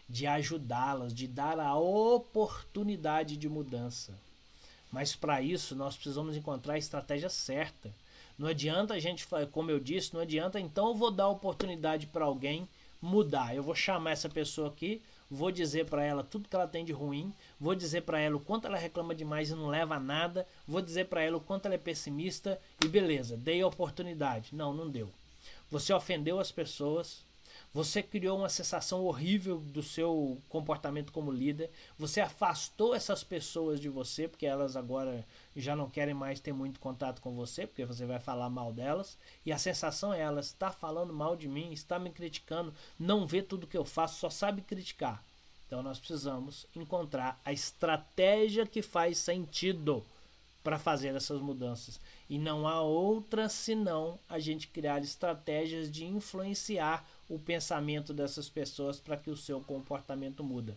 de 0.09 0.27
ajudá-las, 0.27 1.13
de 1.13 1.25
dar 1.25 1.57
a 1.57 1.77
oportunidade 1.77 3.37
de 3.37 3.47
mudança. 3.47 4.13
Mas 4.91 5.15
para 5.15 5.41
isso 5.41 5.77
nós 5.77 5.95
precisamos 5.95 6.35
encontrar 6.35 6.73
a 6.73 6.77
estratégia 6.77 7.29
certa. 7.29 7.89
Não 8.37 8.49
adianta 8.49 8.95
a 8.95 8.99
gente, 8.99 9.25
como 9.53 9.71
eu 9.71 9.79
disse, 9.79 10.13
não 10.13 10.19
adianta 10.19 10.59
então 10.59 10.89
eu 10.89 10.95
vou 10.95 11.11
dar 11.11 11.29
oportunidade 11.29 12.05
para 12.07 12.25
alguém 12.25 12.67
mudar. 13.01 13.55
Eu 13.55 13.63
vou 13.63 13.75
chamar 13.75 14.11
essa 14.11 14.27
pessoa 14.27 14.67
aqui, 14.67 15.01
vou 15.29 15.51
dizer 15.51 15.85
para 15.85 16.03
ela 16.03 16.23
tudo 16.23 16.49
que 16.49 16.55
ela 16.55 16.67
tem 16.67 16.83
de 16.83 16.91
ruim, 16.91 17.33
vou 17.59 17.75
dizer 17.75 18.01
para 18.01 18.19
ela 18.19 18.37
o 18.37 18.39
quanto 18.39 18.65
ela 18.65 18.77
reclama 18.77 19.13
demais 19.13 19.49
e 19.49 19.55
não 19.55 19.67
leva 19.67 19.95
a 19.95 19.99
nada, 19.99 20.47
vou 20.67 20.81
dizer 20.81 21.05
para 21.05 21.21
ela 21.21 21.37
o 21.37 21.41
quanto 21.41 21.65
ela 21.65 21.75
é 21.75 21.77
pessimista 21.77 22.59
e 22.83 22.87
beleza, 22.87 23.37
dei 23.37 23.61
a 23.61 23.67
oportunidade. 23.67 24.55
Não, 24.55 24.73
não 24.73 24.89
deu. 24.89 25.09
Você 25.69 25.93
ofendeu 25.93 26.39
as 26.39 26.51
pessoas, 26.51 27.23
você 27.71 28.01
criou 28.01 28.39
uma 28.39 28.49
sensação 28.49 29.03
horrível 29.05 29.59
do 29.59 29.83
seu 29.83 30.41
comportamento 30.49 31.11
como 31.11 31.31
líder. 31.31 31.69
Você 31.99 32.19
afastou 32.19 32.95
essas 32.95 33.23
pessoas 33.23 33.79
de 33.79 33.87
você, 33.87 34.27
porque 34.27 34.45
elas 34.45 34.75
agora 34.75 35.23
já 35.55 35.75
não 35.75 35.89
querem 35.89 36.15
mais 36.15 36.39
ter 36.39 36.51
muito 36.51 36.79
contato 36.79 37.21
com 37.21 37.35
você, 37.35 37.67
porque 37.67 37.85
você 37.85 38.05
vai 38.05 38.19
falar 38.19 38.49
mal 38.49 38.73
delas. 38.73 39.17
E 39.45 39.51
a 39.51 39.57
sensação 39.57 40.11
é: 40.11 40.21
ela 40.21 40.39
está 40.39 40.71
falando 40.71 41.13
mal 41.13 41.35
de 41.35 41.47
mim, 41.47 41.71
está 41.71 41.99
me 41.99 42.09
criticando, 42.09 42.73
não 42.97 43.27
vê 43.27 43.41
tudo 43.41 43.67
que 43.67 43.77
eu 43.77 43.85
faço, 43.85 44.19
só 44.19 44.29
sabe 44.31 44.63
criticar. 44.63 45.23
Então 45.67 45.83
nós 45.83 45.99
precisamos 45.99 46.65
encontrar 46.75 47.39
a 47.45 47.53
estratégia 47.53 48.65
que 48.65 48.81
faz 48.81 49.19
sentido 49.19 50.03
para 50.63 50.79
fazer 50.79 51.15
essas 51.15 51.39
mudanças. 51.39 51.99
E 52.27 52.39
não 52.39 52.67
há 52.67 52.81
outra 52.81 53.47
senão 53.47 54.19
a 54.27 54.39
gente 54.39 54.67
criar 54.67 55.03
estratégias 55.03 55.89
de 55.91 56.05
influenciar 56.05 57.05
o 57.29 57.37
pensamento 57.37 58.13
dessas 58.13 58.49
pessoas 58.49 58.99
para 58.99 59.15
que 59.15 59.29
o 59.29 59.37
seu 59.37 59.61
comportamento 59.61 60.43
muda. 60.43 60.75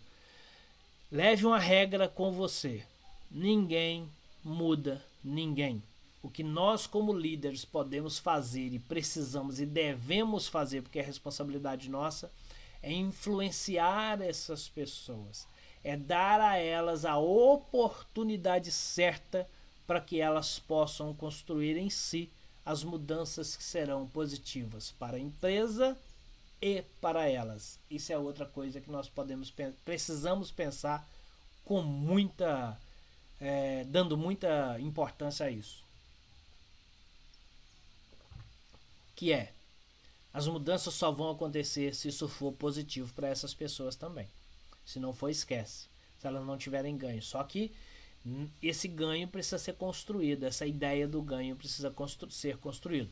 Leve 1.11 1.47
uma 1.47 1.59
regra 1.59 2.09
com 2.09 2.31
você. 2.31 2.85
Ninguém 3.31 4.09
muda 4.45 5.03
ninguém. 5.25 5.83
O 6.23 6.29
que 6.29 6.45
nós 6.45 6.87
como 6.87 7.13
líderes 7.13 7.65
podemos 7.65 8.19
fazer 8.19 8.73
e 8.73 8.79
precisamos 8.79 9.59
e 9.59 9.67
devemos 9.67 10.47
fazer, 10.47 10.83
porque 10.83 10.99
é 10.99 11.03
responsabilidade 11.03 11.91
nossa, 11.91 12.31
é 12.83 12.93
influenciar 12.93 14.21
essas 14.21 14.69
pessoas, 14.69 15.49
é 15.83 15.97
dar 15.97 16.41
a 16.41 16.57
elas 16.57 17.05
a 17.05 17.19
oportunidade 17.19 18.71
certa 18.71 19.49
para 19.87 20.01
que 20.01 20.21
elas 20.21 20.59
possam 20.59 21.13
construir 21.15 21.77
em 21.77 21.91
si 21.91 22.31
as 22.65 22.85
mudanças 22.85 23.57
que 23.57 23.65
serão 23.65 24.07
positivas 24.07 24.93
para 24.93 25.17
a 25.17 25.21
empresa 25.21 25.97
e 26.63 26.83
para 27.01 27.29
elas. 27.29 27.81
Isso 27.91 28.13
é 28.13 28.17
outra 28.17 28.47
coisa 28.47 28.81
que 28.81 28.91
nós 28.91 29.09
podemos 29.09 29.53
precisamos 29.85 30.53
pensar 30.53 31.07
com 31.65 31.83
muita 31.83 32.79
é, 33.41 33.85
dando 33.85 34.17
muita 34.17 34.79
importância 34.79 35.47
a 35.47 35.51
isso. 35.51 35.85
Que 39.17 39.33
é 39.33 39.53
as 40.33 40.47
mudanças 40.47 40.95
só 40.95 41.11
vão 41.11 41.31
acontecer 41.31 41.95
se 41.95 42.09
isso 42.09 42.29
for 42.29 42.53
positivo 42.53 43.13
para 43.13 43.29
essas 43.29 43.53
pessoas 43.53 43.97
também. 43.97 44.29
Se 44.87 44.99
não 44.99 45.13
for, 45.13 45.29
esquece. 45.29 45.87
Se 46.19 46.27
elas 46.27 46.47
não 46.47 46.57
tiverem 46.57 46.97
ganho. 46.97 47.21
Só 47.21 47.43
que 47.45 47.73
esse 48.63 48.87
ganho 48.87 49.27
precisa 49.27 49.59
ser 49.59 49.75
construído, 49.75 50.45
essa 50.45 50.65
ideia 50.65 51.09
do 51.09 51.21
ganho 51.21 51.57
precisa 51.57 51.91
constru 51.91 52.31
ser 52.31 52.57
construído. 52.57 53.11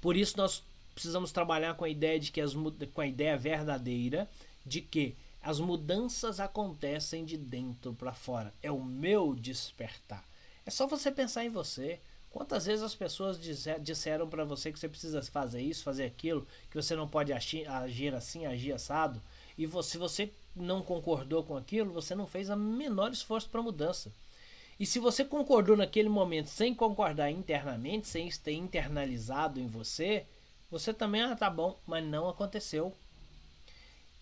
Por 0.00 0.16
isso 0.16 0.36
nós 0.36 0.62
precisamos 0.94 1.32
trabalhar 1.32 1.74
com 1.74 1.84
a 1.84 1.88
ideia 1.88 2.18
de 2.18 2.30
que 2.30 2.40
as 2.40 2.54
com 2.54 3.00
a 3.00 3.06
ideia 3.06 3.36
verdadeira 3.36 4.28
de 4.64 4.80
que 4.80 5.16
as 5.42 5.58
mudanças 5.58 6.38
acontecem 6.38 7.24
de 7.24 7.36
dentro 7.36 7.94
para 7.94 8.12
fora. 8.12 8.52
É 8.62 8.70
o 8.70 8.82
meu 8.82 9.34
despertar. 9.34 10.24
É 10.66 10.70
só 10.70 10.86
você 10.86 11.10
pensar 11.10 11.44
em 11.44 11.50
você. 11.50 11.98
Quantas 12.30 12.66
vezes 12.66 12.84
as 12.84 12.94
pessoas 12.94 13.40
disseram 13.80 14.28
para 14.28 14.44
você 14.44 14.70
que 14.70 14.78
você 14.78 14.88
precisa 14.88 15.20
fazer 15.22 15.60
isso, 15.60 15.82
fazer 15.82 16.04
aquilo, 16.04 16.46
que 16.70 16.76
você 16.76 16.94
não 16.94 17.08
pode 17.08 17.32
agir, 17.32 17.66
assim, 18.14 18.46
agir 18.46 18.72
assado, 18.72 19.20
e 19.58 19.68
se 19.82 19.98
você 19.98 20.30
não 20.54 20.80
concordou 20.80 21.42
com 21.42 21.56
aquilo, 21.56 21.92
você 21.92 22.14
não 22.14 22.26
fez 22.26 22.48
o 22.48 22.56
menor 22.56 23.10
esforço 23.10 23.48
para 23.48 23.60
mudança. 23.60 24.12
E 24.78 24.86
se 24.86 24.98
você 24.98 25.24
concordou 25.24 25.76
naquele 25.76 26.08
momento 26.08 26.48
sem 26.48 26.72
concordar 26.74 27.30
internamente, 27.30 28.06
sem 28.06 28.30
ter 28.30 28.52
internalizado 28.52 29.58
em 29.58 29.66
você, 29.66 30.24
você 30.70 30.94
também, 30.94 31.22
ah, 31.22 31.34
tá 31.34 31.50
bom, 31.50 31.78
mas 31.86 32.04
não 32.04 32.28
aconteceu. 32.28 32.94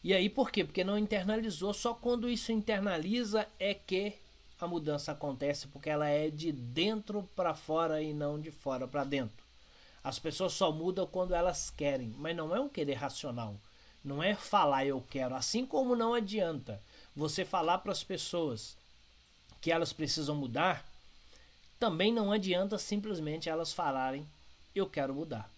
E 0.03 0.15
aí 0.15 0.31
por 0.31 0.51
quê? 0.51 0.65
Porque 0.65 0.85
não 0.85 0.97
internalizou. 0.97 1.75
Só 1.75 1.93
quando 1.93 2.29
isso 2.29 2.53
internaliza 2.53 3.47
é 3.59 3.75
que 3.75 4.15
a 4.61 4.67
mudança 4.67 5.13
acontece, 5.13 5.69
porque 5.69 5.91
ela 5.91 6.09
é 6.09 6.31
de 6.31 6.51
dentro 6.51 7.29
para 7.37 7.55
fora 7.55 8.03
e 8.03 8.13
não 8.13 8.41
de 8.41 8.51
fora 8.51 8.89
para 8.89 9.05
dentro. 9.05 9.47
As 10.03 10.19
pessoas 10.19 10.53
só 10.53 10.73
mudam 10.73 11.07
quando 11.07 11.35
elas 11.35 11.71
querem, 11.71 12.15
mas 12.17 12.35
não 12.35 12.55
é 12.55 12.61
um 12.61 12.69
querer 12.69 12.95
racional. 12.95 13.57
Não 14.03 14.23
é 14.23 14.35
falar 14.35 14.87
eu 14.87 15.05
quero, 15.11 15.35
assim 15.35 15.67
como 15.67 15.95
não 15.95 16.15
adianta 16.15 16.81
você 17.15 17.45
falar 17.45 17.79
para 17.79 17.93
as 17.93 18.05
pessoas 18.05 18.77
que 19.61 19.73
elas 19.73 19.93
precisam 19.93 20.37
mudar, 20.37 20.85
também 21.79 22.13
não 22.13 22.33
adianta 22.33 22.79
simplesmente 22.79 23.49
elas 23.49 23.73
falarem 23.73 24.27
eu 24.75 24.89
quero 24.89 25.15
mudar. 25.15 25.51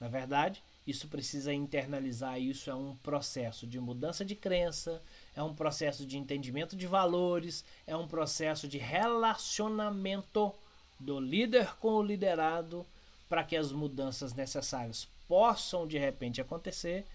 Na 0.00 0.08
verdade, 0.08 0.62
isso 0.86 1.06
precisa 1.08 1.52
internalizar, 1.52 2.40
isso 2.40 2.70
é 2.70 2.74
um 2.74 2.96
processo 2.96 3.66
de 3.66 3.78
mudança 3.78 4.24
de 4.24 4.34
crença, 4.34 5.02
é 5.36 5.42
um 5.42 5.54
processo 5.54 6.06
de 6.06 6.16
entendimento 6.16 6.74
de 6.74 6.86
valores, 6.86 7.64
é 7.86 7.94
um 7.94 8.08
processo 8.08 8.66
de 8.66 8.78
relacionamento 8.78 10.52
do 10.98 11.20
líder 11.20 11.76
com 11.76 11.92
o 11.92 12.02
liderado 12.02 12.86
para 13.28 13.44
que 13.44 13.56
as 13.56 13.72
mudanças 13.72 14.32
necessárias 14.32 15.06
possam 15.28 15.86
de 15.86 15.98
repente 15.98 16.40
acontecer 16.40 17.06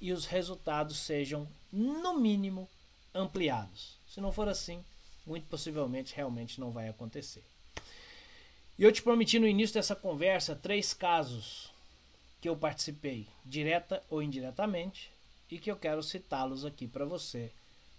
e 0.00 0.12
os 0.12 0.26
resultados 0.26 0.98
sejam, 0.98 1.48
no 1.72 2.18
mínimo, 2.18 2.68
ampliados. 3.14 3.98
Se 4.06 4.20
não 4.20 4.30
for 4.30 4.48
assim, 4.48 4.84
muito 5.26 5.46
possivelmente 5.48 6.14
realmente 6.14 6.60
não 6.60 6.70
vai 6.70 6.88
acontecer. 6.88 7.42
E 8.78 8.84
eu 8.84 8.92
te 8.92 9.02
prometi 9.02 9.38
no 9.38 9.46
início 9.46 9.74
dessa 9.74 9.96
conversa 9.96 10.54
três 10.54 10.92
casos 10.92 11.73
que 12.44 12.48
eu 12.50 12.54
participei, 12.54 13.26
direta 13.42 14.02
ou 14.10 14.22
indiretamente, 14.22 15.10
e 15.50 15.58
que 15.58 15.70
eu 15.70 15.76
quero 15.76 16.02
citá-los 16.02 16.62
aqui 16.62 16.86
para 16.86 17.06
você, 17.06 17.50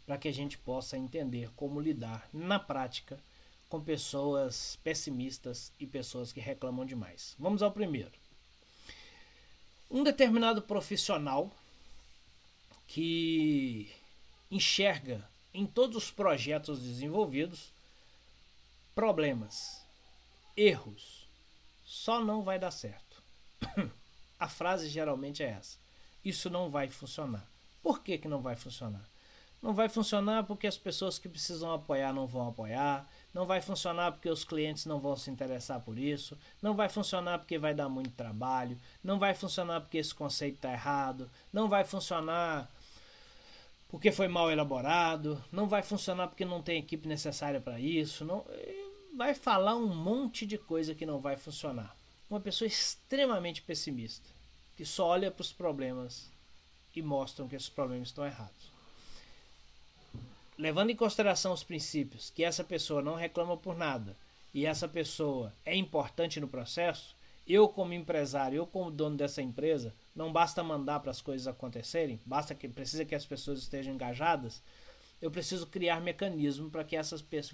para 0.06 0.20
que 0.20 0.28
a 0.28 0.32
gente 0.32 0.56
possa 0.56 0.96
entender 0.96 1.50
como 1.56 1.82
lidar 1.82 2.30
na 2.32 2.60
prática 2.60 3.20
com 3.68 3.82
pessoas 3.82 4.78
pessimistas 4.84 5.72
e 5.80 5.88
pessoas 5.88 6.32
que 6.32 6.40
reclamam 6.40 6.86
demais. 6.86 7.36
Vamos 7.40 7.64
ao 7.64 7.72
primeiro. 7.72 8.12
Um 9.90 10.04
determinado 10.04 10.62
profissional 10.62 11.52
que 12.88 13.92
enxerga 14.52 15.28
em 15.56 15.66
todos 15.66 15.98
os 15.98 16.12
projetos 16.12 16.84
desenvolvidos 16.84 17.74
problemas, 18.94 19.84
erros, 20.56 21.28
só 21.84 22.24
não 22.24 22.44
vai 22.44 22.60
dar 22.60 22.70
certo. 22.70 23.24
A 24.40 24.48
frase 24.48 24.90
geralmente 24.90 25.44
é 25.44 25.50
essa: 25.50 25.78
Isso 26.24 26.50
não 26.50 26.70
vai 26.70 26.90
funcionar. 26.90 27.46
Por 27.82 28.02
que, 28.02 28.18
que 28.18 28.28
não 28.28 28.42
vai 28.42 28.56
funcionar? 28.56 29.08
Não 29.62 29.74
vai 29.74 29.90
funcionar 29.90 30.44
porque 30.44 30.68
as 30.68 30.78
pessoas 30.78 31.18
que 31.18 31.30
precisam 31.30 31.74
apoiar 31.74 32.14
não 32.14 32.28
vão 32.28 32.50
apoiar. 32.50 33.08
Não 33.34 33.46
vai 33.46 33.62
funcionar 33.62 34.12
porque 34.12 34.30
os 34.30 34.44
clientes 34.44 34.86
não 34.86 35.00
vão 35.00 35.16
se 35.16 35.32
interessar 35.32 35.80
por 35.80 35.98
isso. 35.98 36.38
Não 36.62 36.76
vai 36.76 36.90
funcionar 36.90 37.40
porque 37.40 37.58
vai 37.58 37.74
dar 37.74 37.90
muito 37.90 38.12
trabalho. 38.12 38.78
Não 39.04 39.18
vai 39.18 39.34
funcionar 39.34 39.82
porque 39.82 39.98
esse 39.98 40.14
conceito 40.14 40.56
está 40.56 40.72
errado. 40.72 41.30
Não 41.52 41.68
vai 41.68 41.84
funcionar 41.84 42.70
porque 43.90 44.12
foi 44.12 44.28
mal 44.28 44.52
elaborado. 44.52 45.44
Não 45.52 45.68
vai 45.68 45.82
funcionar 45.82 46.28
porque 46.28 46.46
não 46.46 46.62
tem 46.62 46.78
equipe 46.78 47.08
necessária 47.08 47.60
para 47.60 47.80
isso. 47.80 48.24
Não, 48.24 48.46
vai 49.16 49.34
falar 49.34 49.76
um 49.76 49.88
monte 49.88 50.46
de 50.46 50.58
coisa 50.58 50.94
que 50.94 51.06
não 51.06 51.20
vai 51.20 51.38
funcionar 51.38 51.96
uma 52.30 52.40
pessoa 52.40 52.68
extremamente 52.68 53.62
pessimista, 53.62 54.30
que 54.76 54.86
só 54.86 55.08
olha 55.08 55.32
para 55.32 55.42
os 55.42 55.52
problemas 55.52 56.32
e 56.96 57.02
mostram 57.02 57.48
que 57.48 57.56
esses 57.56 57.70
problemas 57.70 58.10
estão 58.10 58.26
errados. 58.26 58.74
levando 60.58 60.90
em 60.90 60.96
consideração 60.96 61.52
os 61.52 61.64
princípios 61.64 62.30
que 62.30 62.44
essa 62.44 62.64
pessoa 62.64 63.02
não 63.02 63.16
reclama 63.16 63.58
por 63.58 63.76
nada 63.76 64.16
e 64.54 64.66
essa 64.66 64.88
pessoa 64.88 65.54
é 65.66 65.76
importante 65.76 66.40
no 66.40 66.48
processo, 66.48 67.14
eu 67.46 67.68
como 67.68 67.94
empresário, 67.94 68.58
eu 68.58 68.66
como 68.66 68.90
dono 68.90 69.18
dessa 69.18 69.42
empresa, 69.42 69.94
não 70.16 70.32
basta 70.32 70.64
mandar 70.64 71.02
para 71.02 71.12
as 71.12 71.22
coisas 71.22 71.46
acontecerem, 71.46 72.20
basta 72.26 72.56
que 72.56 72.68
precisa 72.70 73.06
que 73.06 73.14
as 73.14 73.26
pessoas 73.26 73.60
estejam 73.60 73.94
engajadas. 73.94 74.64
Eu 75.22 75.30
preciso 75.30 75.68
criar 75.68 76.02
mecanismo 76.02 76.70
para 76.70 76.84
que, 76.84 76.96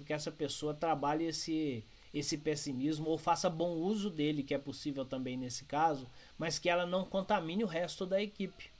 que 0.06 0.12
essa 0.12 0.30
pessoa 0.30 0.72
trabalhe 0.72 1.26
esse, 1.26 1.84
esse 2.12 2.36
pessimismo 2.36 3.08
ou 3.08 3.16
faça 3.16 3.48
bom 3.48 3.72
uso 3.72 4.10
dele, 4.10 4.42
que 4.42 4.54
é 4.54 4.58
possível 4.58 5.04
também 5.04 5.36
nesse 5.36 5.64
caso, 5.64 6.06
mas 6.38 6.58
que 6.58 6.68
ela 6.68 6.84
não 6.84 7.04
contamine 7.04 7.64
o 7.64 7.68
resto 7.68 8.04
da 8.04 8.20
equipe. 8.20 8.70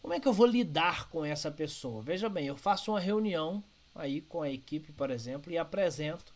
Como 0.00 0.14
é 0.14 0.20
que 0.20 0.28
eu 0.28 0.32
vou 0.32 0.46
lidar 0.46 1.08
com 1.08 1.24
essa 1.24 1.50
pessoa? 1.50 2.02
Veja 2.02 2.28
bem, 2.28 2.46
eu 2.46 2.56
faço 2.56 2.92
uma 2.92 3.00
reunião 3.00 3.64
aí 3.94 4.20
com 4.20 4.42
a 4.42 4.50
equipe, 4.50 4.92
por 4.92 5.10
exemplo, 5.10 5.52
e 5.52 5.58
apresento 5.58 6.34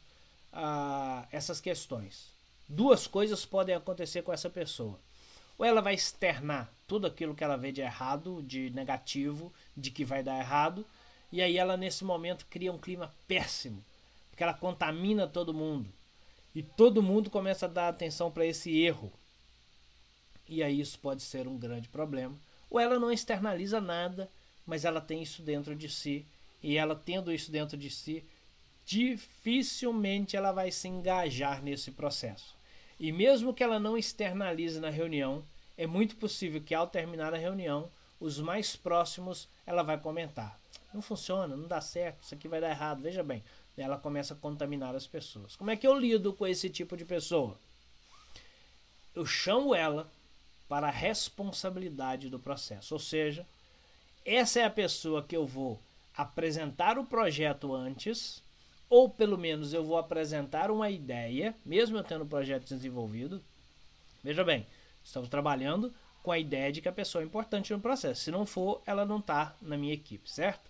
ah, 0.53 1.27
essas 1.31 1.61
questões. 1.61 2.33
Duas 2.69 3.07
coisas 3.07 3.45
podem 3.45 3.75
acontecer 3.75 4.23
com 4.23 4.33
essa 4.33 4.49
pessoa. 4.49 4.99
Ou 5.59 5.65
ela 5.65 5.83
vai 5.83 5.95
externar 5.95 6.73
tudo 6.87 7.07
aquilo 7.07 7.35
que 7.35 7.45
ela 7.45 7.57
vê 7.57 7.73
de 7.73 7.81
errado, 7.81 8.43
de 8.43 8.71
negativo, 8.71 9.53
de 9.77 9.91
que 9.91 10.05
vai 10.05 10.23
dar 10.23 10.39
errado, 10.39 10.87
e 11.31 11.43
aí 11.43 11.59
ela 11.59 11.77
nesse 11.77 12.05
momento 12.05 12.47
cria 12.49 12.73
um 12.73 12.79
clima 12.79 13.15
péssimo, 13.27 13.85
porque 14.39 14.45
ela 14.45 14.55
contamina 14.55 15.27
todo 15.27 15.53
mundo. 15.53 15.93
E 16.55 16.63
todo 16.63 17.03
mundo 17.03 17.29
começa 17.29 17.67
a 17.67 17.69
dar 17.69 17.89
atenção 17.89 18.31
para 18.31 18.47
esse 18.47 18.71
erro. 18.81 19.13
E 20.49 20.63
aí 20.63 20.81
isso 20.81 20.97
pode 21.01 21.23
ser 21.23 21.49
um 21.49 21.59
grande 21.59 21.89
problema. 21.89 22.37
Ou 22.71 22.79
ela 22.79 23.01
não 23.01 23.11
externaliza 23.11 23.81
nada, 23.81 24.31
mas 24.65 24.85
ela 24.85 25.01
tem 25.01 25.21
isso 25.25 25.43
dentro 25.43 25.75
de 25.75 25.89
si, 25.89 26.25
e 26.63 26.77
ela 26.77 26.95
tendo 26.95 27.33
isso 27.33 27.51
dentro 27.51 27.77
de 27.77 27.91
si, 27.91 28.25
dificilmente 28.87 30.37
ela 30.37 30.53
vai 30.53 30.71
se 30.71 30.87
engajar 30.87 31.61
nesse 31.61 31.91
processo. 31.91 32.55
E 33.01 33.11
mesmo 33.11 33.53
que 33.53 33.65
ela 33.65 33.81
não 33.81 33.99
externalize 33.99 34.79
na 34.79 34.89
reunião, 34.89 35.45
é 35.77 35.85
muito 35.85 36.15
possível 36.15 36.61
que 36.61 36.77
ao 36.77 36.87
terminar 36.87 37.35
a 37.35 37.39
reunião, 37.39 37.91
os 38.21 38.39
mais 38.39 38.77
próximos 38.77 39.49
ela 39.67 39.83
vai 39.83 39.99
comentar: 39.99 40.61
não 40.95 41.03
funciona, 41.03 41.57
não 41.57 41.67
dá 41.67 41.81
certo, 41.81 42.23
isso 42.23 42.35
aqui 42.35 42.47
vai 42.47 42.61
dar 42.61 42.71
errado. 42.71 43.03
Veja 43.03 43.25
bem, 43.25 43.43
ela 43.83 43.99
começa 43.99 44.35
a 44.35 44.37
contaminar 44.37 44.95
as 44.95 45.07
pessoas. 45.07 45.57
Como 45.57 45.71
é 45.71 45.77
que 45.77 45.87
eu 45.87 45.99
lido 45.99 46.33
com 46.33 46.47
esse 46.47 46.69
tipo 46.69 46.97
de 46.97 47.05
pessoa? 47.05 47.59
Eu 49.15 49.25
chamo 49.25 49.75
ela 49.75 50.11
para 50.69 50.89
a 50.89 50.93
responsabilidade 50.93 52.29
do 52.29 52.39
processo, 52.39 52.95
ou 52.95 53.01
seja, 53.01 53.47
essa 54.25 54.61
é 54.61 54.65
a 54.65 54.71
pessoa 54.71 55.23
que 55.23 55.37
eu 55.37 55.47
vou 55.47 55.81
apresentar 56.15 56.99
o 56.99 57.05
projeto 57.05 57.75
antes 57.75 58.43
ou 58.89 59.09
pelo 59.09 59.37
menos 59.37 59.73
eu 59.75 59.85
vou 59.85 59.99
apresentar 59.99 60.71
uma 60.71 60.91
ideia, 60.91 61.55
mesmo 61.65 61.97
eu 61.97 62.05
tendo 62.05 62.25
o 62.25 62.29
projeto 62.29 62.69
desenvolvido. 62.69 63.43
Veja 64.25 64.43
bem, 64.43 64.67
estamos 65.05 65.29
trabalhando 65.29 65.93
com 66.23 66.33
a 66.33 66.39
ideia 66.39 66.73
de 66.73 66.81
que 66.81 66.89
a 66.89 66.93
pessoa 66.93 67.23
é 67.23 67.27
importante 67.27 67.73
no 67.73 67.81
processo. 67.81 68.23
Se 68.23 68.31
não 68.31 68.47
for, 68.47 68.83
ela 68.87 69.05
não 69.05 69.19
está 69.19 69.55
na 69.61 69.77
minha 69.77 69.95
equipe, 69.95 70.29
certo? 70.29 70.69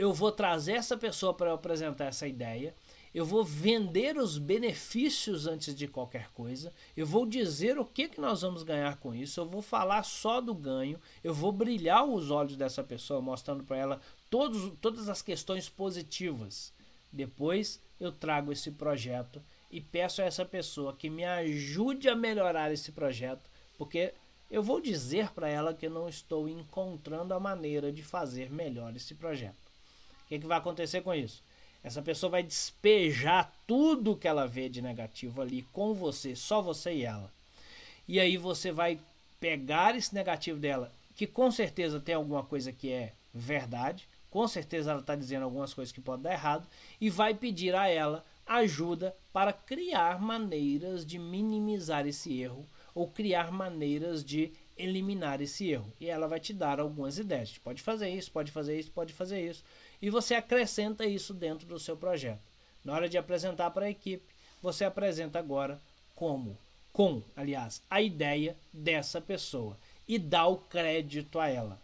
Eu 0.00 0.14
vou 0.14 0.32
trazer 0.32 0.72
essa 0.72 0.96
pessoa 0.96 1.34
para 1.34 1.52
apresentar 1.52 2.06
essa 2.06 2.26
ideia. 2.26 2.74
Eu 3.14 3.26
vou 3.26 3.44
vender 3.44 4.16
os 4.16 4.38
benefícios 4.38 5.46
antes 5.46 5.74
de 5.74 5.86
qualquer 5.86 6.30
coisa. 6.30 6.72
Eu 6.96 7.04
vou 7.04 7.26
dizer 7.26 7.78
o 7.78 7.84
que, 7.84 8.08
que 8.08 8.20
nós 8.20 8.40
vamos 8.40 8.62
ganhar 8.62 8.96
com 8.96 9.14
isso. 9.14 9.40
Eu 9.40 9.46
vou 9.46 9.60
falar 9.60 10.02
só 10.04 10.40
do 10.40 10.54
ganho. 10.54 10.98
Eu 11.22 11.34
vou 11.34 11.52
brilhar 11.52 12.04
os 12.04 12.30
olhos 12.30 12.56
dessa 12.56 12.82
pessoa, 12.82 13.20
mostrando 13.20 13.62
para 13.62 13.76
ela 13.76 14.00
todos, 14.30 14.72
todas 14.80 15.08
as 15.08 15.20
questões 15.20 15.68
positivas 15.68 16.72
depois 17.12 17.80
eu 17.98 18.12
trago 18.12 18.52
esse 18.52 18.70
projeto 18.70 19.42
e 19.70 19.80
peço 19.80 20.22
a 20.22 20.24
essa 20.24 20.44
pessoa 20.44 20.94
que 20.94 21.10
me 21.10 21.24
ajude 21.24 22.08
a 22.08 22.14
melhorar 22.14 22.72
esse 22.72 22.92
projeto, 22.92 23.50
porque 23.76 24.14
eu 24.50 24.62
vou 24.62 24.80
dizer 24.80 25.30
para 25.30 25.48
ela 25.48 25.74
que 25.74 25.86
eu 25.86 25.90
não 25.90 26.08
estou 26.08 26.48
encontrando 26.48 27.34
a 27.34 27.40
maneira 27.40 27.92
de 27.92 28.02
fazer 28.02 28.50
melhor 28.50 28.94
esse 28.96 29.14
projeto. 29.14 29.69
Que, 30.30 30.38
que 30.38 30.46
vai 30.46 30.58
acontecer 30.58 31.00
com 31.00 31.12
isso? 31.12 31.42
Essa 31.82 32.00
pessoa 32.00 32.30
vai 32.30 32.44
despejar 32.44 33.52
tudo 33.66 34.14
que 34.14 34.28
ela 34.28 34.46
vê 34.46 34.68
de 34.68 34.80
negativo 34.80 35.42
ali 35.42 35.62
com 35.72 35.92
você, 35.92 36.36
só 36.36 36.62
você 36.62 36.94
e 36.94 37.02
ela. 37.02 37.28
E 38.06 38.20
aí 38.20 38.36
você 38.36 38.70
vai 38.70 39.00
pegar 39.40 39.96
esse 39.96 40.14
negativo 40.14 40.60
dela, 40.60 40.92
que 41.16 41.26
com 41.26 41.50
certeza 41.50 41.98
tem 41.98 42.14
alguma 42.14 42.44
coisa 42.44 42.70
que 42.70 42.92
é 42.92 43.12
verdade, 43.34 44.06
com 44.30 44.46
certeza 44.46 44.92
ela 44.92 45.00
está 45.00 45.16
dizendo 45.16 45.42
algumas 45.42 45.74
coisas 45.74 45.90
que 45.90 46.00
podem 46.00 46.22
dar 46.22 46.32
errado 46.32 46.64
e 47.00 47.10
vai 47.10 47.34
pedir 47.34 47.74
a 47.74 47.88
ela 47.88 48.24
ajuda 48.46 49.12
para 49.32 49.52
criar 49.52 50.20
maneiras 50.20 51.04
de 51.04 51.18
minimizar 51.18 52.06
esse 52.06 52.40
erro 52.40 52.64
ou 52.94 53.08
criar 53.08 53.50
maneiras 53.50 54.24
de 54.24 54.52
eliminar 54.78 55.40
esse 55.40 55.68
erro. 55.68 55.92
E 56.00 56.08
ela 56.08 56.28
vai 56.28 56.38
te 56.38 56.52
dar 56.52 56.78
algumas 56.78 57.18
ideias. 57.18 57.58
Pode 57.58 57.82
fazer 57.82 58.10
isso, 58.10 58.30
pode 58.30 58.52
fazer 58.52 58.78
isso, 58.78 58.92
pode 58.92 59.12
fazer 59.12 59.44
isso. 59.44 59.64
E 60.00 60.10
você 60.10 60.34
acrescenta 60.34 61.04
isso 61.04 61.34
dentro 61.34 61.66
do 61.66 61.78
seu 61.78 61.96
projeto. 61.96 62.40
Na 62.84 62.94
hora 62.94 63.08
de 63.08 63.18
apresentar 63.18 63.70
para 63.70 63.86
a 63.86 63.90
equipe, 63.90 64.24
você 64.62 64.84
apresenta 64.84 65.38
agora 65.38 65.80
como, 66.14 66.56
com, 66.92 67.22
aliás, 67.36 67.82
a 67.90 68.00
ideia 68.00 68.56
dessa 68.72 69.20
pessoa 69.20 69.76
e 70.08 70.18
dá 70.18 70.46
o 70.46 70.56
crédito 70.56 71.38
a 71.38 71.48
ela. 71.48 71.78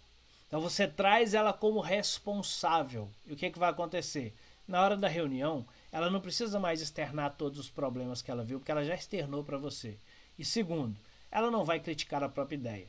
Então 0.47 0.61
você 0.61 0.87
traz 0.87 1.35
ela 1.35 1.53
como 1.53 1.81
responsável. 1.81 3.09
E 3.27 3.33
o 3.33 3.37
que, 3.37 3.47
é 3.47 3.51
que 3.51 3.59
vai 3.59 3.71
acontecer? 3.71 4.35
Na 4.67 4.83
hora 4.83 4.97
da 4.97 5.09
reunião, 5.09 5.67
ela 5.93 6.11
não 6.11 6.21
precisa 6.21 6.59
mais 6.59 6.81
externar 6.81 7.37
todos 7.37 7.59
os 7.59 7.71
problemas 7.71 8.21
que 8.21 8.31
ela 8.31 8.45
viu, 8.45 8.59
porque 8.59 8.71
ela 8.71 8.85
já 8.85 8.95
externou 8.95 9.45
para 9.45 9.59
você. 9.59 9.97
E 10.39 10.45
segundo, 10.45 10.97
ela 11.31 11.51
não 11.51 11.65
vai 11.65 11.81
criticar 11.81 12.23
a 12.23 12.29
própria 12.29 12.57
ideia. 12.57 12.87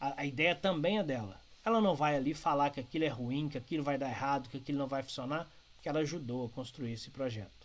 A, 0.00 0.22
a, 0.22 0.26
ideia 0.26 0.54
também 0.54 0.98
é 0.98 1.04
dela. 1.04 1.40
Ela 1.64 1.80
não 1.80 1.94
vai 1.94 2.16
ali 2.16 2.34
falar 2.34 2.70
que 2.70 2.80
aquilo 2.80 3.04
é 3.04 3.08
ruim, 3.08 3.48
que 3.48 3.58
aquilo 3.58 3.82
vai 3.82 3.98
dar 3.98 4.08
errado, 4.08 4.48
que 4.48 4.56
aquilo 4.56 4.78
não 4.78 4.86
vai 4.86 5.02
funcionar, 5.02 5.48
porque 5.74 5.88
ela 5.88 6.00
ajudou 6.00 6.46
a 6.46 6.48
construir 6.48 6.92
esse 6.92 7.10
projeto. 7.10 7.60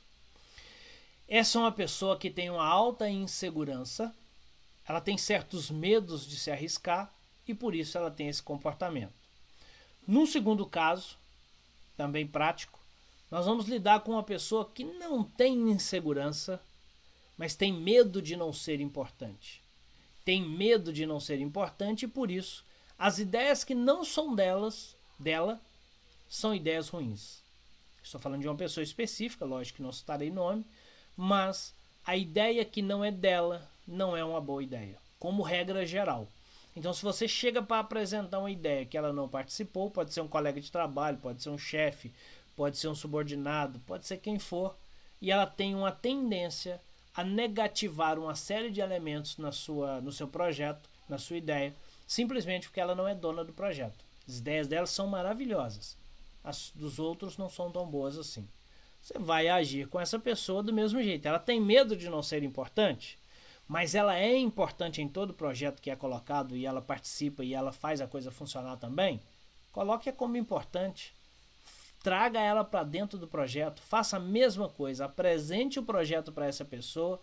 Essa 1.27 1.57
é 1.57 1.61
uma 1.61 1.71
pessoa 1.71 2.17
que 2.17 2.29
tem 2.29 2.49
uma 2.49 2.65
alta 2.65 3.09
insegurança, 3.09 4.13
ela 4.87 5.01
tem 5.01 5.17
certos 5.17 5.71
medos 5.71 6.27
de 6.27 6.37
se 6.37 6.51
arriscar 6.51 7.11
e 7.47 7.53
por 7.53 7.73
isso 7.73 7.97
ela 7.97 8.11
tem 8.11 8.27
esse 8.27 8.43
comportamento. 8.43 9.13
Num 10.07 10.25
segundo 10.25 10.65
caso, 10.65 11.17
também 11.97 12.27
prático, 12.27 12.79
nós 13.31 13.45
vamos 13.47 13.65
lidar 13.65 14.01
com 14.01 14.11
uma 14.11 14.23
pessoa 14.23 14.69
que 14.71 14.83
não 14.83 15.23
tem 15.23 15.71
insegurança, 15.71 16.61
mas 17.37 17.55
tem 17.55 17.73
medo 17.73 18.21
de 18.21 18.35
não 18.35 18.53
ser 18.53 18.79
importante. 18.79 19.61
Tem 20.23 20.41
medo 20.41 20.93
de 20.93 21.05
não 21.05 21.19
ser 21.19 21.39
importante 21.39 22.05
e 22.05 22.07
por 22.07 22.29
isso 22.29 22.63
as 22.97 23.19
ideias 23.19 23.63
que 23.63 23.75
não 23.75 24.03
são 24.03 24.33
delas, 24.35 24.95
dela, 25.19 25.59
são 26.29 26.53
ideias 26.53 26.89
ruins. 26.89 27.43
Estou 28.03 28.19
falando 28.19 28.41
de 28.41 28.47
uma 28.47 28.55
pessoa 28.55 28.83
específica, 28.83 29.45
lógico 29.45 29.77
que 29.77 29.83
não 29.83 29.91
citarei 29.91 30.29
nome, 30.29 30.65
mas 31.17 31.73
a 32.05 32.15
ideia 32.15 32.63
que 32.63 32.81
não 32.81 33.03
é 33.03 33.11
dela 33.11 33.67
não 33.87 34.15
é 34.15 34.23
uma 34.23 34.39
boa 34.39 34.63
ideia, 34.63 34.97
como 35.19 35.43
regra 35.43 35.85
geral. 35.85 36.27
Então, 36.75 36.93
se 36.93 37.01
você 37.01 37.27
chega 37.27 37.63
para 37.63 37.79
apresentar 37.79 38.39
uma 38.39 38.51
ideia 38.51 38.85
que 38.85 38.97
ela 38.97 39.13
não 39.13 39.29
participou, 39.29 39.89
pode 39.89 40.13
ser 40.13 40.21
um 40.21 40.27
colega 40.27 40.59
de 40.59 40.71
trabalho, 40.71 41.17
pode 41.17 41.41
ser 41.41 41.49
um 41.49 41.57
chefe, 41.57 42.11
pode 42.55 42.77
ser 42.77 42.89
um 42.89 42.95
subordinado, 42.95 43.79
pode 43.87 44.05
ser 44.05 44.17
quem 44.17 44.37
for, 44.37 44.75
e 45.21 45.31
ela 45.31 45.45
tem 45.45 45.73
uma 45.73 45.91
tendência 45.91 46.81
a 47.15 47.23
negativar 47.23 48.19
uma 48.19 48.35
série 48.35 48.69
de 48.69 48.81
elementos 48.81 49.37
na 49.37 49.51
sua, 49.51 50.01
no 50.01 50.11
seu 50.11 50.27
projeto, 50.27 50.89
na 51.07 51.17
sua 51.17 51.37
ideia, 51.37 51.73
simplesmente 52.05 52.67
porque 52.67 52.79
ela 52.79 52.95
não 52.95 53.07
é 53.07 53.15
dona 53.15 53.43
do 53.43 53.53
projeto. 53.53 54.05
As 54.27 54.37
ideias 54.37 54.67
dela 54.67 54.87
são 54.87 55.07
maravilhosas, 55.07 55.97
as 56.43 56.71
dos 56.75 56.99
outros 56.99 57.37
não 57.37 57.49
são 57.49 57.71
tão 57.71 57.85
boas 57.85 58.17
assim. 58.17 58.47
Você 59.01 59.19
vai 59.19 59.47
agir 59.47 59.87
com 59.87 59.99
essa 59.99 60.17
pessoa 60.17 60.63
do 60.63 60.73
mesmo 60.73 61.01
jeito. 61.01 61.27
Ela 61.27 61.37
tem 61.37 61.61
medo 61.61 61.95
de 61.95 62.09
não 62.09 62.23
ser 62.23 62.41
importante? 62.41 63.19
mas 63.67 63.95
ela 63.95 64.15
é 64.15 64.37
importante 64.37 65.01
em 65.01 65.07
todo 65.07 65.33
projeto 65.33 65.81
que 65.81 65.89
é 65.89 65.95
colocado 65.95 66.55
e 66.55 66.65
ela 66.65 66.81
participa 66.81 67.43
e 67.43 67.53
ela 67.53 67.71
faz 67.71 67.99
a 67.99 68.07
coisa 68.07 68.31
funcionar 68.31 68.77
também, 68.77 69.19
coloque-a 69.71 70.13
como 70.13 70.37
importante. 70.37 71.13
Traga 72.03 72.39
ela 72.39 72.63
para 72.63 72.83
dentro 72.83 73.17
do 73.17 73.27
projeto, 73.27 73.81
faça 73.81 74.17
a 74.17 74.19
mesma 74.19 74.69
coisa, 74.69 75.05
apresente 75.05 75.79
o 75.79 75.83
projeto 75.83 76.31
para 76.31 76.45
essa 76.45 76.63
pessoa 76.63 77.19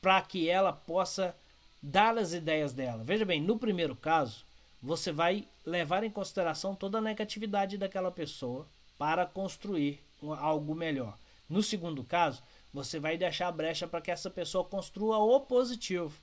para 0.00 0.20
que 0.22 0.48
ela 0.48 0.72
possa 0.72 1.36
dar 1.82 2.16
as 2.18 2.32
ideias 2.32 2.72
dela. 2.72 3.02
Veja 3.04 3.24
bem, 3.24 3.40
no 3.40 3.58
primeiro 3.58 3.96
caso, 3.96 4.44
você 4.82 5.12
vai 5.12 5.46
levar 5.64 6.04
em 6.04 6.10
consideração 6.10 6.74
toda 6.74 6.98
a 6.98 7.02
negatividade 7.02 7.78
daquela 7.78 8.10
pessoa 8.10 8.66
para 8.98 9.26
construir 9.26 10.00
algo 10.38 10.74
melhor. 10.74 11.16
No 11.48 11.62
segundo 11.62 12.04
caso, 12.04 12.42
você 12.72 12.98
vai 12.98 13.16
deixar 13.16 13.48
a 13.48 13.52
brecha 13.52 13.86
para 13.86 14.00
que 14.00 14.10
essa 14.10 14.30
pessoa 14.30 14.64
construa 14.64 15.18
o 15.18 15.40
positivo. 15.40 16.16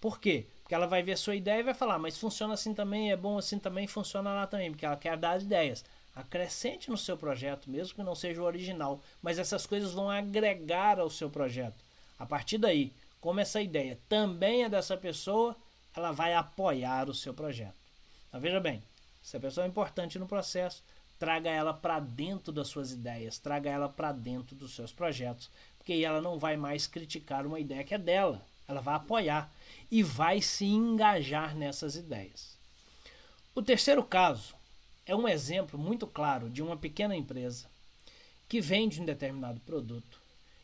Por 0.00 0.18
quê? 0.18 0.46
Porque 0.62 0.74
ela 0.74 0.86
vai 0.86 1.02
ver 1.02 1.16
sua 1.16 1.36
ideia 1.36 1.60
e 1.60 1.64
vai 1.64 1.74
falar, 1.74 1.98
mas 1.98 2.18
funciona 2.18 2.54
assim 2.54 2.72
também, 2.74 3.10
é 3.12 3.16
bom 3.16 3.38
assim 3.38 3.58
também, 3.58 3.86
funciona 3.86 4.32
lá 4.32 4.46
também, 4.46 4.70
porque 4.70 4.86
ela 4.86 4.96
quer 4.96 5.16
dar 5.16 5.32
as 5.32 5.42
ideias. 5.42 5.84
Acrescente 6.14 6.90
no 6.90 6.96
seu 6.96 7.16
projeto, 7.16 7.70
mesmo 7.70 7.94
que 7.94 8.02
não 8.02 8.14
seja 8.14 8.42
o 8.42 8.44
original, 8.44 9.00
mas 9.22 9.38
essas 9.38 9.66
coisas 9.66 9.92
vão 9.92 10.10
agregar 10.10 10.98
ao 10.98 11.08
seu 11.08 11.30
projeto. 11.30 11.84
A 12.18 12.26
partir 12.26 12.58
daí, 12.58 12.92
como 13.20 13.40
essa 13.40 13.60
ideia 13.60 13.98
também 14.08 14.64
é 14.64 14.68
dessa 14.68 14.96
pessoa, 14.96 15.56
ela 15.94 16.12
vai 16.12 16.34
apoiar 16.34 17.08
o 17.08 17.14
seu 17.14 17.34
projeto. 17.34 17.78
Então, 18.28 18.40
veja 18.40 18.60
bem, 18.60 18.82
se 19.20 19.36
a 19.36 19.40
pessoa 19.40 19.66
é 19.66 19.68
importante 19.68 20.18
no 20.18 20.26
processo, 20.26 20.82
traga 21.18 21.50
ela 21.50 21.74
para 21.74 22.00
dentro 22.00 22.52
das 22.52 22.68
suas 22.68 22.92
ideias, 22.92 23.38
traga 23.38 23.68
ela 23.68 23.88
para 23.88 24.12
dentro 24.12 24.56
dos 24.56 24.74
seus 24.74 24.92
projetos, 24.92 25.50
porque 25.76 25.92
ela 25.92 26.20
não 26.20 26.38
vai 26.38 26.56
mais 26.56 26.86
criticar 26.86 27.46
uma 27.46 27.60
ideia 27.60 27.84
que 27.84 27.94
é 27.94 27.98
dela, 27.98 28.42
ela 28.66 28.80
vai 28.80 28.94
apoiar 28.94 29.52
e 29.90 30.02
vai 30.02 30.40
se 30.40 30.64
engajar 30.64 31.54
nessas 31.54 31.96
ideias. 31.96 32.58
O 33.54 33.60
terceiro 33.60 34.02
caso 34.02 34.54
é 35.04 35.14
um 35.14 35.28
exemplo 35.28 35.78
muito 35.78 36.06
claro 36.06 36.48
de 36.48 36.62
uma 36.62 36.76
pequena 36.76 37.16
empresa 37.16 37.66
que 38.48 38.60
vende 38.60 39.00
um 39.00 39.04
determinado 39.04 39.60
produto 39.60 40.19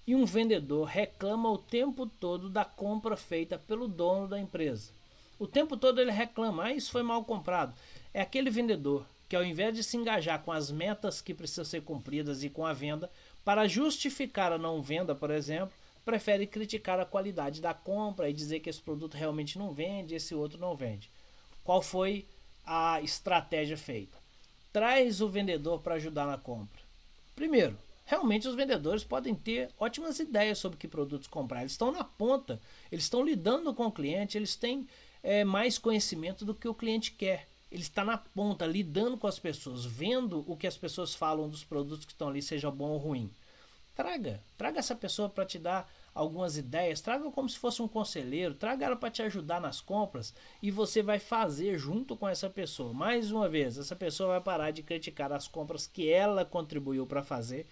e 0.07 0.15
um 0.15 0.25
vendedor 0.25 0.85
reclama 0.85 1.51
o 1.51 1.59
tempo 1.59 2.07
todo 2.07 2.49
da 2.49 2.65
compra 2.65 3.17
feita 3.17 3.59
pelo 3.59 3.89
dono 3.89 4.29
da 4.29 4.39
empresa. 4.39 4.93
O 5.39 5.47
tempo 5.47 5.77
todo 5.77 6.01
ele 6.01 6.11
reclama, 6.11 6.65
ah, 6.65 6.73
isso 6.73 6.93
foi 6.93 7.03
mal 7.03 7.25
comprado. 7.25 7.75
É 8.15 8.21
aquele 8.21 8.49
vendedor 8.49 9.05
que 9.29 9.37
ao 9.37 9.45
invés 9.45 9.75
de 9.75 9.83
se 9.83 9.97
engajar 9.97 10.43
com 10.43 10.53
as 10.53 10.71
metas 10.71 11.21
que 11.21 11.35
precisam 11.35 11.65
ser 11.65 11.83
cumpridas 11.83 12.45
e 12.45 12.49
com 12.49 12.65
a 12.65 12.73
venda, 12.73 13.11
para 13.45 13.67
justificar 13.67 14.53
a 14.53 14.59
não 14.59 14.81
venda, 14.81 15.15
por 15.15 15.31
exemplo, 15.31 15.75
prefere 16.05 16.47
criticar 16.47 17.01
a 17.01 17.05
qualidade 17.05 17.61
da 17.61 17.75
compra 17.75 18.31
e 18.31 18.33
dizer 18.33 18.61
que 18.61 18.71
esse 18.71 18.81
produto 18.81 19.15
realmente 19.15 19.59
não 19.59 19.73
vende, 19.73 20.15
esse 20.15 20.35
outro 20.35 20.59
não 20.59 20.77
vende. 20.77 21.11
Qual 21.65 21.83
foi 21.83 22.25
a 22.65 23.01
estratégia 23.01 23.77
feita? 23.77 24.17
Traz 24.73 25.21
o 25.21 25.29
vendedor 25.29 25.81
para 25.81 25.95
ajudar 25.95 26.27
na 26.27 26.39
compra. 26.39 26.81
Primeiro, 27.35 27.77
realmente 28.07 28.49
os 28.49 28.55
vendedores 28.55 29.05
podem 29.05 29.35
ter 29.35 29.69
ótimas 29.79 30.19
ideias 30.19 30.59
sobre 30.59 30.79
que 30.79 30.89
produtos 30.89 31.29
comprar. 31.29 31.61
Eles 31.61 31.73
estão 31.73 31.93
na 31.93 32.05
ponta, 32.05 32.61
eles 32.91 33.05
estão 33.05 33.23
lidando 33.23 33.75
com 33.75 33.87
o 33.87 33.93
cliente, 33.93 34.39
eles 34.39 34.57
têm 34.57 34.89
é, 35.23 35.45
mais 35.45 35.77
conhecimento 35.77 36.45
do 36.45 36.55
que 36.55 36.69
o 36.69 36.75
cliente 36.75 37.13
quer. 37.13 37.47
Ele 37.71 37.83
está 37.83 38.05
na 38.05 38.17
ponta, 38.17 38.65
lidando 38.65 39.19
com 39.19 39.27
as 39.27 39.41
pessoas, 39.41 39.85
vendo 39.85 40.45
o 40.47 40.57
que 40.57 40.69
as 40.69 40.77
pessoas 40.77 41.15
falam 41.15 41.49
dos 41.49 41.65
produtos 41.65 42.07
que 42.07 42.13
estão 42.13 42.29
ali, 42.29 42.41
seja 42.41 42.71
bom 42.71 42.91
ou 42.91 42.99
ruim. 42.99 43.29
Traga, 43.95 44.41
traga 44.57 44.79
essa 44.79 44.95
pessoa 44.95 45.29
para 45.29 45.45
te 45.45 45.59
dar 45.59 45.91
algumas 46.15 46.57
ideias, 46.57 47.01
traga 47.01 47.31
como 47.31 47.49
se 47.49 47.59
fosse 47.59 47.83
um 47.83 47.89
conselheiro, 47.89 48.55
traga 48.55 48.87
ela 48.87 48.97
para 48.97 49.11
te 49.11 49.23
ajudar 49.23 49.61
nas 49.61 49.81
compras 49.81 50.35
e 50.63 50.71
você 50.71 51.03
vai 51.03 51.19
fazer 51.19 51.79
junto 51.79 52.17
com 52.17 52.29
essa 52.29 52.49
pessoa. 52.49 52.93
Mais 52.93 53.31
uma 53.31 53.49
vez, 53.49 53.79
essa 53.79 53.97
pessoa 53.97 54.31
vai 54.31 54.41
parar 54.41 54.71
de 54.71 54.83
criticar 54.83 55.33
as 55.33 55.49
compras 55.49 55.87
que 55.87 56.09
ela 56.09 56.45
contribuiu 56.45 57.07
para 57.07 57.23
fazer 57.23 57.67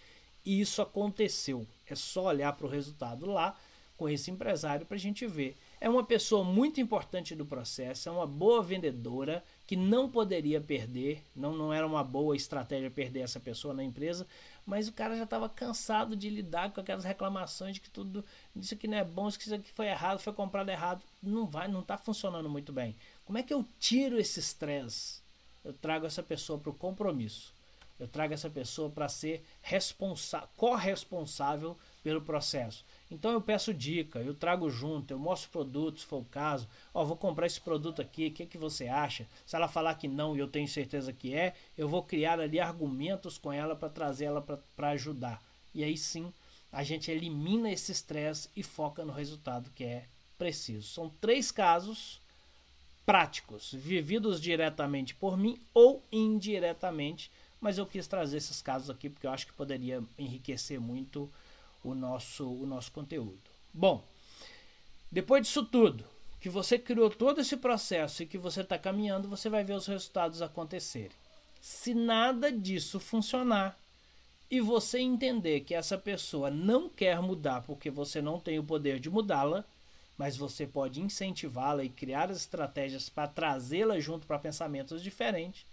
e 0.44 0.60
isso 0.60 0.82
aconteceu. 0.82 1.66
É 1.86 1.94
só 1.94 2.24
olhar 2.24 2.52
para 2.52 2.66
o 2.66 2.70
resultado 2.70 3.26
lá 3.26 3.56
com 3.96 4.08
esse 4.08 4.30
empresário 4.30 4.84
para 4.84 4.96
a 4.96 5.00
gente 5.00 5.26
ver. 5.26 5.56
É 5.80 5.88
uma 5.88 6.02
pessoa 6.02 6.42
muito 6.42 6.80
importante 6.80 7.34
do 7.34 7.46
processo, 7.46 8.08
é 8.08 8.12
uma 8.12 8.26
boa 8.26 8.62
vendedora 8.62 9.44
que 9.66 9.76
não 9.76 10.10
poderia 10.10 10.60
perder, 10.60 11.22
não, 11.34 11.56
não 11.56 11.72
era 11.72 11.86
uma 11.86 12.02
boa 12.02 12.34
estratégia 12.34 12.90
perder 12.90 13.20
essa 13.20 13.38
pessoa 13.38 13.72
na 13.72 13.84
empresa, 13.84 14.26
mas 14.66 14.88
o 14.88 14.92
cara 14.92 15.16
já 15.16 15.24
estava 15.24 15.48
cansado 15.48 16.16
de 16.16 16.28
lidar 16.28 16.72
com 16.72 16.80
aquelas 16.80 17.04
reclamações 17.04 17.74
de 17.74 17.80
que 17.80 17.90
tudo 17.90 18.24
isso 18.56 18.74
aqui 18.74 18.88
não 18.88 18.98
é 18.98 19.04
bom, 19.04 19.28
isso 19.28 19.54
aqui 19.54 19.70
foi 19.72 19.86
errado, 19.86 20.18
foi 20.18 20.32
comprado 20.32 20.70
errado, 20.70 21.02
não 21.22 21.46
vai, 21.46 21.68
não 21.68 21.80
está 21.80 21.96
funcionando 21.96 22.48
muito 22.48 22.72
bem. 22.72 22.96
Como 23.24 23.38
é 23.38 23.42
que 23.42 23.54
eu 23.54 23.64
tiro 23.78 24.18
esse 24.18 24.40
estresse? 24.40 25.22
Eu 25.64 25.72
trago 25.72 26.04
essa 26.04 26.22
pessoa 26.22 26.58
para 26.58 26.70
o 26.70 26.74
compromisso. 26.74 27.53
Eu 28.04 28.08
trago 28.08 28.34
essa 28.34 28.50
pessoa 28.50 28.90
para 28.90 29.08
ser 29.08 29.42
corresponsável 30.56 31.74
pelo 32.02 32.20
processo. 32.20 32.84
Então 33.10 33.32
eu 33.32 33.40
peço 33.40 33.72
dica, 33.72 34.18
eu 34.18 34.34
trago 34.34 34.68
junto, 34.68 35.10
eu 35.10 35.18
mostro 35.18 35.50
produtos, 35.50 36.02
se 36.02 36.06
for 36.06 36.20
o 36.20 36.24
caso. 36.26 36.68
Ó, 36.92 37.02
vou 37.02 37.16
comprar 37.16 37.46
esse 37.46 37.58
produto 37.58 38.02
aqui, 38.02 38.26
o 38.26 38.30
que, 38.30 38.44
que 38.44 38.58
você 38.58 38.88
acha? 38.88 39.26
Se 39.46 39.56
ela 39.56 39.68
falar 39.68 39.94
que 39.94 40.06
não 40.06 40.36
e 40.36 40.38
eu 40.38 40.46
tenho 40.46 40.68
certeza 40.68 41.14
que 41.14 41.34
é, 41.34 41.54
eu 41.78 41.88
vou 41.88 42.02
criar 42.02 42.38
ali 42.38 42.60
argumentos 42.60 43.38
com 43.38 43.50
ela 43.50 43.74
para 43.74 43.88
trazer 43.88 44.26
ela 44.26 44.42
para 44.42 44.90
ajudar. 44.90 45.42
E 45.74 45.82
aí 45.82 45.96
sim, 45.96 46.30
a 46.70 46.84
gente 46.84 47.10
elimina 47.10 47.70
esse 47.70 47.90
estresse 47.90 48.50
e 48.54 48.62
foca 48.62 49.02
no 49.02 49.14
resultado 49.14 49.70
que 49.74 49.84
é 49.84 50.04
preciso. 50.36 50.88
São 50.88 51.08
três 51.22 51.50
casos 51.50 52.20
práticos, 53.06 53.72
vividos 53.72 54.40
diretamente 54.40 55.14
por 55.14 55.36
mim 55.36 55.58
ou 55.72 56.02
indiretamente, 56.10 57.30
mas 57.64 57.78
eu 57.78 57.86
quis 57.86 58.06
trazer 58.06 58.36
esses 58.36 58.60
casos 58.60 58.90
aqui 58.90 59.08
porque 59.08 59.26
eu 59.26 59.30
acho 59.30 59.46
que 59.46 59.52
poderia 59.54 60.04
enriquecer 60.18 60.78
muito 60.78 61.32
o 61.82 61.94
nosso, 61.94 62.46
o 62.46 62.66
nosso 62.66 62.92
conteúdo. 62.92 63.40
Bom, 63.72 64.06
depois 65.10 65.46
disso 65.46 65.64
tudo, 65.64 66.04
que 66.42 66.50
você 66.50 66.78
criou 66.78 67.08
todo 67.08 67.40
esse 67.40 67.56
processo 67.56 68.22
e 68.22 68.26
que 68.26 68.36
você 68.36 68.60
está 68.60 68.78
caminhando, 68.78 69.30
você 69.30 69.48
vai 69.48 69.64
ver 69.64 69.72
os 69.72 69.86
resultados 69.86 70.42
acontecerem. 70.42 71.16
Se 71.58 71.94
nada 71.94 72.52
disso 72.52 73.00
funcionar 73.00 73.78
e 74.50 74.60
você 74.60 74.98
entender 74.98 75.60
que 75.60 75.74
essa 75.74 75.96
pessoa 75.96 76.50
não 76.50 76.90
quer 76.90 77.18
mudar 77.22 77.62
porque 77.62 77.90
você 77.90 78.20
não 78.20 78.38
tem 78.38 78.58
o 78.58 78.64
poder 78.64 79.00
de 79.00 79.08
mudá-la, 79.08 79.64
mas 80.18 80.36
você 80.36 80.66
pode 80.66 81.00
incentivá-la 81.00 81.82
e 81.82 81.88
criar 81.88 82.30
as 82.30 82.36
estratégias 82.36 83.08
para 83.08 83.26
trazê-la 83.26 83.98
junto 84.00 84.26
para 84.26 84.38
pensamentos 84.38 85.02
diferentes, 85.02 85.64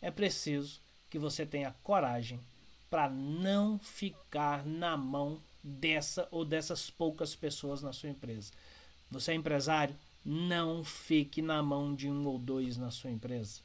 é 0.00 0.10
preciso 0.10 0.82
que 1.14 1.18
você 1.20 1.46
tenha 1.46 1.72
coragem 1.84 2.40
para 2.90 3.08
não 3.08 3.78
ficar 3.78 4.66
na 4.66 4.96
mão 4.96 5.40
dessa 5.62 6.26
ou 6.28 6.44
dessas 6.44 6.90
poucas 6.90 7.36
pessoas 7.36 7.80
na 7.82 7.92
sua 7.92 8.08
empresa. 8.08 8.50
Você 9.12 9.30
é 9.30 9.34
empresário? 9.36 9.94
Não 10.24 10.82
fique 10.82 11.40
na 11.40 11.62
mão 11.62 11.94
de 11.94 12.10
um 12.10 12.26
ou 12.26 12.36
dois 12.36 12.76
na 12.76 12.90
sua 12.90 13.12
empresa. 13.12 13.60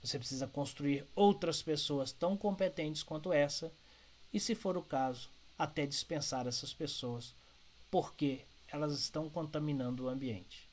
Você 0.00 0.16
precisa 0.16 0.46
construir 0.46 1.04
outras 1.16 1.60
pessoas 1.60 2.12
tão 2.12 2.36
competentes 2.36 3.02
quanto 3.02 3.32
essa 3.32 3.72
e, 4.32 4.38
se 4.38 4.54
for 4.54 4.76
o 4.76 4.82
caso, 4.82 5.28
até 5.58 5.86
dispensar 5.86 6.46
essas 6.46 6.72
pessoas, 6.72 7.34
porque 7.90 8.42
elas 8.68 8.92
estão 8.92 9.28
contaminando 9.28 10.04
o 10.04 10.08
ambiente. 10.08 10.65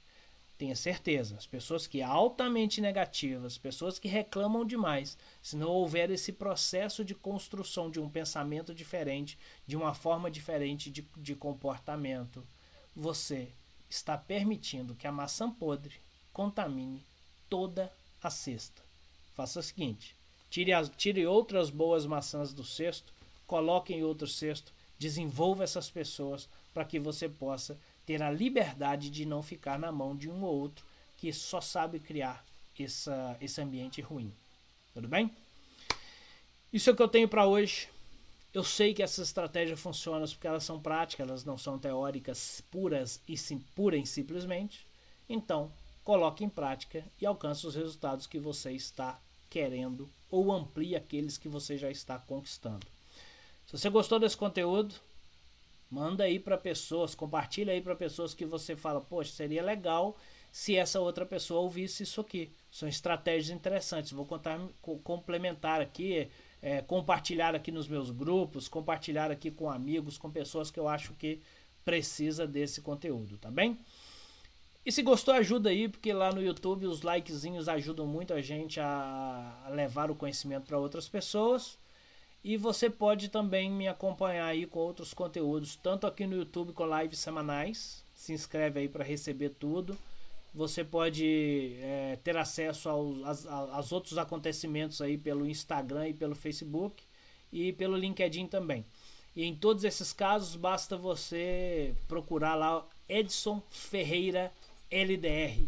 Tenha 0.63 0.77
certeza, 0.77 1.35
as 1.35 1.45
pessoas 1.45 1.85
que 1.85 2.01
altamente 2.01 2.79
negativas, 2.79 3.57
pessoas 3.57 3.99
que 3.99 4.07
reclamam 4.07 4.63
demais, 4.63 5.17
se 5.41 5.57
não 5.57 5.67
houver 5.67 6.09
esse 6.09 6.31
processo 6.31 7.03
de 7.03 7.13
construção 7.13 7.91
de 7.91 7.99
um 7.99 8.09
pensamento 8.09 8.73
diferente, 8.73 9.37
de 9.67 9.75
uma 9.75 9.93
forma 9.93 10.31
diferente 10.31 10.89
de, 10.89 11.05
de 11.17 11.35
comportamento, 11.35 12.47
você 12.95 13.49
está 13.89 14.17
permitindo 14.17 14.95
que 14.95 15.05
a 15.05 15.11
maçã 15.11 15.51
podre 15.51 15.95
contamine 16.31 17.03
toda 17.49 17.91
a 18.21 18.29
cesta. 18.29 18.81
Faça 19.35 19.59
o 19.59 19.63
seguinte: 19.63 20.15
tire, 20.49 20.71
as, 20.71 20.89
tire 20.95 21.27
outras 21.27 21.69
boas 21.69 22.05
maçãs 22.05 22.53
do 22.53 22.63
cesto, 22.63 23.11
coloque 23.45 23.93
em 23.93 24.05
outro 24.05 24.27
cesto, 24.27 24.71
desenvolva 24.97 25.65
essas 25.65 25.89
pessoas 25.89 26.47
para 26.73 26.85
que 26.85 27.01
você 27.01 27.27
possa 27.27 27.77
ter 28.05 28.21
a 28.21 28.31
liberdade 28.31 29.09
de 29.09 29.25
não 29.25 29.41
ficar 29.41 29.79
na 29.79 29.91
mão 29.91 30.15
de 30.15 30.29
um 30.29 30.43
ou 30.43 30.61
outro 30.61 30.85
que 31.17 31.31
só 31.31 31.61
sabe 31.61 31.99
criar 31.99 32.45
essa, 32.77 33.37
esse 33.39 33.61
ambiente 33.61 34.01
ruim. 34.01 34.33
Tudo 34.93 35.07
bem? 35.07 35.31
Isso 36.71 36.89
é 36.89 36.93
o 36.93 36.95
que 36.95 37.01
eu 37.01 37.07
tenho 37.07 37.27
para 37.27 37.45
hoje. 37.45 37.87
Eu 38.53 38.63
sei 38.63 38.93
que 38.93 39.01
essas 39.01 39.27
estratégias 39.27 39.79
funcionam 39.79 40.27
porque 40.27 40.47
elas 40.47 40.63
são 40.63 40.79
práticas, 40.79 41.27
elas 41.27 41.45
não 41.45 41.57
são 41.57 41.79
teóricas 41.79 42.61
puras 42.69 43.21
e 43.27 43.37
sim, 43.37 43.59
pura 43.75 43.97
e 43.97 44.05
simplesmente. 44.05 44.85
Então, 45.27 45.71
coloque 46.03 46.43
em 46.43 46.49
prática 46.49 47.03
e 47.19 47.25
alcance 47.25 47.65
os 47.65 47.75
resultados 47.75 48.27
que 48.27 48.37
você 48.37 48.71
está 48.71 49.19
querendo 49.49 50.09
ou 50.29 50.51
amplie 50.51 50.95
aqueles 50.95 51.37
que 51.37 51.47
você 51.47 51.77
já 51.77 51.89
está 51.89 52.19
conquistando. 52.19 52.85
Se 53.65 53.77
você 53.77 53.89
gostou 53.89 54.19
desse 54.19 54.35
conteúdo, 54.35 54.95
Manda 55.93 56.23
aí 56.23 56.39
para 56.39 56.57
pessoas, 56.57 57.13
compartilha 57.13 57.71
aí 57.71 57.79
para 57.79 57.95
pessoas 57.95 58.33
que 58.33 58.47
você 58.47 58.75
fala, 58.75 58.99
poxa, 58.99 59.31
seria 59.31 59.61
legal 59.61 60.17
se 60.51 60.75
essa 60.75 60.99
outra 60.99 61.23
pessoa 61.23 61.61
ouvisse 61.61 62.01
isso 62.01 62.19
aqui. 62.19 62.51
São 62.71 62.89
estratégias 62.89 63.55
interessantes. 63.55 64.11
Vou 64.11 64.25
contar, 64.25 64.59
complementar 65.03 65.81
aqui, 65.81 66.31
é, 66.63 66.81
compartilhar 66.81 67.53
aqui 67.53 67.71
nos 67.71 67.87
meus 67.87 68.09
grupos, 68.09 68.67
compartilhar 68.67 69.29
aqui 69.29 69.51
com 69.51 69.69
amigos, 69.69 70.17
com 70.17 70.31
pessoas 70.31 70.71
que 70.71 70.79
eu 70.79 70.87
acho 70.87 71.13
que 71.13 71.39
precisa 71.85 72.47
desse 72.47 72.81
conteúdo, 72.81 73.37
tá 73.37 73.51
bem? 73.51 73.77
E 74.83 74.91
se 74.91 75.03
gostou, 75.03 75.35
ajuda 75.35 75.69
aí, 75.69 75.87
porque 75.87 76.11
lá 76.11 76.31
no 76.31 76.41
YouTube 76.41 76.87
os 76.87 77.03
likezinhos 77.03 77.69
ajudam 77.69 78.07
muito 78.07 78.33
a 78.33 78.41
gente 78.41 78.79
a 78.79 79.69
levar 79.69 80.09
o 80.09 80.15
conhecimento 80.15 80.65
para 80.65 80.79
outras 80.79 81.07
pessoas. 81.07 81.77
E 82.43 82.57
você 82.57 82.89
pode 82.89 83.29
também 83.29 83.71
me 83.71 83.87
acompanhar 83.87 84.47
aí 84.47 84.65
com 84.65 84.79
outros 84.79 85.13
conteúdos, 85.13 85.77
tanto 85.77 86.05
aqui 86.05 86.27
no 86.27 86.35
YouTube 86.35 86.73
com 86.73 86.85
lives 86.99 87.19
semanais. 87.19 88.03
Se 88.13 88.33
inscreve 88.33 88.81
aí 88.81 88.89
para 88.89 89.03
receber 89.03 89.49
tudo. 89.51 89.97
Você 90.53 90.83
pode 90.83 91.77
é, 91.79 92.19
ter 92.23 92.37
acesso 92.37 92.89
aos, 92.89 93.47
aos 93.47 93.91
outros 93.91 94.17
acontecimentos 94.17 95.01
aí 95.01 95.17
pelo 95.17 95.47
Instagram 95.47 96.09
e 96.09 96.13
pelo 96.13 96.35
Facebook 96.35 97.01
e 97.51 97.71
pelo 97.73 97.97
LinkedIn 97.97 98.47
também. 98.47 98.85
E 99.35 99.45
em 99.45 99.55
todos 99.55 99.83
esses 99.83 100.13
casos, 100.13 100.55
basta 100.55 100.95
você 100.95 101.95
procurar 102.07 102.55
lá 102.55 102.85
Edson 103.09 103.61
Ferreira 103.69 104.51
LDR, 104.91 105.59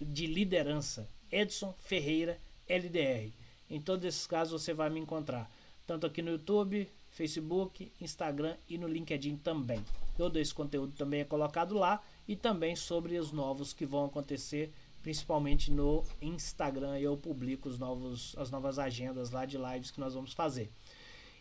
de 0.00 0.26
liderança. 0.26 1.08
Edson 1.30 1.74
Ferreira 1.84 2.38
LDR. 2.68 3.32
Em 3.68 3.80
todos 3.80 4.04
esses 4.04 4.26
casos 4.26 4.62
você 4.62 4.72
vai 4.72 4.90
me 4.90 5.00
encontrar, 5.00 5.50
tanto 5.90 6.06
aqui 6.06 6.22
no 6.22 6.30
YouTube, 6.30 6.88
Facebook, 7.10 7.90
Instagram 8.00 8.56
e 8.68 8.78
no 8.78 8.86
LinkedIn 8.86 9.38
também. 9.38 9.84
Todo 10.16 10.38
esse 10.38 10.54
conteúdo 10.54 10.94
também 10.96 11.22
é 11.22 11.24
colocado 11.24 11.74
lá 11.74 12.00
e 12.28 12.36
também 12.36 12.76
sobre 12.76 13.18
os 13.18 13.32
novos 13.32 13.72
que 13.72 13.84
vão 13.84 14.04
acontecer, 14.04 14.72
principalmente 15.02 15.68
no 15.68 16.04
Instagram. 16.22 16.96
Eu 17.00 17.16
publico 17.16 17.68
os 17.68 17.76
novos, 17.76 18.36
as 18.38 18.52
novas 18.52 18.78
agendas 18.78 19.32
lá 19.32 19.44
de 19.44 19.58
lives 19.58 19.90
que 19.90 19.98
nós 19.98 20.14
vamos 20.14 20.32
fazer. 20.32 20.70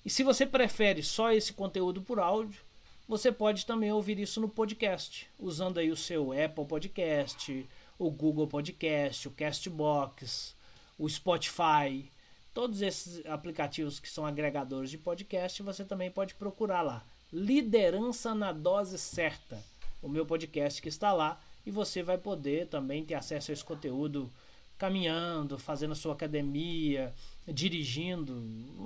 E 0.03 0.09
se 0.09 0.23
você 0.23 0.47
prefere 0.47 1.03
só 1.03 1.31
esse 1.31 1.53
conteúdo 1.53 2.01
por 2.01 2.17
áudio, 2.17 2.59
você 3.07 3.31
pode 3.31 3.67
também 3.67 3.91
ouvir 3.91 4.17
isso 4.17 4.41
no 4.41 4.49
podcast, 4.49 5.27
usando 5.37 5.77
aí 5.77 5.91
o 5.91 5.95
seu 5.95 6.31
Apple 6.31 6.65
Podcast, 6.65 7.69
o 7.99 8.09
Google 8.09 8.47
Podcast, 8.47 9.27
o 9.27 9.31
Castbox, 9.31 10.55
o 10.97 11.07
Spotify, 11.07 12.09
todos 12.53 12.81
esses 12.81 13.25
aplicativos 13.25 13.99
que 13.99 14.09
são 14.09 14.25
agregadores 14.25 14.89
de 14.89 14.97
podcast, 14.97 15.61
você 15.63 15.83
também 15.83 16.09
pode 16.09 16.35
procurar 16.35 16.81
lá. 16.81 17.05
Liderança 17.31 18.33
na 18.33 18.51
dose 18.51 18.97
certa 18.97 19.63
o 20.01 20.07
meu 20.07 20.25
podcast 20.25 20.81
que 20.81 20.89
está 20.89 21.11
lá 21.11 21.39
e 21.65 21.71
você 21.71 22.01
vai 22.01 22.17
poder 22.17 22.67
também 22.67 23.03
ter 23.03 23.15
acesso 23.15 23.51
a 23.51 23.53
esse 23.53 23.63
conteúdo 23.63 24.31
caminhando, 24.77 25.59
fazendo 25.59 25.91
a 25.91 25.95
sua 25.95 26.13
academia, 26.13 27.13
dirigindo. 27.45 28.33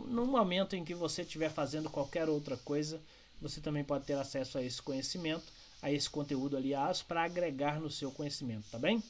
No 0.07 0.25
momento 0.25 0.75
em 0.75 0.83
que 0.83 0.95
você 0.95 1.21
estiver 1.21 1.49
fazendo 1.49 1.89
qualquer 1.89 2.27
outra 2.27 2.57
coisa, 2.57 2.99
você 3.39 3.61
também 3.61 3.83
pode 3.83 4.05
ter 4.05 4.13
acesso 4.13 4.57
a 4.57 4.63
esse 4.63 4.81
conhecimento, 4.81 5.45
a 5.81 5.91
esse 5.91 6.09
conteúdo, 6.09 6.57
aliás, 6.57 7.03
para 7.03 7.23
agregar 7.23 7.79
no 7.79 7.91
seu 7.91 8.11
conhecimento, 8.11 8.65
tá 8.71 8.79
bem? 8.79 9.03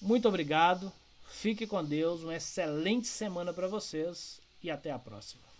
Muito 0.00 0.26
obrigado, 0.26 0.90
fique 1.28 1.66
com 1.66 1.84
Deus, 1.84 2.22
uma 2.22 2.36
excelente 2.36 3.06
semana 3.06 3.52
para 3.52 3.68
vocês 3.68 4.40
e 4.62 4.70
até 4.70 4.90
a 4.90 4.98
próxima. 4.98 5.55